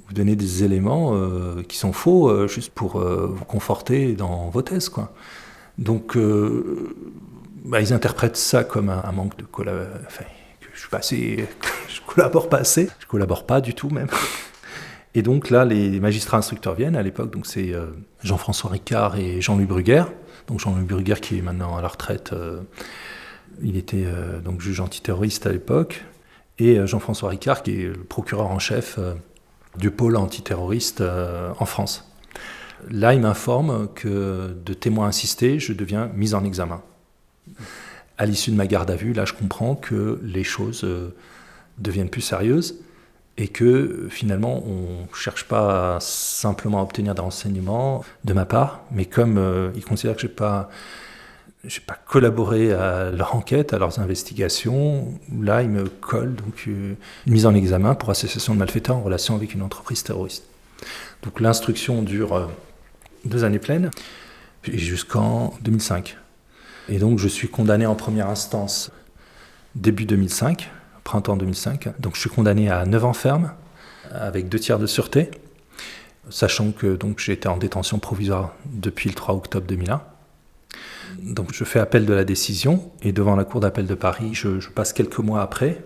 vous 0.07 0.15
donner 0.15 0.35
des 0.35 0.65
éléments 0.65 1.15
euh, 1.15 1.63
qui 1.63 1.77
sont 1.77 1.93
faux, 1.93 2.29
euh, 2.29 2.49
juste 2.49 2.73
pour 2.73 2.99
vous 2.99 3.45
conforter 3.45 4.15
dans 4.15 4.49
vos 4.51 4.63
thèses, 4.63 4.89
quoi. 4.89 5.13
Donc, 5.79 6.17
bah, 7.65 7.81
ils 7.83 7.93
interprètent 7.93 8.37
ça 8.37 8.65
comme 8.65 8.89
un, 8.89 9.13
manque 9.13 9.37
de 9.37 9.45
collaboration, 9.45 10.01
enfin, 10.07 10.25
je 10.73 10.81
suis 10.81 10.89
pas 10.89 10.99
assez, 10.99 11.47
je 11.89 12.01
collabore 12.01 12.49
pas 12.49 12.59
assez, 12.59 12.89
je 12.99 13.07
collabore 13.07 13.45
pas 13.45 13.61
du 13.61 13.75
tout 13.75 13.91
même. 13.91 14.09
Et 15.17 15.23
donc 15.23 15.49
là, 15.49 15.65
les 15.65 15.99
magistrats 15.99 16.37
instructeurs 16.37 16.75
viennent 16.75 16.95
à 16.95 17.03
l'époque, 17.03 17.33
donc 17.33 17.47
c'est 17.47 17.73
euh, 17.73 17.87
Jean-François 18.23 18.71
Ricard 18.71 19.17
et 19.17 19.41
Jean-Louis 19.41 19.65
Bruguère. 19.65 20.13
Donc 20.47 20.61
Jean-Louis 20.61 20.85
Bruguère 20.85 21.23
qui 21.23 21.39
est 21.39 21.41
maintenant 21.41 21.75
à 21.75 21.81
la 21.81 21.89
retraite, 21.89 22.35
euh, 22.35 22.61
il 23.63 23.79
était 23.79 24.05
euh, 24.05 24.41
donc 24.41 24.61
juge 24.61 24.79
antiterroriste 24.79 25.47
à 25.47 25.53
l'époque, 25.53 26.05
et 26.59 26.87
Jean-François 26.87 27.31
Ricard 27.31 27.63
qui 27.63 27.81
est 27.81 27.87
le 27.87 28.05
procureur 28.05 28.49
en 28.49 28.59
chef 28.59 28.99
du 29.79 29.91
pôle 29.91 30.17
antiterroriste 30.17 31.03
en 31.03 31.65
France. 31.65 32.11
Là, 32.91 33.13
il 33.13 33.21
m'informe 33.21 33.89
que 33.95 34.55
de 34.65 34.75
témoin 34.75 35.09
assisté, 35.09 35.59
je 35.59 35.73
deviens 35.73 36.11
mis 36.15 36.33
en 36.33 36.45
examen. 36.45 36.83
À 38.17 38.25
l'issue 38.25 38.51
de 38.51 38.57
ma 38.57 38.67
garde 38.67 38.91
à 38.91 38.97
vue, 38.97 39.13
là, 39.13 39.27
je 39.27 39.35
comprends 39.35 39.75
que 39.75 40.19
les 40.23 40.45
choses 40.45 40.87
deviennent 41.79 42.09
plus 42.09 42.23
sérieuses 42.23 42.81
et 43.39 43.49
que 43.49 44.09
finalement 44.11 44.63
on 44.67 45.03
ne 45.03 45.15
cherche 45.15 45.45
pas 45.45 45.99
simplement 46.01 46.81
à 46.81 46.83
obtenir 46.83 47.15
des 47.15 47.21
renseignements 47.21 48.05
de 48.25 48.33
ma 48.33 48.47
part, 48.47 48.81
mais 48.91 49.05
comme 49.05 49.39
euh, 49.39 49.71
ils 49.77 49.85
considèrent 49.85 50.17
que 50.17 50.23
je 50.23 50.27
n'ai 50.27 50.33
pas, 50.33 50.71
pas 51.87 51.99
collaboré 52.07 52.73
à 52.73 53.11
leur 53.11 53.35
enquête, 53.35 53.75
à 53.75 53.79
leurs 53.79 53.99
investigations, 53.99 55.13
là 55.41 55.63
ils 55.63 55.69
me 55.69 55.85
collent 55.85 56.35
donc 56.35 56.65
euh, 56.69 56.95
une 57.27 57.33
mise 57.33 57.47
en 57.47 57.55
examen 57.55 57.95
pour 57.95 58.11
association 58.11 58.55
de 58.55 58.59
malfaiteurs 58.59 58.97
en 58.97 59.03
relation 59.03 59.35
avec 59.35 59.53
une 59.55 59.63
entreprise 59.63 60.03
terroriste. 60.03 60.45
Donc 61.23 61.41
l'instruction 61.41 62.03
dure 62.03 62.35
euh, 62.35 62.47
deux 63.25 63.45
années 63.45 63.59
pleines, 63.59 63.91
jusqu'en 64.63 65.55
2005. 65.63 66.17
Et 66.89 66.99
donc 66.99 67.19
je 67.19 67.29
suis 67.29 67.49
condamné 67.49 67.87
en 67.87 67.95
première 67.95 68.29
instance 68.29 68.91
début 69.75 70.07
2005 70.07 70.71
printemps 71.07 71.37
2005. 71.37 71.89
Donc 72.01 72.17
je 72.17 72.21
suis 72.21 72.29
condamné 72.29 72.69
à 72.69 72.85
9 72.85 73.05
ans 73.05 73.13
ferme, 73.15 73.53
avec 74.13 74.49
deux 74.49 74.59
tiers 74.59 74.79
de 74.79 74.87
sûreté, 74.87 75.31
sachant 76.29 76.73
que 76.73 76.97
donc 76.97 77.21
j'étais 77.21 77.49
en 77.49 77.57
détention 77.57 77.99
provisoire 77.99 78.55
depuis 78.67 79.09
le 79.09 79.15
3 79.15 79.35
octobre 79.37 79.67
2001. 79.67 80.03
Donc 81.23 81.55
je 81.55 81.65
fais 81.65 81.79
appel 81.79 82.05
de 82.05 82.13
la 82.13 82.25
décision 82.25 82.91
et 83.03 83.13
devant 83.13 83.37
la 83.37 83.45
cour 83.45 83.61
d'appel 83.61 83.87
de 83.87 83.95
Paris, 83.95 84.31
je, 84.35 84.69
passe 84.69 84.93
quelques 84.93 85.19
mois 85.19 85.41
après. 85.41 85.79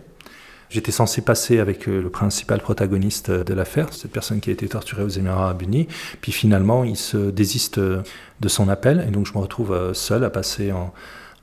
J'étais 0.71 0.93
censé 0.93 1.21
passer 1.21 1.59
avec 1.59 1.89
euh, 1.89 2.01
le 2.01 2.11
principal 2.11 2.61
protagoniste 2.61 3.31
de 3.31 3.55
l'affaire, 3.55 3.93
cette 3.93 4.12
personne 4.12 4.41
qui 4.41 4.51
a 4.51 4.53
été 4.53 4.68
torturée 4.68 5.03
aux 5.03 5.09
Émirats 5.09 5.43
arabes 5.43 5.62
unis. 5.62 5.89
Puis 6.21 6.33
finalement, 6.33 6.85
il 6.85 6.97
se 6.97 7.31
désiste 7.31 7.79
de 7.81 8.49
son 8.49 8.68
appel 8.68 9.05
et 9.07 9.11
donc 9.11 9.27
je 9.27 9.35
me 9.35 9.39
retrouve 9.39 9.73
euh, 9.73 9.95
seul 9.95 10.25
à 10.25 10.31
passer 10.31 10.73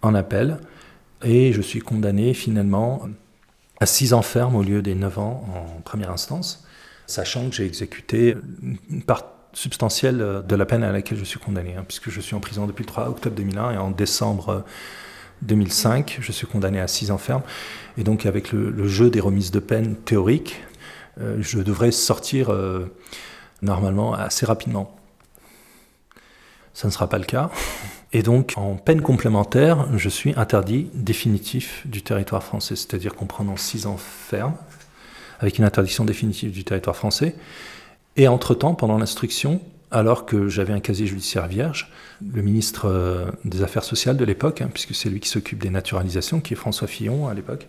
en 0.02 0.16
appel. 0.16 0.60
Et 1.24 1.52
je 1.52 1.62
suis 1.62 1.82
condamné 1.82 2.34
finalement 2.34 3.02
à 3.80 3.86
6 3.86 4.14
ans 4.14 4.22
ferme 4.22 4.56
au 4.56 4.64
lieu 4.64 4.82
des 4.82 4.96
9 4.96 5.20
ans 5.20 5.46
en 5.56 5.82
première 5.82 6.12
instance, 6.12 6.66
sachant 7.06 7.50
que 7.50 7.56
j'ai 7.56 7.66
exécuté 7.66 8.36
une 8.90 9.04
part 9.04 9.26
substantielle 9.54 10.44
de 10.48 10.56
la 10.56 10.66
peine 10.66 10.84
à 10.84 10.92
laquelle 10.92 11.18
je 11.18 11.24
suis 11.24 11.40
condamné, 11.40 11.76
hein, 11.76 11.84
puisque 11.88 12.10
je 12.10 12.22
suis 12.22 12.36
en 12.36 12.40
prison 12.40 12.68
depuis 12.68 12.84
le 12.84 12.88
3 12.88 13.10
octobre 13.10 13.36
2001 13.36 13.72
et 13.72 13.78
en 13.78 13.92
décembre 13.92 14.64
2005, 15.44 16.18
je 16.22 16.32
suis 16.32 16.48
condamné 16.48 16.80
à 16.80 16.88
6 16.88 17.12
ans 17.12 17.18
ferme. 17.18 17.42
Et 17.98 18.04
donc 18.04 18.26
avec 18.26 18.52
le, 18.52 18.88
jeu 18.88 19.10
des 19.10 19.20
remises 19.20 19.52
de 19.52 19.60
peine 19.60 19.96
théoriques, 19.96 20.62
euh, 21.20 21.38
je 21.40 21.60
devrais 21.60 21.92
sortir 21.92 22.52
euh, 22.52 22.94
normalement 23.62 24.14
assez 24.14 24.46
rapidement. 24.46 24.96
Ça 26.74 26.88
ne 26.88 26.94
sera 26.94 27.10
pas 27.10 27.18
le 27.18 27.26
cas. 27.26 27.50
Et 28.14 28.24
donc, 28.24 28.54
en 28.56 28.76
peine 28.76 29.02
complémentaire, 29.02 29.88
je 29.98 30.10
suis 30.10 30.34
interdit 30.38 30.90
définitif 30.94 31.86
du 31.86 32.02
territoire 32.02 32.44
français, 32.44 32.76
c'est-à-dire 32.76 33.16
qu'en 33.16 33.26
prenant 33.26 33.58
six 33.58 33.86
ans 33.86 33.98
ferme, 33.98 34.56
avec 35.40 35.58
une 35.58 35.66
interdiction 35.66 36.06
définitive 36.06 36.52
du 36.52 36.64
territoire 36.64 36.96
français, 36.96 37.36
et 38.16 38.28
entre-temps, 38.28 38.76
pendant 38.76 38.98
l'instruction, 38.98 39.62
alors 39.92 40.26
que 40.26 40.48
j'avais 40.48 40.74
un 40.74 40.80
casier 40.80 41.06
judiciaire 41.06 41.48
vierge, 41.48 41.92
le 42.34 42.42
ministre 42.42 42.86
euh, 42.90 43.26
des 43.46 43.62
Affaires 43.62 43.84
sociales 43.84 44.18
de 44.18 44.26
l'époque, 44.26 44.62
hein, 44.62 44.70
puisque 44.74 44.96
c'est 44.96 45.10
lui 45.10 45.20
qui 45.20 45.30
s'occupe 45.30 45.60
des 45.60 45.70
naturalisations, 45.70 46.40
qui 46.40 46.54
est 46.54 46.58
François 46.58 46.88
Fillon 46.88 47.28
à 47.28 47.34
l'époque, 47.34 47.68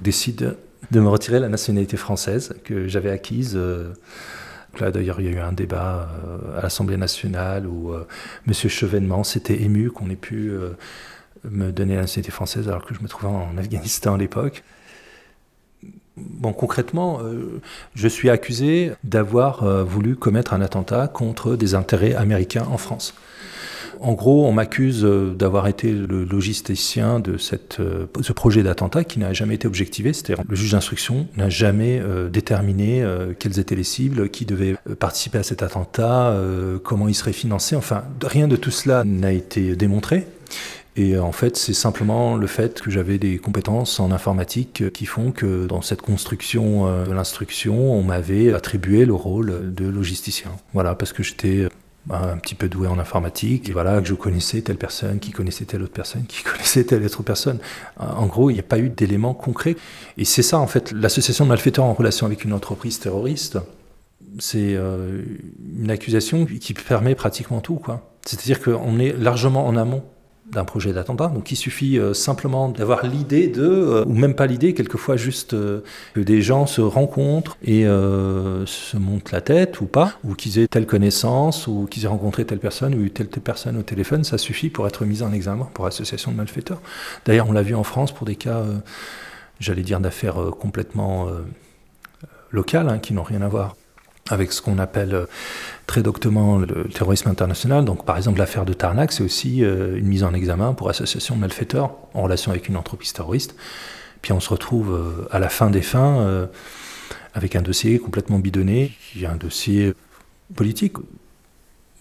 décide 0.00 0.56
de 0.90 1.00
me 1.00 1.08
retirer 1.08 1.38
la 1.38 1.48
nationalité 1.48 1.96
française 1.96 2.54
que 2.64 2.88
j'avais 2.88 3.10
acquise. 3.10 3.52
Euh, 3.54 3.92
Là, 4.80 4.90
d'ailleurs, 4.90 5.20
il 5.20 5.26
y 5.26 5.28
a 5.28 5.32
eu 5.32 5.38
un 5.38 5.52
débat 5.52 6.08
euh, 6.24 6.58
à 6.58 6.62
l'Assemblée 6.62 6.96
nationale 6.96 7.66
où 7.66 7.92
euh, 7.92 8.06
M. 8.46 8.54
Chevènement 8.54 9.22
s'était 9.22 9.62
ému 9.62 9.90
qu'on 9.90 10.08
ait 10.08 10.16
pu 10.16 10.50
euh, 10.50 10.70
me 11.44 11.70
donner 11.70 11.94
la 11.94 12.02
nationalité 12.02 12.32
française 12.32 12.68
alors 12.68 12.84
que 12.84 12.94
je 12.94 13.00
me 13.00 13.08
trouvais 13.08 13.32
en 13.32 13.56
Afghanistan 13.58 14.14
à 14.14 14.18
l'époque. 14.18 14.64
Bon, 16.16 16.52
concrètement, 16.52 17.20
je 17.94 18.06
suis 18.06 18.28
accusé 18.28 18.92
d'avoir 19.02 19.64
voulu 19.86 20.14
commettre 20.14 20.52
un 20.52 20.60
attentat 20.60 21.08
contre 21.08 21.56
des 21.56 21.74
intérêts 21.74 22.14
américains 22.14 22.66
en 22.70 22.76
France. 22.76 23.14
En 24.02 24.14
gros, 24.14 24.46
on 24.46 24.52
m'accuse 24.52 25.04
euh, 25.04 25.32
d'avoir 25.32 25.68
été 25.68 25.92
le 25.92 26.24
logisticien 26.24 27.20
de 27.20 27.36
euh, 27.80 28.06
ce 28.20 28.32
projet 28.32 28.64
d'attentat 28.64 29.04
qui 29.04 29.20
n'a 29.20 29.32
jamais 29.32 29.54
été 29.54 29.68
objectivé. 29.68 30.12
C'est-à-dire, 30.12 30.42
le 30.46 30.56
juge 30.56 30.72
d'instruction 30.72 31.28
n'a 31.36 31.48
jamais 31.48 32.00
euh, 32.00 32.28
déterminé 32.28 33.04
quelles 33.38 33.60
étaient 33.60 33.76
les 33.76 33.84
cibles, 33.84 34.28
qui 34.28 34.44
devaient 34.44 34.76
participer 34.98 35.38
à 35.38 35.42
cet 35.44 35.62
attentat, 35.62 36.36
comment 36.82 37.08
il 37.08 37.14
serait 37.14 37.32
financé. 37.32 37.76
Enfin, 37.76 38.04
rien 38.24 38.48
de 38.48 38.56
tout 38.56 38.70
cela 38.70 39.04
n'a 39.04 39.32
été 39.32 39.76
démontré. 39.76 40.26
Et 40.96 41.18
en 41.18 41.32
fait, 41.32 41.56
c'est 41.56 41.72
simplement 41.72 42.36
le 42.36 42.46
fait 42.46 42.80
que 42.80 42.90
j'avais 42.90 43.18
des 43.18 43.38
compétences 43.38 44.00
en 44.00 44.10
informatique 44.10 44.90
qui 44.92 45.06
font 45.06 45.30
que 45.30 45.66
dans 45.66 45.82
cette 45.82 46.02
construction 46.02 47.04
de 47.04 47.12
l'instruction, 47.12 47.94
on 47.94 48.02
m'avait 48.02 48.52
attribué 48.52 49.04
le 49.04 49.14
rôle 49.14 49.74
de 49.74 49.86
logisticien. 49.86 50.50
Voilà, 50.74 50.94
parce 50.94 51.12
que 51.12 51.22
j'étais 51.22 51.68
un 52.10 52.36
petit 52.38 52.54
peu 52.54 52.68
doué 52.68 52.88
en 52.88 52.98
informatique, 52.98 53.68
et 53.68 53.72
voilà, 53.72 54.00
que 54.00 54.08
je 54.08 54.14
connaissais 54.14 54.60
telle 54.60 54.76
personne, 54.76 55.20
qui 55.20 55.30
connaissait 55.30 55.64
telle 55.64 55.82
autre 55.82 55.92
personne, 55.92 56.24
qui 56.26 56.42
connaissait 56.44 56.84
telle 56.84 57.04
autre 57.04 57.22
personne. 57.22 57.58
En 57.98 58.26
gros, 58.26 58.50
il 58.50 58.54
n'y 58.54 58.60
a 58.60 58.64
pas 58.64 58.78
eu 58.78 58.88
d'éléments 58.88 59.34
concrets. 59.34 59.76
Et 60.18 60.24
c'est 60.24 60.42
ça, 60.42 60.58
en 60.58 60.66
fait, 60.66 60.92
l'association 60.92 61.44
de 61.44 61.50
malfaiteurs 61.50 61.84
en 61.84 61.94
relation 61.94 62.26
avec 62.26 62.44
une 62.44 62.52
entreprise 62.52 62.98
terroriste, 62.98 63.58
c'est 64.38 64.74
euh, 64.74 65.22
une 65.78 65.90
accusation 65.90 66.46
qui 66.46 66.74
permet 66.74 67.14
pratiquement 67.14 67.60
tout, 67.60 67.76
quoi. 67.76 68.08
C'est-à-dire 68.24 68.62
qu'on 68.62 68.98
est 68.98 69.12
largement 69.12 69.66
en 69.66 69.76
amont 69.76 70.04
d'un 70.52 70.64
projet 70.64 70.92
d'attentat. 70.92 71.28
Donc 71.28 71.50
il 71.50 71.56
suffit 71.56 71.98
euh, 71.98 72.14
simplement 72.14 72.68
d'avoir 72.68 73.06
l'idée 73.06 73.48
de, 73.48 73.62
euh, 73.62 74.04
ou 74.04 74.14
même 74.14 74.34
pas 74.34 74.46
l'idée, 74.46 74.74
quelquefois 74.74 75.16
juste 75.16 75.54
euh, 75.54 75.80
que 76.14 76.20
des 76.20 76.42
gens 76.42 76.66
se 76.66 76.80
rencontrent 76.80 77.56
et 77.64 77.82
se 77.82 78.96
montent 78.96 79.32
la 79.32 79.40
tête 79.40 79.80
ou 79.80 79.86
pas, 79.86 80.12
ou 80.24 80.34
qu'ils 80.34 80.58
aient 80.58 80.68
telle 80.68 80.86
connaissance, 80.86 81.66
ou 81.66 81.86
qu'ils 81.90 82.04
aient 82.04 82.08
rencontré 82.08 82.44
telle 82.44 82.58
personne, 82.58 82.94
ou 82.94 83.02
eu 83.02 83.10
telle, 83.10 83.28
telle 83.28 83.42
personne 83.42 83.76
au 83.76 83.82
téléphone, 83.82 84.24
ça 84.24 84.38
suffit 84.38 84.68
pour 84.68 84.86
être 84.86 85.04
mis 85.04 85.22
en 85.22 85.32
examen 85.32 85.68
pour 85.74 85.86
association 85.86 86.30
de 86.30 86.36
malfaiteurs. 86.36 86.80
D'ailleurs, 87.24 87.48
on 87.48 87.52
l'a 87.52 87.62
vu 87.62 87.74
en 87.74 87.82
France 87.82 88.12
pour 88.12 88.26
des 88.26 88.36
cas, 88.36 88.62
j'allais 89.60 89.82
dire, 89.82 90.00
d'affaires 90.00 90.36
complètement 90.58 91.28
locales, 92.50 92.88
hein, 92.88 92.98
qui 92.98 93.14
n'ont 93.14 93.22
rien 93.22 93.42
à 93.42 93.48
voir 93.48 93.76
avec 94.30 94.52
ce 94.52 94.62
qu'on 94.62 94.78
appelle 94.78 95.26
très 95.86 96.02
doctement 96.02 96.58
le 96.58 96.84
terrorisme 96.88 97.28
international. 97.28 97.84
Donc, 97.84 98.04
par 98.04 98.16
exemple, 98.16 98.38
l'affaire 98.38 98.64
de 98.64 98.72
Tarnac, 98.72 99.12
c'est 99.12 99.22
aussi 99.22 99.64
euh, 99.64 99.96
une 99.96 100.06
mise 100.06 100.24
en 100.24 100.34
examen 100.34 100.74
pour 100.74 100.88
association 100.88 101.34
de 101.34 101.40
malfaiteurs 101.40 101.96
en 102.14 102.22
relation 102.22 102.50
avec 102.50 102.68
une 102.68 102.76
entreprise 102.76 103.12
terroriste. 103.12 103.54
Puis 104.20 104.32
on 104.32 104.40
se 104.40 104.48
retrouve 104.48 104.92
euh, 104.92 105.28
à 105.30 105.38
la 105.38 105.48
fin 105.48 105.70
des 105.70 105.82
fins 105.82 106.48
avec 107.34 107.56
un 107.56 107.62
dossier 107.62 107.98
complètement 107.98 108.38
bidonné, 108.38 108.92
qui 109.12 109.24
est 109.24 109.26
un 109.26 109.36
dossier 109.36 109.94
politique. 110.54 110.96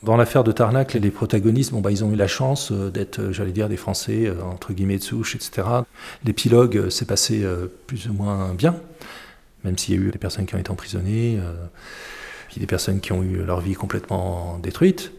Dans 0.04 0.18
l'affaire 0.18 0.44
de 0.44 0.52
Tarnac, 0.52 0.94
les 0.94 1.12
protagonistes, 1.12 1.72
bon, 1.72 1.80
bah, 1.80 1.92
ils 1.92 2.04
ont 2.04 2.12
eu 2.12 2.16
la 2.16 2.28
chance 2.28 2.72
d'être, 2.72 3.32
j'allais 3.32 3.52
dire, 3.52 3.70
des 3.70 3.78
Français, 3.78 4.32
entre 4.44 4.74
guillemets, 4.74 4.98
de 4.98 5.04
souche, 5.04 5.36
etc. 5.36 5.68
L'épilogue 6.26 6.90
s'est 6.90 7.06
passé 7.06 7.46
plus 7.88 8.08
ou 8.08 8.14
moins 8.14 8.54
bien, 8.54 8.76
même 9.64 9.78
s'il 9.78 9.96
y 9.96 9.98
a 9.98 10.02
eu 10.02 10.12
des 10.12 10.18
personnes 10.18 10.46
qui 10.46 10.56
ont 10.56 10.60
été 10.60 10.72
emprisonnées, 10.72 11.40
des 12.60 12.68
personnes 12.68 13.00
qui 13.00 13.12
ont 13.12 13.24
eu 13.24 13.44
leur 13.44 13.62
vie 13.62 13.74
complètement 13.74 14.60
détruite. 14.62 15.12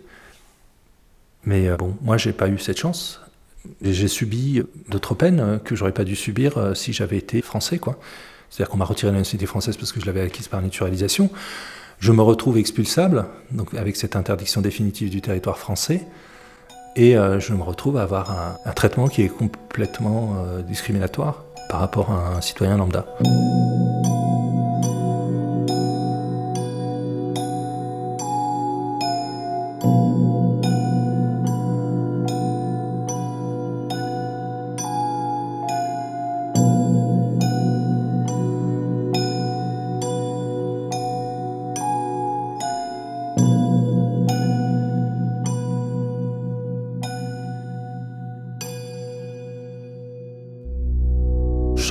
Mais 1.45 1.71
bon, 1.77 1.97
moi, 2.03 2.17
j'ai 2.17 2.33
pas 2.33 2.49
eu 2.49 2.59
cette 2.59 2.79
chance. 2.79 3.21
J'ai 3.81 4.09
subi 4.09 4.63
d'autres 4.89 5.15
peines 5.15 5.61
que 5.65 5.75
j'aurais 5.75 5.93
pas 5.93 6.05
dû 6.05 6.17
subir 6.17 6.77
si 6.77 6.93
j'avais 6.93 7.17
été 7.17 7.43
français, 7.43 7.79
quoi. 7.79 7.99
C'est-à-dire 8.53 8.71
qu'on 8.71 8.77
m'a 8.77 8.85
retiré 8.85 9.11
la 9.11 9.19
nationalité 9.19 9.47
française 9.47 9.77
parce 9.77 9.93
que 9.93 10.01
je 10.01 10.07
l'avais 10.07 10.21
acquise 10.21 10.47
par 10.47 10.61
naturalisation. 10.61 11.31
Je 12.01 12.13
me 12.13 12.21
retrouve 12.21 12.59
expulsable, 12.59 13.27
donc 13.51 13.73
avec 13.75 13.97
cette 13.97 14.17
interdiction 14.17 14.61
définitive 14.61 15.09
du 15.09 15.23
territoire 15.23 15.57
français, 15.57 16.05
et 16.97 17.17
euh, 17.17 17.41
je 17.41 17.55
me 17.55 17.63
retrouve 17.63 17.97
à 17.97 18.03
avoir 18.03 18.59
un, 18.67 18.73
traitement 18.73 19.09
qui 19.09 19.23
est 19.23 19.29
complètement 19.29 20.37
euh, 20.37 20.63
discriminatoire 20.63 21.45
par 21.71 21.81
rapport 21.81 22.11
à 22.11 22.37
un 22.37 22.41
citoyen 22.41 22.77
lambda. 22.77 23.07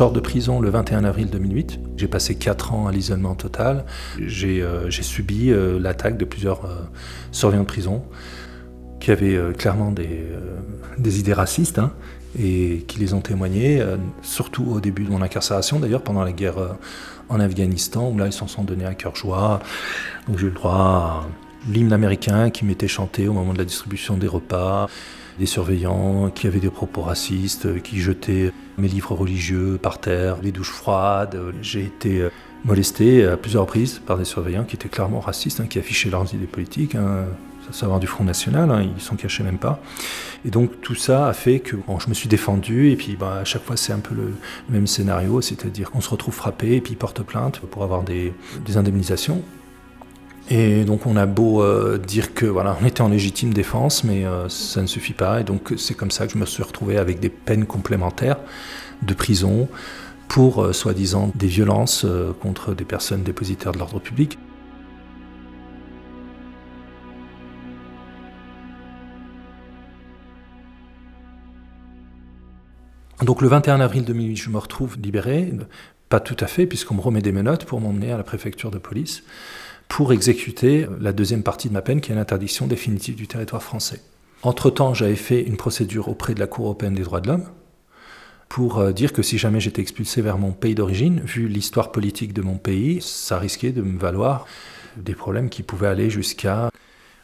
Sors 0.01 0.11
de 0.11 0.19
prison 0.19 0.59
le 0.59 0.71
21 0.71 1.03
avril 1.03 1.29
2008. 1.29 1.79
J'ai 1.95 2.07
passé 2.07 2.33
4 2.33 2.73
ans 2.73 2.87
à 2.87 2.91
l'isolement 2.91 3.35
total. 3.35 3.85
J'ai 4.19 4.63
euh, 4.63 4.89
subi 4.89 5.51
euh, 5.51 5.77
l'attaque 5.79 6.17
de 6.17 6.25
plusieurs 6.25 6.65
euh, 6.65 6.69
surveillants 7.31 7.61
de 7.61 7.67
prison 7.67 8.01
qui 8.99 9.11
avaient 9.11 9.39
clairement 9.59 9.91
des, 9.91 11.19
idées 11.19 11.33
racistes 11.33 11.77
hein, 11.77 11.91
et 12.39 12.83
qui 12.87 12.97
les 12.97 13.13
ont 13.13 13.21
témoignées, 13.21 13.79
surtout 14.23 14.65
au 14.71 14.79
début 14.79 15.03
de 15.03 15.11
mon 15.11 15.21
incarcération 15.21 15.79
d'ailleurs, 15.79 16.01
pendant 16.01 16.23
la 16.23 16.31
guerre 16.31 16.55
en 17.29 17.39
Afghanistan, 17.39 18.09
où 18.09 18.17
là 18.17 18.25
ils 18.25 18.33
s'en 18.33 18.47
sont 18.47 18.63
donnés 18.63 18.85
à 18.85 18.95
cœur 18.95 19.15
joie. 19.15 19.59
Donc 20.27 20.39
j'ai 20.39 20.47
eu 20.47 20.49
le 20.49 20.55
droit 20.55 20.73
à 20.73 21.25
l'hymne 21.71 21.93
américain 21.93 22.49
qui 22.49 22.65
m'était 22.65 22.87
chanté 22.87 23.27
au 23.27 23.33
moment 23.33 23.53
de 23.53 23.59
la 23.59 23.65
distribution 23.65 24.17
des 24.17 24.27
repas 24.27 24.87
des 25.41 25.47
surveillants 25.47 26.29
qui 26.29 26.45
avaient 26.45 26.59
des 26.59 26.69
propos 26.69 27.01
racistes, 27.01 27.81
qui 27.81 27.99
jetaient 27.99 28.53
mes 28.77 28.87
livres 28.87 29.15
religieux 29.15 29.79
par 29.81 29.99
terre, 29.99 30.37
les 30.43 30.51
douches 30.51 30.71
froides. 30.71 31.35
J'ai 31.63 31.81
été 31.81 32.27
molesté 32.63 33.25
à 33.25 33.37
plusieurs 33.37 33.63
reprises 33.63 33.99
par 34.05 34.19
des 34.19 34.23
surveillants 34.23 34.63
qui 34.63 34.75
étaient 34.75 34.87
clairement 34.87 35.19
racistes, 35.19 35.59
hein, 35.59 35.65
qui 35.67 35.79
affichaient 35.79 36.11
leurs 36.11 36.31
idées 36.31 36.45
politiques, 36.45 36.93
hein, 36.93 37.25
à 37.67 37.73
savoir 37.73 37.99
du 37.99 38.05
Front 38.05 38.23
National, 38.23 38.69
hein, 38.69 38.87
ils 38.95 39.01
s'en 39.01 39.15
cachaient 39.15 39.43
même 39.43 39.57
pas. 39.57 39.81
Et 40.45 40.51
donc 40.51 40.79
tout 40.81 40.93
ça 40.93 41.27
a 41.27 41.33
fait 41.33 41.59
que 41.59 41.75
bon, 41.75 41.97
je 41.97 42.07
me 42.09 42.13
suis 42.13 42.29
défendu, 42.29 42.91
et 42.91 42.95
puis 42.95 43.15
bah, 43.19 43.39
à 43.41 43.43
chaque 43.43 43.63
fois 43.63 43.77
c'est 43.77 43.93
un 43.93 43.99
peu 43.99 44.13
le, 44.13 44.33
même 44.69 44.85
scénario, 44.85 45.41
c'est-à-dire 45.41 45.89
qu'on 45.89 46.01
se 46.01 46.09
retrouve 46.09 46.35
frappé, 46.35 46.75
et 46.75 46.81
puis 46.81 46.93
porte 46.93 47.23
plainte 47.23 47.61
pour 47.61 47.83
avoir 47.83 48.03
des 48.03 48.33
indemnisations. 48.75 49.41
Et 50.49 50.83
donc 50.83 51.05
on 51.05 51.15
a 51.15 51.25
beau 51.25 51.61
euh, 51.61 51.97
dire 51.97 52.33
que 52.33 52.45
voilà, 52.45 52.77
on 52.81 52.85
était 52.85 53.01
en 53.01 53.09
légitime 53.09 53.53
défense, 53.53 54.03
mais 54.03 54.25
euh, 54.25 54.49
ça 54.49 54.81
ne 54.81 54.87
suffit 54.87 55.13
pas. 55.13 55.41
Et 55.41 55.43
donc 55.43 55.73
c'est 55.77 55.93
comme 55.93 56.11
ça 56.11 56.25
que 56.27 56.33
je 56.33 56.37
me 56.37 56.45
suis 56.45 56.63
retrouvé 56.63 56.97
avec 56.97 57.19
des 57.19 57.29
peines 57.29 57.65
complémentaires 57.65 58.37
de 59.01 59.13
prison 59.13 59.69
pour 60.27 60.63
euh, 60.63 60.73
soi-disant 60.73 61.31
des 61.35 61.47
violences 61.47 62.05
contre 62.41 62.73
des 62.73 62.85
personnes 62.85 63.23
dépositaires 63.23 63.71
de 63.71 63.77
l'ordre 63.77 63.99
public. 63.99 64.37
Donc 73.21 73.41
le 73.41 73.47
21 73.47 73.79
avril 73.79 74.03
2008, 74.03 74.35
je 74.35 74.49
me 74.49 74.57
retrouve 74.57 74.97
libéré, 74.99 75.53
pas 76.09 76.19
tout 76.19 76.35
à 76.39 76.47
fait, 76.47 76.65
puisqu'on 76.65 76.95
me 76.95 77.01
remet 77.01 77.21
des 77.21 77.31
menottes 77.31 77.65
pour 77.65 77.79
m'emmener 77.79 78.11
à 78.11 78.17
la 78.17 78.23
préfecture 78.23 78.71
de 78.71 78.79
police 78.79 79.23
pour 79.91 80.13
exécuter 80.13 80.87
la 81.01 81.11
deuxième 81.11 81.43
partie 81.43 81.67
de 81.67 81.73
ma 81.73 81.81
peine, 81.81 81.99
qui 81.99 82.13
est 82.13 82.15
l'interdiction 82.15 82.65
définitive 82.65 83.15
du 83.15 83.27
territoire 83.27 83.61
français. 83.61 83.99
Entre-temps, 84.41 84.93
j'avais 84.93 85.17
fait 85.17 85.41
une 85.41 85.57
procédure 85.57 86.07
auprès 86.07 86.33
de 86.33 86.39
la 86.39 86.47
Cour 86.47 86.63
européenne 86.67 86.93
des 86.93 87.03
droits 87.03 87.19
de 87.19 87.27
l'homme 87.27 87.43
pour 88.47 88.93
dire 88.93 89.11
que 89.11 89.21
si 89.21 89.37
jamais 89.37 89.59
j'étais 89.59 89.81
expulsé 89.81 90.21
vers 90.21 90.37
mon 90.37 90.53
pays 90.53 90.75
d'origine, 90.75 91.19
vu 91.25 91.49
l'histoire 91.49 91.91
politique 91.91 92.31
de 92.31 92.41
mon 92.41 92.55
pays, 92.55 93.01
ça 93.01 93.37
risquait 93.37 93.73
de 93.73 93.81
me 93.81 93.99
valoir 93.99 94.45
des 94.95 95.13
problèmes 95.13 95.49
qui 95.49 95.61
pouvaient 95.61 95.87
aller 95.87 96.09
jusqu'à 96.09 96.71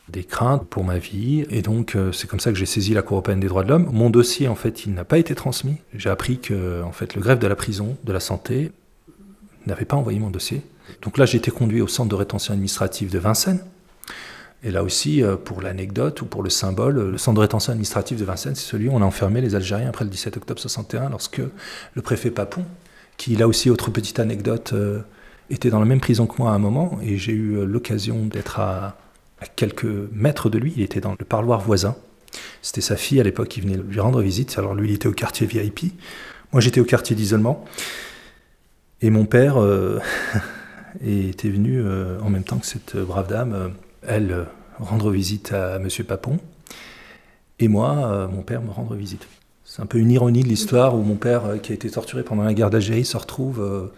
des 0.10 0.26
craintes 0.26 0.68
pour 0.68 0.84
ma 0.84 1.00
vie. 1.00 1.46
Et 1.50 1.62
donc, 1.62 1.96
c'est 2.12 2.30
comme 2.30 2.42
ça 2.42 2.52
que 2.52 2.58
j'ai 2.58 2.66
saisi 2.66 2.94
la 2.94 3.02
Cour 3.02 3.16
européenne 3.16 3.40
des 3.40 3.48
droits 3.48 3.64
de 3.64 3.70
l'homme. 3.70 3.90
Mon 3.94 4.10
dossier, 4.10 4.50
en 4.50 4.56
fait, 4.56 4.86
il 4.86 4.94
n'a 4.94 5.06
pas 5.06 5.20
été 5.20 5.36
transmis. 5.36 5.78
J'ai 5.94 6.10
appris 6.10 6.40
que, 6.40 6.84
en 6.84 6.92
fait, 6.92 7.16
le 7.16 7.22
greffe 7.22 7.40
de 7.40 7.48
la 7.48 7.56
prison, 7.56 7.96
de 8.04 8.12
la 8.12 8.20
santé, 8.20 8.72
n'avait 9.66 9.86
pas 9.86 9.96
envoyé 9.96 10.20
mon 10.20 10.32
dossier. 10.32 10.62
Donc 11.02 11.18
là, 11.18 11.26
j'ai 11.26 11.38
été 11.38 11.52
conduit 11.52 11.82
au 11.82 11.88
centre 11.88 12.10
de 12.10 12.16
rétention 12.16 12.54
administrative 12.54 13.12
de 13.12 13.20
Vincennes. 13.20 13.60
Et 14.64 14.72
là 14.72 14.84
aussi, 14.84 15.22
pour 15.46 15.62
l'anecdote 15.62 16.22
ou 16.22 16.26
pour 16.26 16.42
le 16.42 16.50
symbole, 16.50 17.12
le 17.12 17.18
centre 17.18 17.36
de 17.36 17.42
rétention 17.42 17.72
administrative 17.72 18.20
de 18.20 18.26
Vincennes, 18.26 18.56
c'est 18.56 18.66
celui 18.66 18.90
où 18.90 18.94
on 18.94 19.02
a 19.02 19.06
enfermé 19.06 19.40
les 19.40 19.54
Algériens 19.54 19.90
après 19.90 20.04
le 20.04 20.10
17 20.10 20.38
octobre 20.38 20.60
61, 20.60 21.10
lorsque 21.10 21.42
le 21.94 22.02
préfet 22.02 22.32
Papon, 22.32 22.66
qui 23.18 23.36
là 23.36 23.48
aussi, 23.48 23.70
autre 23.70 23.92
petite 23.92 24.20
anecdote, 24.20 24.74
était 25.50 25.70
dans 25.70 25.80
la 25.80 25.86
même 25.86 26.00
prison 26.00 26.26
que 26.26 26.36
moi 26.40 26.52
à 26.52 26.56
un 26.56 26.60
moment, 26.60 27.00
et 27.02 27.18
j'ai 27.18 27.34
eu 27.34 27.66
l'occasion 27.66 28.26
d'être 28.26 28.60
à, 28.60 28.98
quelques 29.56 29.86
mètres 30.12 30.50
de 30.50 30.58
lui, 30.58 30.74
il 30.76 30.84
était 30.84 31.00
dans 31.00 31.16
le 31.18 31.26
parloir 31.26 31.62
voisin. 31.62 31.96
C'était 32.62 32.82
sa 32.82 32.96
fille 32.96 33.20
à 33.20 33.24
l'époque 33.24 33.48
qui 33.48 33.62
venait 33.62 33.78
lui 33.78 34.00
rendre 34.00 34.22
visite, 34.22 34.58
alors 34.58 34.76
lui 34.76 34.90
il 34.90 34.96
était 34.96 35.08
au 35.08 35.14
quartier 35.14 35.48
VIP, 35.48 35.94
moi 36.52 36.62
j'étais 36.62 36.82
au 36.82 36.86
quartier 36.86 37.16
d'isolement, 37.16 37.64
et 39.02 39.10
mon 39.10 39.26
père... 39.26 39.62
Euh, 39.62 40.00
et 41.02 41.30
était 41.30 41.50
venue 41.50 41.82
euh, 41.82 42.20
en 42.22 42.30
même 42.30 42.44
temps 42.44 42.58
que 42.58 42.66
cette 42.66 42.98
brave 42.98 43.28
dame, 43.28 43.54
euh, 43.54 43.70
elle, 44.08 44.32
euh, 44.32 44.44
rendre 44.80 45.12
visite 45.12 45.54
à, 45.54 45.80
Monsieur 45.80 46.04
Papon, 46.04 46.40
et 47.60 47.68
moi, 47.68 48.30
mon 48.32 48.44
père, 48.44 48.62
me 48.62 48.70
rendre 48.70 48.94
visite. 48.94 49.28
C'est 49.66 49.82
un 49.82 49.88
peu 49.88 49.98
une 49.98 50.12
ironie 50.12 50.44
de 50.44 50.48
l'histoire 50.48 50.94
où 50.94 51.02
mon 51.02 51.16
père, 51.16 51.60
qui 51.64 51.72
a 51.72 51.76
été 51.76 51.90
torturé 51.90 52.22
pendant 52.22 52.44
la 52.44 52.54
guerre 52.54 52.70
d'Algérie, 52.70 53.04
se 53.04 53.18
retrouve 53.18 53.90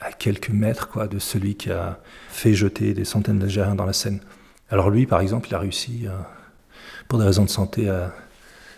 à 0.00 0.10
quelques 0.10 0.50
mètres 0.50 0.88
quoi, 0.88 1.06
de 1.06 1.20
celui 1.20 1.54
qui 1.54 1.70
a 1.70 2.00
fait 2.28 2.54
jeter 2.54 2.92
des 2.92 3.04
centaines 3.04 3.38
d'Algériens 3.38 3.76
dans 3.76 3.86
la 3.86 3.92
Seine. 3.92 4.18
Alors 4.68 4.90
lui, 4.90 5.06
par 5.06 5.20
exemple, 5.20 5.46
il 5.48 5.54
a 5.54 5.60
réussi, 5.60 6.06
pour 7.06 7.20
des 7.20 7.24
raisons 7.24 7.44
de 7.44 7.50
santé, 7.50 7.88
à 7.88 8.12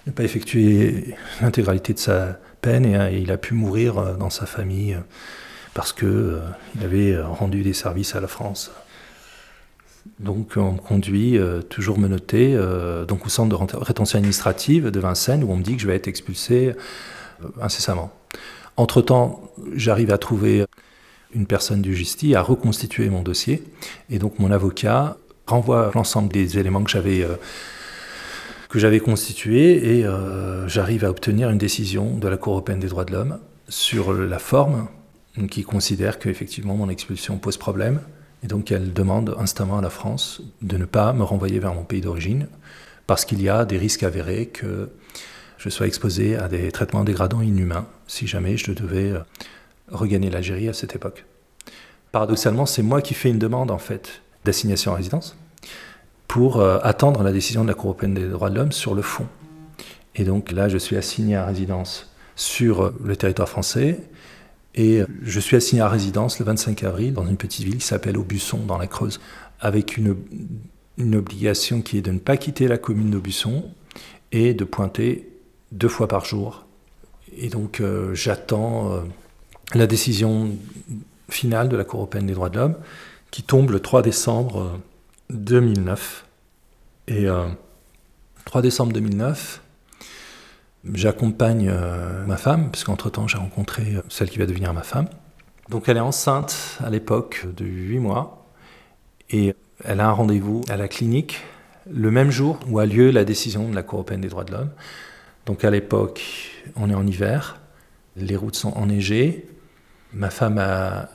ne 0.06 0.12
pas 0.12 0.24
effectuer 0.24 1.14
l'intégralité 1.40 1.94
de 1.94 1.98
sa 1.98 2.38
peine 2.60 2.84
et 2.84 3.16
il 3.16 3.32
a 3.32 3.38
pu 3.38 3.54
mourir 3.54 4.18
dans 4.18 4.28
sa 4.28 4.44
famille 4.44 4.98
parce 5.74 5.92
qu'il 5.92 6.08
euh, 6.08 6.40
avait 6.82 7.20
rendu 7.20 7.62
des 7.62 7.74
services 7.74 8.14
à 8.14 8.20
la 8.20 8.28
France. 8.28 8.70
Donc 10.20 10.52
on 10.56 10.72
me 10.72 10.78
conduit, 10.78 11.38
euh, 11.38 11.62
toujours 11.62 11.98
menotté, 11.98 12.54
euh, 12.54 13.04
donc 13.04 13.26
au 13.26 13.28
centre 13.28 13.48
de 13.48 13.76
rétention 13.76 14.18
administrative 14.18 14.90
de 14.90 15.00
Vincennes, 15.00 15.42
où 15.42 15.50
on 15.50 15.56
me 15.56 15.62
dit 15.62 15.76
que 15.76 15.82
je 15.82 15.86
vais 15.86 15.96
être 15.96 16.08
expulsé 16.08 16.68
euh, 17.42 17.48
incessamment. 17.60 18.12
Entre-temps, 18.76 19.50
j'arrive 19.74 20.10
à 20.10 20.18
trouver 20.18 20.66
une 21.34 21.46
personne 21.46 21.80
du 21.80 21.94
justice, 21.94 22.34
à 22.34 22.42
reconstituer 22.42 23.08
mon 23.08 23.22
dossier, 23.22 23.62
et 24.10 24.18
donc 24.18 24.38
mon 24.38 24.50
avocat 24.50 25.16
renvoie 25.46 25.90
l'ensemble 25.94 26.32
des 26.32 26.58
éléments 26.58 26.82
que 26.82 26.90
j'avais 26.90 27.26
que 28.68 28.78
j'avais 28.80 28.98
constitués, 28.98 29.98
et 29.98 30.06
j'arrive 30.66 31.04
à 31.04 31.10
obtenir 31.10 31.50
une 31.50 31.58
décision 31.58 32.16
de 32.16 32.26
la 32.26 32.36
Cour 32.36 32.54
européenne 32.54 32.80
des 32.80 32.88
droits 32.88 33.04
de 33.04 33.12
l'homme 33.12 33.38
sur 33.68 34.12
la 34.12 34.40
forme 34.40 34.88
qui 35.50 35.64
considère 35.64 36.18
qu'effectivement 36.18 36.76
mon 36.76 36.88
expulsion 36.88 37.38
pose 37.38 37.56
problème. 37.56 38.00
Et 38.42 38.46
donc 38.46 38.70
elle 38.70 38.92
demande 38.92 39.34
instamment 39.38 39.78
à 39.78 39.82
la 39.82 39.90
France 39.90 40.42
de 40.62 40.76
ne 40.76 40.84
pas 40.84 41.12
me 41.12 41.22
renvoyer 41.22 41.58
vers 41.58 41.74
mon 41.74 41.84
pays 41.84 42.00
d'origine, 42.00 42.46
parce 43.06 43.24
qu'il 43.24 43.42
y 43.42 43.48
a 43.48 43.64
des 43.64 43.78
risques 43.78 44.02
avérés 44.02 44.46
que 44.46 44.90
je 45.58 45.68
sois 45.68 45.86
exposé 45.86 46.36
à 46.36 46.48
des 46.48 46.70
traitements 46.70 47.04
dégradants 47.04 47.40
inhumains 47.40 47.86
si 48.06 48.26
jamais 48.26 48.56
je 48.56 48.72
devais 48.72 49.14
regagner 49.88 50.30
l'Algérie 50.30 50.68
à 50.68 50.72
cette 50.72 50.94
époque. 50.94 51.24
Paradoxalement, 52.12 52.66
c'est 52.66 52.82
moi 52.82 53.02
qui 53.02 53.14
fais 53.14 53.30
une 53.30 53.38
demande 53.38 53.70
en 53.70 53.78
fait 53.78 54.22
d'assignation 54.44 54.92
à 54.92 54.96
résidence 54.96 55.36
pour 56.28 56.58
euh, 56.60 56.78
attendre 56.82 57.22
la 57.22 57.32
décision 57.32 57.62
de 57.62 57.68
la 57.68 57.74
Cour 57.74 57.90
européenne 57.90 58.14
des 58.14 58.28
droits 58.28 58.50
de 58.50 58.56
l'homme 58.56 58.72
sur 58.72 58.94
le 58.94 59.02
fond. 59.02 59.26
Et 60.14 60.24
donc 60.24 60.52
là, 60.52 60.68
je 60.68 60.78
suis 60.78 60.96
assigné 60.96 61.36
à 61.36 61.46
résidence 61.46 62.12
sur 62.36 62.92
le 63.02 63.16
territoire 63.16 63.48
français 63.48 64.00
et 64.74 65.02
je 65.22 65.40
suis 65.40 65.56
assigné 65.56 65.82
à 65.82 65.88
résidence 65.88 66.38
le 66.38 66.44
25 66.44 66.82
avril 66.82 67.12
dans 67.12 67.26
une 67.26 67.36
petite 67.36 67.64
ville 67.64 67.78
qui 67.78 67.86
s'appelle 67.86 68.16
Aubusson, 68.18 68.58
dans 68.58 68.78
la 68.78 68.86
Creuse, 68.86 69.20
avec 69.60 69.96
une 69.96 71.14
obligation 71.14 71.80
qui 71.80 71.98
est 71.98 72.02
de 72.02 72.10
ne 72.10 72.18
pas 72.18 72.36
quitter 72.36 72.66
la 72.66 72.78
commune 72.78 73.10
d'Aubusson 73.10 73.70
et 74.32 74.52
de 74.52 74.64
pointer 74.64 75.28
deux 75.70 75.88
fois 75.88 76.08
par 76.08 76.24
jour. 76.24 76.66
Et 77.36 77.48
donc 77.48 77.80
euh, 77.80 78.14
j'attends 78.14 78.92
euh, 78.92 79.00
la 79.74 79.86
décision 79.86 80.50
finale 81.28 81.68
de 81.68 81.76
la 81.76 81.84
Cour 81.84 82.00
européenne 82.00 82.26
des 82.26 82.34
droits 82.34 82.50
de 82.50 82.58
l'homme 82.58 82.76
qui 83.30 83.42
tombe 83.42 83.70
le 83.70 83.80
3 83.80 84.02
décembre 84.02 84.78
2009. 85.30 86.26
Et 87.08 87.26
3 88.44 88.62
décembre 88.62 88.92
2009, 88.92 89.60
j'accompagne 90.92 91.72
ma 92.26 92.36
femme, 92.36 92.70
puisqu'entre-temps 92.70 93.26
j'ai 93.26 93.38
rencontré 93.38 93.96
celle 94.08 94.28
qui 94.28 94.38
va 94.38 94.46
devenir 94.46 94.72
ma 94.74 94.82
femme. 94.82 95.06
Donc 95.70 95.88
elle 95.88 95.96
est 95.96 96.00
enceinte 96.00 96.78
à 96.84 96.90
l'époque 96.90 97.46
de 97.56 97.64
8 97.64 97.98
mois 97.98 98.46
et 99.30 99.54
elle 99.82 100.00
a 100.00 100.08
un 100.08 100.12
rendez-vous 100.12 100.60
à 100.68 100.76
la 100.76 100.88
clinique 100.88 101.40
le 101.90 102.10
même 102.10 102.30
jour 102.30 102.58
où 102.68 102.78
a 102.78 102.86
lieu 102.86 103.10
la 103.10 103.24
décision 103.24 103.68
de 103.68 103.74
la 103.74 103.82
Cour 103.82 104.00
européenne 104.00 104.20
des 104.20 104.28
droits 104.28 104.44
de 104.44 104.52
l'homme. 104.52 104.70
Donc 105.46 105.64
à 105.64 105.70
l'époque, 105.70 106.22
on 106.76 106.90
est 106.90 106.94
en 106.94 107.06
hiver, 107.06 107.60
les 108.16 108.36
routes 108.36 108.56
sont 108.56 108.72
enneigées, 108.76 109.46
ma 110.12 110.30
femme 110.30 110.58
a 110.58 111.08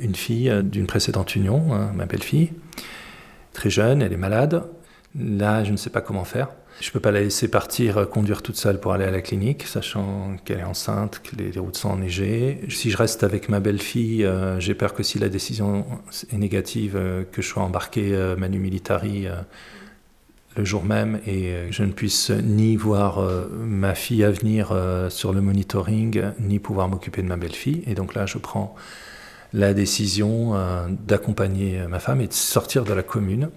une 0.00 0.14
fille 0.14 0.52
d'une 0.64 0.86
précédente 0.86 1.36
union, 1.36 1.72
hein, 1.72 1.92
ma 1.94 2.06
belle-fille, 2.06 2.52
très 3.52 3.70
jeune, 3.70 4.02
elle 4.02 4.12
est 4.12 4.16
malade. 4.16 4.64
Là, 5.18 5.64
je 5.64 5.70
ne 5.70 5.76
sais 5.76 5.90
pas 5.90 6.00
comment 6.00 6.24
faire. 6.24 6.48
Je 6.80 6.88
ne 6.90 6.92
peux 6.92 7.00
pas 7.00 7.10
la 7.10 7.20
laisser 7.20 7.48
partir, 7.48 7.96
euh, 7.96 8.04
conduire 8.04 8.42
toute 8.42 8.56
seule 8.56 8.78
pour 8.78 8.92
aller 8.92 9.06
à 9.06 9.10
la 9.10 9.22
clinique, 9.22 9.62
sachant 9.66 10.36
qu'elle 10.44 10.58
est 10.58 10.64
enceinte, 10.64 11.22
que 11.22 11.34
les, 11.34 11.58
routes 11.58 11.78
sont 11.78 11.88
enneigées. 11.88 12.60
Si 12.68 12.90
je 12.90 12.98
reste 12.98 13.24
avec 13.24 13.48
ma 13.48 13.60
belle-fille, 13.60 14.24
euh, 14.24 14.60
j'ai 14.60 14.74
peur 14.74 14.92
que 14.92 15.02
si 15.02 15.18
la 15.18 15.30
décision 15.30 15.86
est 16.30 16.36
négative, 16.36 16.94
euh, 16.96 17.24
que 17.24 17.40
je 17.40 17.48
sois 17.48 17.62
embarqué 17.62 18.12
manu 18.36 18.58
militari 18.58 19.26
le 20.56 20.64
jour 20.64 20.84
même 20.84 21.20
et 21.26 21.70
je 21.70 21.82
ne 21.82 21.92
puisse 21.92 22.30
ni 22.30 22.76
voir 22.76 23.20
ma 23.52 23.94
fille 23.94 24.24
à 24.24 24.30
venir 24.30 24.74
sur 25.10 25.32
le 25.32 25.40
monitoring, 25.40 26.22
ni 26.40 26.58
pouvoir 26.58 26.88
m'occuper 26.88 27.22
de 27.22 27.26
ma 27.26 27.36
belle-fille. 27.36 27.82
Et 27.86 27.94
donc 27.94 28.14
là, 28.14 28.26
je 28.26 28.38
prends 28.38 28.74
la 29.52 29.74
décision 29.74 30.54
d'accompagner 31.06 31.86
ma 31.88 31.98
femme 32.00 32.20
et 32.20 32.26
de 32.26 32.32
sortir 32.32 32.84
de 32.84 32.92
la 32.92 33.02
commune. 33.02 33.50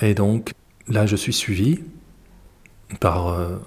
Et 0.00 0.14
donc, 0.14 0.52
Là, 0.90 1.06
je 1.06 1.14
suis 1.14 1.32
suivi 1.32 1.78
par 2.98 3.28
euh, 3.28 3.58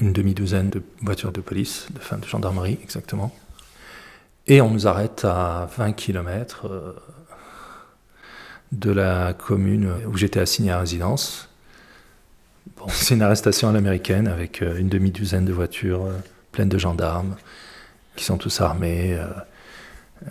une 0.00 0.12
demi-douzaine 0.12 0.68
de 0.68 0.82
voitures 1.00 1.30
de 1.30 1.40
police, 1.40 1.86
de, 1.94 2.00
fin, 2.00 2.18
de 2.18 2.26
gendarmerie 2.26 2.76
exactement. 2.82 3.32
Et 4.48 4.60
on 4.60 4.70
nous 4.70 4.88
arrête 4.88 5.24
à 5.24 5.70
20 5.76 5.92
km 5.92 6.66
euh, 6.66 6.92
de 8.72 8.90
la 8.90 9.32
commune 9.32 9.92
où 10.08 10.16
j'étais 10.16 10.40
assigné 10.40 10.72
à 10.72 10.80
résidence. 10.80 11.48
c'est 12.88 13.14
une 13.14 13.22
arrestation 13.22 13.68
à 13.68 13.72
l'américaine 13.72 14.26
avec 14.26 14.60
euh, 14.60 14.76
une 14.76 14.88
demi-douzaine 14.88 15.44
de 15.44 15.52
voitures 15.52 16.08
pleines 16.50 16.68
de 16.68 16.78
gendarmes 16.78 17.36
qui 18.16 18.24
sont 18.24 18.38
tous 18.38 18.60
armés 18.60 19.16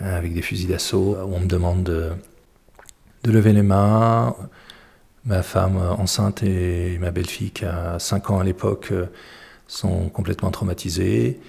avec 0.00 0.32
des 0.34 0.42
fusils 0.42 0.68
d'assaut 0.68 1.16
on 1.20 1.40
me 1.40 1.46
demande 1.46 1.82
de 1.82 3.30
lever 3.30 3.52
les 3.52 3.62
mains, 3.62 4.36
Ma 5.24 5.42
femme 5.42 5.76
enceinte 5.76 6.42
et 6.42 6.98
ma 6.98 7.12
belle-fille 7.12 7.52
qui 7.52 7.64
a 7.64 7.98
5 7.98 8.30
ans 8.30 8.40
à 8.40 8.44
l'époque 8.44 8.88
euh, 8.90 9.06
sont 9.68 10.08
complètement 10.08 10.50
traumatisées. 10.50 11.40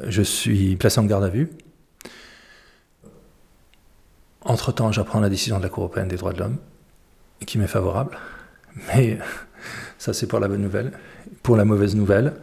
Je 0.00 0.22
suis 0.22 0.76
placé 0.76 1.00
en 1.00 1.04
garde 1.04 1.24
à 1.24 1.28
vue. 1.28 1.50
Entre-temps, 4.42 4.92
j'apprends 4.92 5.18
la 5.18 5.28
décision 5.28 5.58
de 5.58 5.64
la 5.64 5.68
Cour 5.68 5.84
européenne 5.84 6.06
des 6.06 6.16
droits 6.16 6.32
de 6.32 6.38
l'homme, 6.38 6.58
qui 7.44 7.58
m'est 7.58 7.66
favorable. 7.66 8.16
Mais 8.88 9.18
ça, 9.98 10.12
c'est 10.12 10.28
pour 10.28 10.38
la 10.38 10.46
bonne 10.46 10.62
nouvelle. 10.62 10.92
Pour 11.42 11.56
la 11.56 11.64
mauvaise 11.64 11.96
nouvelle, 11.96 12.34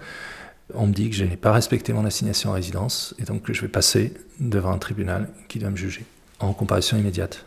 on 0.73 0.87
me 0.87 0.93
dit 0.93 1.09
que 1.09 1.15
je 1.15 1.23
n'ai 1.23 1.37
pas 1.37 1.53
respecté 1.53 1.93
mon 1.93 2.03
assignation 2.03 2.51
à 2.51 2.55
résidence 2.55 3.15
et 3.19 3.23
donc 3.23 3.43
que 3.43 3.53
je 3.53 3.61
vais 3.61 3.69
passer 3.69 4.13
devant 4.41 4.71
un 4.71 4.77
tribunal 4.77 5.29
qui 5.47 5.59
doit 5.59 5.69
me 5.69 5.77
juger 5.77 6.05
en 6.39 6.51
comparution 6.51 6.97
immédiate. 6.97 7.45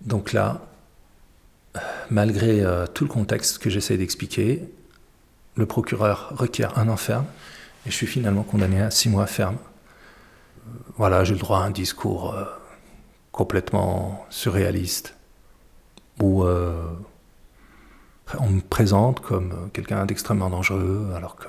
Donc 0.00 0.32
là, 0.32 0.60
malgré 2.10 2.62
euh, 2.62 2.86
tout 2.86 3.04
le 3.04 3.10
contexte 3.10 3.58
que 3.58 3.70
j'essaie 3.70 3.96
d'expliquer, 3.96 4.68
le 5.56 5.66
procureur 5.66 6.32
requiert 6.36 6.78
un 6.78 6.88
an 6.88 6.96
ferme 6.96 7.26
et 7.86 7.90
je 7.90 7.96
suis 7.96 8.06
finalement 8.06 8.42
condamné 8.42 8.80
à 8.80 8.90
six 8.90 9.08
mois 9.08 9.26
ferme. 9.26 9.56
Euh, 9.56 10.70
voilà, 10.96 11.24
j'ai 11.24 11.34
le 11.34 11.40
droit 11.40 11.58
à 11.58 11.62
un 11.62 11.70
discours 11.70 12.34
euh, 12.34 12.44
complètement 13.32 14.26
surréaliste 14.30 15.16
où 16.20 16.44
on 16.44 18.50
me 18.50 18.60
présente 18.60 19.20
comme 19.20 19.70
quelqu'un 19.72 20.04
d'extrêmement 20.04 20.50
dangereux 20.50 21.10
alors 21.16 21.36
que 21.36 21.48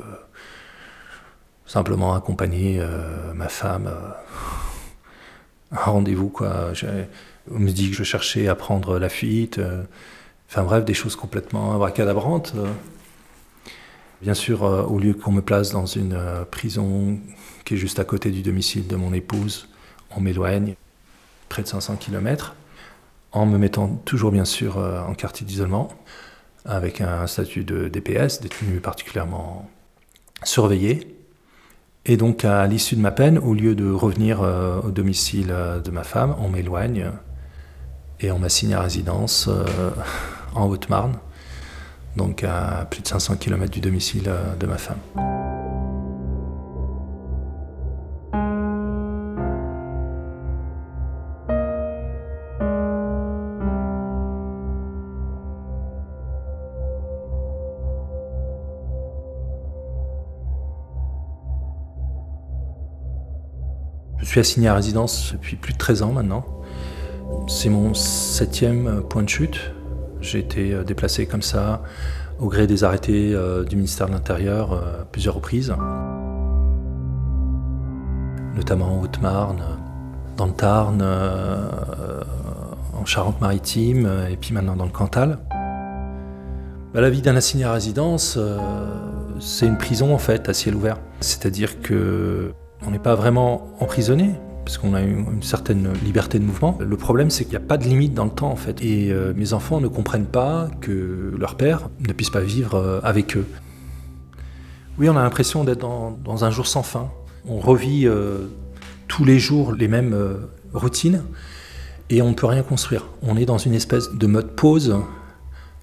simplement 1.65 2.15
accompagner 2.15 2.81
ma 3.35 3.49
femme 3.49 3.91
à 5.71 5.81
un 5.81 5.91
rendez-vous 5.91 6.29
quoi. 6.29 6.71
On 7.51 7.59
me 7.59 7.71
dit 7.71 7.91
que 7.91 7.97
je 7.97 8.03
cherchais 8.03 8.47
à 8.47 8.55
prendre 8.55 8.97
la 8.97 9.09
fuite. 9.09 9.59
Enfin 10.55 10.65
bref, 10.65 10.85
des 10.85 10.93
choses 10.93 11.15
complètement 11.15 11.73
abracadabrantes. 11.73 12.53
Bien 14.21 14.35
sûr, 14.35 14.63
euh, 14.63 14.83
au 14.83 14.99
lieu 14.99 15.15
qu'on 15.15 15.31
me 15.31 15.41
place 15.41 15.71
dans 15.71 15.87
une 15.87 16.13
euh, 16.13 16.45
prison 16.45 17.17
qui 17.65 17.73
est 17.73 17.77
juste 17.77 17.97
à 17.97 18.03
côté 18.03 18.29
du 18.29 18.43
domicile 18.43 18.85
de 18.85 18.95
mon 18.95 19.13
épouse, 19.13 19.67
on 20.15 20.21
m'éloigne 20.21 20.75
près 21.49 21.63
de 21.63 21.67
500 21.67 21.95
km, 21.95 22.53
en 23.31 23.47
me 23.47 23.57
mettant 23.57 23.87
toujours 24.05 24.31
bien 24.31 24.45
sûr 24.45 24.77
euh, 24.77 25.01
en 25.01 25.15
quartier 25.15 25.43
d'isolement, 25.43 25.87
avec 26.65 27.01
un 27.01 27.25
statut 27.25 27.63
de 27.63 27.87
DPS, 27.87 28.39
détenu 28.39 28.79
particulièrement 28.79 29.67
surveillé. 30.43 31.17
Et 32.05 32.15
donc 32.15 32.45
à 32.45 32.67
l'issue 32.67 32.95
de 32.95 33.01
ma 33.01 33.11
peine, 33.11 33.39
au 33.39 33.55
lieu 33.55 33.73
de 33.73 33.89
revenir 33.91 34.41
au 34.41 34.91
domicile 34.91 35.47
de 35.83 35.89
ma 35.89 36.03
femme, 36.03 36.35
on 36.37 36.49
m'éloigne 36.49 37.09
et 38.19 38.29
on 38.31 38.37
m'assigne 38.37 38.75
à 38.75 38.81
résidence 38.81 39.49
en 40.55 40.67
Haute-Marne, 40.67 41.17
donc 42.15 42.43
à 42.43 42.87
plus 42.89 43.01
de 43.01 43.07
500 43.07 43.35
km 43.37 43.71
du 43.71 43.79
domicile 43.79 44.25
euh, 44.27 44.55
de 44.55 44.65
ma 44.65 44.77
femme. 44.77 44.99
Je 64.19 64.25
suis 64.25 64.39
assigné 64.39 64.67
à 64.67 64.73
résidence 64.73 65.33
depuis 65.33 65.55
plus 65.55 65.73
de 65.73 65.77
13 65.77 66.01
ans 66.01 66.11
maintenant. 66.11 66.43
C'est 67.47 67.69
mon 67.69 67.93
septième 67.93 69.03
point 69.03 69.21
de 69.21 69.29
chute. 69.29 69.59
J'ai 70.23 70.39
été 70.39 70.73
euh, 70.73 70.83
déplacé 70.83 71.25
comme 71.25 71.41
ça 71.41 71.81
au 72.39 72.47
gré 72.47 72.65
des 72.65 72.85
arrêtés 72.85 73.33
euh, 73.33 73.65
du 73.65 73.75
ministère 73.75 74.07
de 74.07 74.13
l'Intérieur 74.13 74.71
euh, 74.71 75.01
à 75.01 75.05
plusieurs 75.05 75.35
reprises, 75.35 75.75
notamment 78.55 78.97
en 78.97 79.01
Haute-Marne, 79.03 79.61
dans 80.37 80.45
le 80.45 80.53
Tarn, 80.53 81.03
en 82.93 83.05
Charente-Maritime 83.05 84.09
et 84.31 84.37
puis 84.37 84.53
maintenant 84.53 84.77
dans 84.77 84.85
le 84.85 84.91
Cantal. 84.91 85.39
Bah, 86.93 87.01
la 87.01 87.09
vie 87.09 87.21
d'un 87.21 87.35
assigné 87.35 87.65
à 87.65 87.73
résidence, 87.73 88.39
c'est 89.39 89.67
une 89.67 89.77
prison 89.77 90.13
en 90.13 90.17
fait 90.17 90.47
à 90.47 90.53
ciel 90.53 90.75
ouvert. 90.75 90.99
C'est-à-dire 91.19 91.81
que 91.81 92.53
on 92.87 92.91
n'est 92.91 92.99
pas 92.99 93.15
vraiment 93.15 93.67
emprisonné, 93.79 94.35
parce 94.63 94.77
qu'on 94.77 94.93
a 94.93 95.01
une 95.01 95.43
certaine 95.43 95.91
liberté 96.03 96.39
de 96.39 96.45
mouvement. 96.45 96.77
Le 96.79 96.97
problème, 96.97 97.29
c'est 97.29 97.43
qu'il 97.43 97.51
n'y 97.51 97.63
a 97.63 97.67
pas 97.67 97.77
de 97.77 97.83
limite 97.83 98.13
dans 98.13 98.25
le 98.25 98.31
temps, 98.31 98.49
en 98.49 98.55
fait. 98.55 98.81
Et 98.81 99.11
euh, 99.11 99.33
mes 99.35 99.53
enfants 99.53 99.81
ne 99.81 99.87
comprennent 99.87 100.25
pas 100.25 100.69
que 100.81 101.33
leur 101.37 101.55
père 101.55 101.89
ne 102.07 102.13
puisse 102.13 102.29
pas 102.29 102.41
vivre 102.41 102.75
euh, 102.75 102.99
avec 103.03 103.35
eux. 103.35 103.45
Oui, 104.97 105.09
on 105.09 105.17
a 105.17 105.23
l'impression 105.23 105.63
d'être 105.63 105.79
dans, 105.79 106.45
un 106.45 106.51
jour 106.51 106.67
sans 106.67 106.83
fin. 106.83 107.11
On 107.47 107.59
revit 107.59 108.07
euh, 108.07 108.47
tous 109.07 109.25
les 109.25 109.39
jours 109.39 109.73
les 109.73 109.87
mêmes 109.87 110.15
routines 110.73 111.23
et 112.09 112.21
on 112.21 112.29
ne 112.29 112.35
peut 112.35 112.45
rien 112.45 112.63
construire. 112.63 113.07
On 113.21 113.35
est 113.35 113.45
dans 113.45 113.57
une 113.57 113.73
espèce 113.73 114.11
de 114.13 114.27
mode 114.27 114.55
pause 114.55 114.95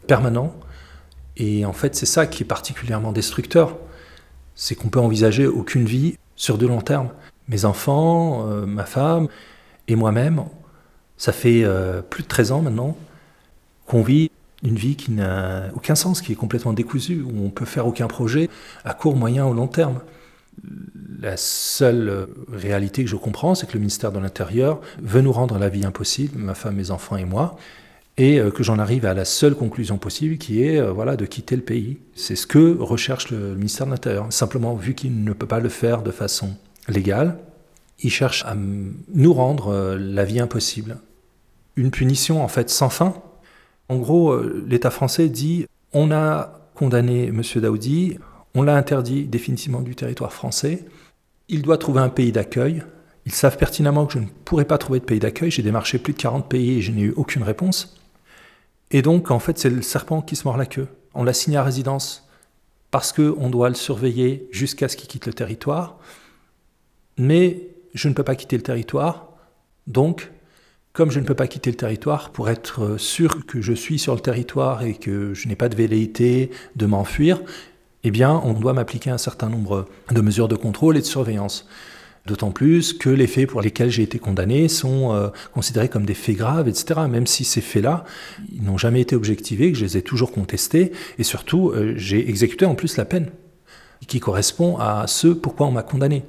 permanent. 0.07 0.55
Et 1.37 1.67
en 1.67 1.73
fait, 1.73 1.95
c'est 1.97 2.07
ça 2.07 2.27
qui 2.27 2.45
est 2.45 2.47
particulièrement 2.47 3.13
destructeur. 3.13 3.77
C'est 4.55 4.75
qu'on 4.75 4.89
peut 4.89 5.01
envisager 5.01 5.47
aucune 5.47 5.85
vie 5.85 6.17
sur 6.37 6.57
de 6.57 6.67
long 6.67 6.81
terme 6.81 7.11
mes 7.51 7.65
enfants, 7.65 8.47
euh, 8.49 8.65
ma 8.65 8.85
femme 8.85 9.29
et 9.89 9.97
moi-même, 9.97 10.45
ça 11.17 11.33
fait 11.33 11.65
euh, 11.65 12.01
plus 12.01 12.23
de 12.23 12.29
13 12.29 12.53
ans 12.53 12.63
maintenant 12.63 12.97
qu'on 13.87 14.03
vit 14.03 14.31
une 14.63 14.77
vie 14.77 14.97
qui 14.97 15.11
n'a 15.11 15.65
aucun 15.75 15.95
sens, 15.95 16.23
qui 16.23 16.33
est 16.33 16.37
complètement 16.37 16.73
décousue, 16.73 17.23
où 17.23 17.45
on 17.45 17.51
peut 17.51 17.65
faire 17.65 17.87
aucun 17.87 18.07
projet 18.07 18.49
à 18.85 18.95
court, 18.95 19.17
moyen 19.17 19.47
ou 19.47 19.53
long 19.53 19.67
terme. 19.67 20.01
La 21.21 21.37
seule 21.37 22.29
réalité 22.53 23.05
que 23.05 23.11
je 23.11 23.17
comprends, 23.17 23.55
c'est 23.55 23.67
que 23.67 23.73
le 23.73 23.81
ministère 23.81 24.13
de 24.13 24.19
l'Intérieur 24.19 24.81
veut 25.03 25.23
nous 25.23 25.33
rendre 25.33 25.59
la 25.59 25.69
vie 25.69 25.85
impossible, 25.85 26.39
ma 26.39 26.55
femme, 26.55 26.77
mes 26.77 26.91
enfants 26.91 27.17
et 27.17 27.25
moi, 27.25 27.57
et 28.17 28.39
euh, 28.39 28.51
que 28.51 28.63
j'en 28.63 28.79
arrive 28.79 29.07
à 29.07 29.15
la 29.15 29.25
seule 29.25 29.55
conclusion 29.55 29.97
possible 29.99 30.37
qui 30.37 30.63
est 30.63 30.79
euh, 30.79 30.93
voilà, 30.93 31.17
de 31.17 31.25
quitter 31.25 31.57
le 31.57 31.63
pays. 31.63 31.99
C'est 32.15 32.37
ce 32.37 32.47
que 32.47 32.77
recherche 32.79 33.31
le 33.31 33.55
ministère 33.55 33.87
de 33.87 33.93
l'Intérieur. 33.93 34.27
Simplement, 34.31 34.75
vu 34.75 34.95
qu'il 34.95 35.25
ne 35.25 35.33
peut 35.33 35.47
pas 35.47 35.61
le 35.61 35.71
faire 35.71 36.03
de 36.03 36.11
façon 36.11 36.55
légale, 36.89 37.39
il 38.01 38.11
cherche 38.11 38.45
à 38.45 38.55
nous 38.55 39.33
rendre 39.33 39.69
euh, 39.69 39.99
la 39.99 40.25
vie 40.25 40.41
impossible. 40.41 40.99
Une 41.77 41.91
punition 41.91 42.43
en 42.43 42.49
fait 42.49 42.71
sans 42.71 42.91
fin. 42.91 43.15
En 43.89 43.97
gros, 43.97 44.39
l'État 44.39 44.91
français 44.91 45.29
dit 45.29 45.67
on 45.93 46.13
a 46.13 46.61
condamné 46.75 47.27
M. 47.27 47.43
Daoudi, 47.57 48.19
on 48.55 48.63
l'a 48.63 48.77
interdit 48.77 49.25
définitivement 49.25 49.81
du 49.81 49.95
territoire 49.95 50.33
français, 50.33 50.85
il 51.49 51.63
doit 51.63 51.79
trouver 51.79 52.01
un 52.01 52.09
pays 52.09 52.33
d'accueil. 52.33 52.83
Ils 53.27 53.33
savent 53.33 53.59
pertinemment 53.59 54.07
que 54.07 54.15
je 54.15 54.19
ne 54.21 54.27
pourrai 54.45 54.65
pas 54.65 54.79
trouver 54.79 55.01
de 55.01 55.05
pays 55.05 55.19
d'accueil. 55.19 55.51
J'ai 55.51 55.63
démarché 55.63 55.99
plus 55.99 56.15
de 56.15 56.19
40 56.19 56.49
pays 56.49 56.79
et 56.79 56.81
je 56.81 56.93
n'ai 56.93 57.03
eu 57.03 57.13
aucune 57.17 57.43
réponse. 57.43 57.97
Et 58.93 59.03
donc, 59.03 59.31
en 59.31 59.39
fait, 59.39 59.59
c'est 59.59 59.69
le 59.69 59.83
serpent 59.83 60.23
qui 60.23 60.37
se 60.37 60.45
mord 60.45 60.57
la 60.57 60.67
queue. 60.67 60.89
On 61.15 61.25
l'a 61.25 61.33
signé 61.33 61.57
à 61.57 61.65
résidence 61.65 62.29
parce 62.91 63.13
qu'on 63.13 63.51
doit 63.51 63.69
le 63.69 63.75
surveiller 63.75 64.49
jusqu'à 64.53 64.89
ce 64.89 64.97
qu'il 64.97 65.09
quitte 65.09 65.27
le 65.27 65.33
territoire. 65.33 65.99
Mais 67.19 67.69
je 67.95 68.09
ne 68.09 68.15
peux 68.15 68.23
pas 68.23 68.37
quitter 68.37 68.57
le 68.57 68.63
territoire. 68.63 69.33
Donc, 69.87 70.31
comme 70.93 71.11
je 71.11 71.21
ne 71.21 71.25
peux 71.25 71.35
pas 71.35 71.47
quitter 71.47 71.71
le 71.71 71.77
territoire, 71.77 72.31
pour 72.31 72.49
être 72.49 72.97
sûr 72.99 73.47
que 73.47 73.61
je 73.61 73.73
suis 73.73 73.99
sur 73.99 74.15
le 74.15 74.21
territoire 74.21 74.83
et 74.83 74.95
que 74.95 75.35
je 75.35 75.49
n'ai 75.49 75.57
pas 75.57 75.69
de 75.69 75.77
velléité 75.77 76.51
de 76.77 76.87
m'enfuir, 76.87 77.41
eh 78.03 78.11
bien, 78.11 78.41
on 78.45 78.55
doit 78.55 78.73
m'appliquer 78.73 79.11
un 79.11 79.19
certain 79.19 79.49
nombre 79.49 79.87
de 80.11 80.21
mesures 80.21 80.49
de 80.49 80.57
contrôle 80.57 80.97
et 80.97 81.01
de 81.01 81.07
surveillance. 81.07 81.69
D'autant 82.27 82.51
plus 82.51 82.93
que 82.93 83.09
les 83.09 83.27
faits 83.27 83.49
pour 83.49 83.63
lesquels 83.63 83.91
j'ai 83.91 84.03
été 84.03 84.19
condamné 84.19 84.69
sont 84.69 85.15
euh, 85.15 85.29
considérés 85.53 85.89
comme 85.89 86.05
des 86.05 86.15
faits 86.15 86.37
graves, 86.37 86.69
etc. 86.69 87.01
Même 87.09 87.27
si 87.27 87.45
ces 87.45 87.61
faits-là, 87.61 88.05
ils 88.53 88.63
n'ont 88.63 88.79
jamais 88.79 89.01
été 89.01 89.17
objectivés, 89.17 89.73
que 89.73 89.79
je 89.79 89.85
les 89.85 89.97
ai 89.97 90.03
toujours 90.03 90.33
contestés, 90.33 90.93
et 91.19 91.25
surtout, 91.25 91.71
euh, 91.71 91.95
j'ai 91.97 92.29
exécuté 92.29 92.67
en 92.67 92.75
plus 92.75 92.97
la 92.97 93.05
peine, 93.05 93.31
qui 94.07 94.21
correspond 94.21 94.77
à 94.79 95.07
ce 95.07 95.29
pourquoi 95.29 95.67
on 95.67 95.73
m'a 95.73 95.83
condamné. 95.83 96.25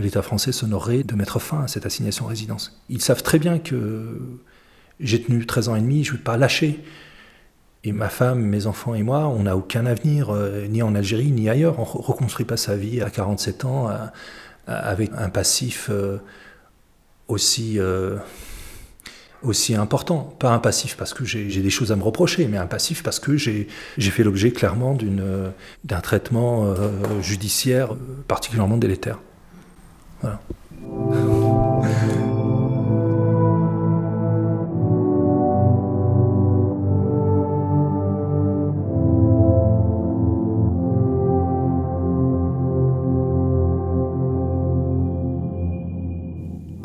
L'État 0.00 0.22
français 0.22 0.50
s'honorerait 0.52 1.04
de 1.04 1.14
mettre 1.14 1.38
fin 1.38 1.62
à 1.62 1.68
cette 1.68 1.86
assignation 1.86 2.26
à 2.26 2.30
résidence. 2.30 2.80
Ils 2.88 3.00
savent 3.00 3.22
très 3.22 3.38
bien 3.38 3.58
que 3.58 4.20
j'ai 4.98 5.22
tenu 5.22 5.46
13 5.46 5.68
ans 5.68 5.76
et 5.76 5.80
demi, 5.80 6.02
je 6.02 6.12
ne 6.12 6.16
vais 6.16 6.22
pas 6.22 6.36
lâcher. 6.36 6.82
Et 7.84 7.92
ma 7.92 8.08
femme, 8.08 8.40
mes 8.40 8.66
enfants 8.66 8.96
et 8.96 9.04
moi, 9.04 9.28
on 9.28 9.44
n'a 9.44 9.56
aucun 9.56 9.86
avenir, 9.86 10.30
euh, 10.30 10.66
ni 10.66 10.82
en 10.82 10.96
Algérie, 10.96 11.30
ni 11.30 11.48
ailleurs. 11.48 11.78
On 11.78 11.82
ne 11.82 12.02
reconstruit 12.02 12.44
pas 12.44 12.56
sa 12.56 12.76
vie 12.76 13.00
à 13.00 13.10
47 13.10 13.64
ans. 13.64 13.88
Avec 14.66 15.12
un 15.16 15.28
passif 15.28 15.86
euh, 15.90 16.18
aussi, 17.28 17.78
euh, 17.78 18.16
aussi 19.44 19.76
important. 19.76 20.34
Pas 20.40 20.50
un 20.50 20.58
passif 20.58 20.96
parce 20.96 21.14
que 21.14 21.24
j'ai 21.24 21.62
des 21.62 21.70
choses 21.70 21.92
à 21.92 21.96
me 21.96 22.02
reprocher, 22.02 22.48
mais 22.48 22.56
un 22.56 22.66
passif 22.66 23.04
parce 23.04 23.20
que 23.20 23.36
j'ai 23.36 23.68
fait 23.98 24.24
l'objet 24.24 24.50
clairement 24.50 24.98
d'un 25.84 26.00
traitement 26.00 26.74
judiciaire 27.22 27.94
particulièrement 28.26 28.78
délétère. 28.78 29.20
En 30.22 30.28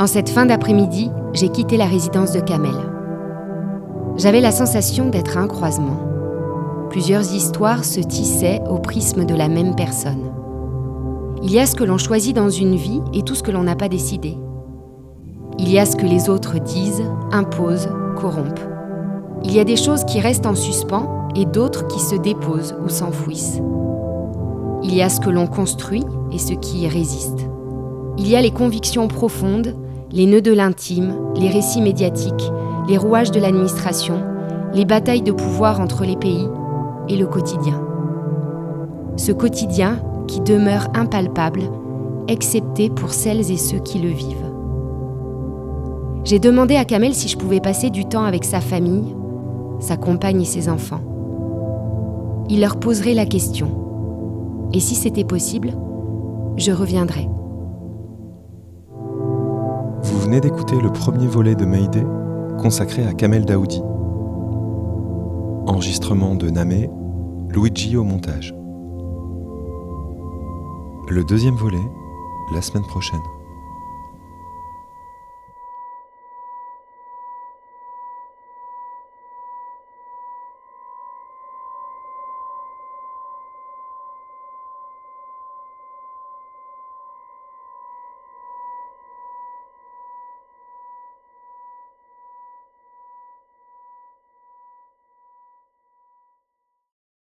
cette 0.08 0.30
fin 0.30 0.48
d'après-midi, 0.48 1.12
j'ai 1.34 1.50
quitté 1.50 1.78
la 1.78 1.86
résidence 1.86 2.32
de 2.32 2.40
Kamel. 2.40 2.72
J'avais 4.18 4.42
la 4.42 4.52
sensation 4.52 5.10
d'être 5.10 5.38
à 5.38 5.42
un 5.42 5.48
croisement. 5.48 6.00
Plusieurs 6.90 7.32
histoires 7.34 7.86
se 7.86 8.00
tissaient 8.00 8.62
au 8.68 8.80
prisme 8.80 9.26
de 9.26 9.36
la 9.36 9.48
même 9.48 9.76
personne. 9.76 10.41
Il 11.44 11.52
y 11.52 11.60
a 11.60 11.66
ce 11.66 11.76
que 11.76 11.84
l'on 11.84 11.98
choisit 11.98 12.36
dans 12.36 12.50
une 12.50 12.76
vie 12.76 13.02
et 13.14 13.24
tout 13.24 13.36
ce 13.36 13.44
que 13.44 13.52
l'on 13.52 13.64
n'a 13.64 13.76
pas 13.76 13.90
décidé. 13.90 14.38
Il 15.58 15.70
y 15.70 15.80
a 15.80 15.86
ce 15.86 15.96
que 15.96 16.06
les 16.06 16.30
autres 16.30 16.60
disent, 16.60 17.04
imposent, 17.32 17.90
corrompent. 18.16 18.60
Il 19.44 19.54
y 19.54 19.60
a 19.60 19.64
des 19.64 19.76
choses 19.76 20.04
qui 20.06 20.20
restent 20.20 20.46
en 20.46 20.56
suspens 20.56 21.30
et 21.36 21.46
d'autres 21.46 21.88
qui 21.88 22.00
se 22.00 22.16
déposent 22.16 22.76
ou 22.84 22.90
s'enfouissent. 22.90 23.60
Il 24.84 24.94
y 24.94 25.02
a 25.02 25.10
ce 25.10 25.20
que 25.20 25.30
l'on 25.30 25.48
construit 25.48 26.04
et 26.32 26.38
ce 26.38 26.54
qui 26.54 26.82
y 26.82 26.88
résiste. 26.88 27.48
Il 28.18 28.28
y 28.28 28.36
a 28.36 28.42
les 28.42 28.52
convictions 28.52 29.08
profondes 29.08 29.76
les 30.12 30.26
nœuds 30.26 30.42
de 30.42 30.52
l'intime, 30.52 31.16
les 31.36 31.50
récits 31.50 31.82
médiatiques, 31.82 32.52
les 32.88 32.98
rouages 32.98 33.32
de 33.32 33.40
l'administration, 33.40 34.22
les 34.74 34.86
batailles 34.86 35.22
de 35.22 35.32
pouvoir 35.32 35.80
entre 35.80 36.04
les 36.04 36.18
pays 36.18 36.48
et 37.08 37.16
le 37.16 37.28
quotidien. 37.28 37.82
Ce 39.16 39.32
quotidien 39.32 40.00
qui 40.32 40.40
demeure 40.40 40.88
impalpable, 40.94 41.64
excepté 42.30 42.90
pour 42.90 43.12
celles 43.12 43.52
et 43.52 43.58
ceux 43.58 43.80
qui 43.80 44.00
le 44.00 44.08
vivent. 44.08 44.50
J'ai 46.24 46.40
demandé 46.40 46.78
à 46.78 46.86
Kamel 46.86 47.14
si 47.14 47.28
je 47.28 47.38
pouvais 47.38 47.60
passer 47.60 47.90
du 47.90 48.06
temps 48.06 48.24
avec 48.24 48.46
sa 48.46 48.62
famille, 48.62 49.14
sa 49.82 49.98
compagne 49.98 50.42
et 50.42 50.46
ses 50.46 50.70
enfants. 50.70 51.02
Il 52.48 52.62
leur 52.62 52.80
poserait 52.80 53.14
la 53.14 53.26
question. 53.26 54.70
Et 54.72 54.80
si 54.80 54.96
c'était 54.96 55.26
possible, 55.26 55.74
je 56.56 56.72
reviendrai. 56.72 57.28
Vous 60.02 60.20
venez 60.20 60.40
d'écouter 60.40 60.80
le 60.82 60.94
premier 60.94 61.28
volet 61.28 61.56
de 61.56 61.66
Mayday 61.66 62.06
consacré 62.58 63.04
à 63.06 63.12
Kamel 63.14 63.44
Daoudi. 63.44 63.82
Enregistrement 65.68 66.36
de 66.36 66.50
Namé, 66.50 66.90
Luigi 67.50 67.98
au 67.98 68.06
montage. 68.06 68.56
Le 71.12 71.26
deuxième 71.26 71.56
volet, 71.56 71.92
la 72.54 72.62
semaine 72.62 72.86
prochaine. 72.86 73.20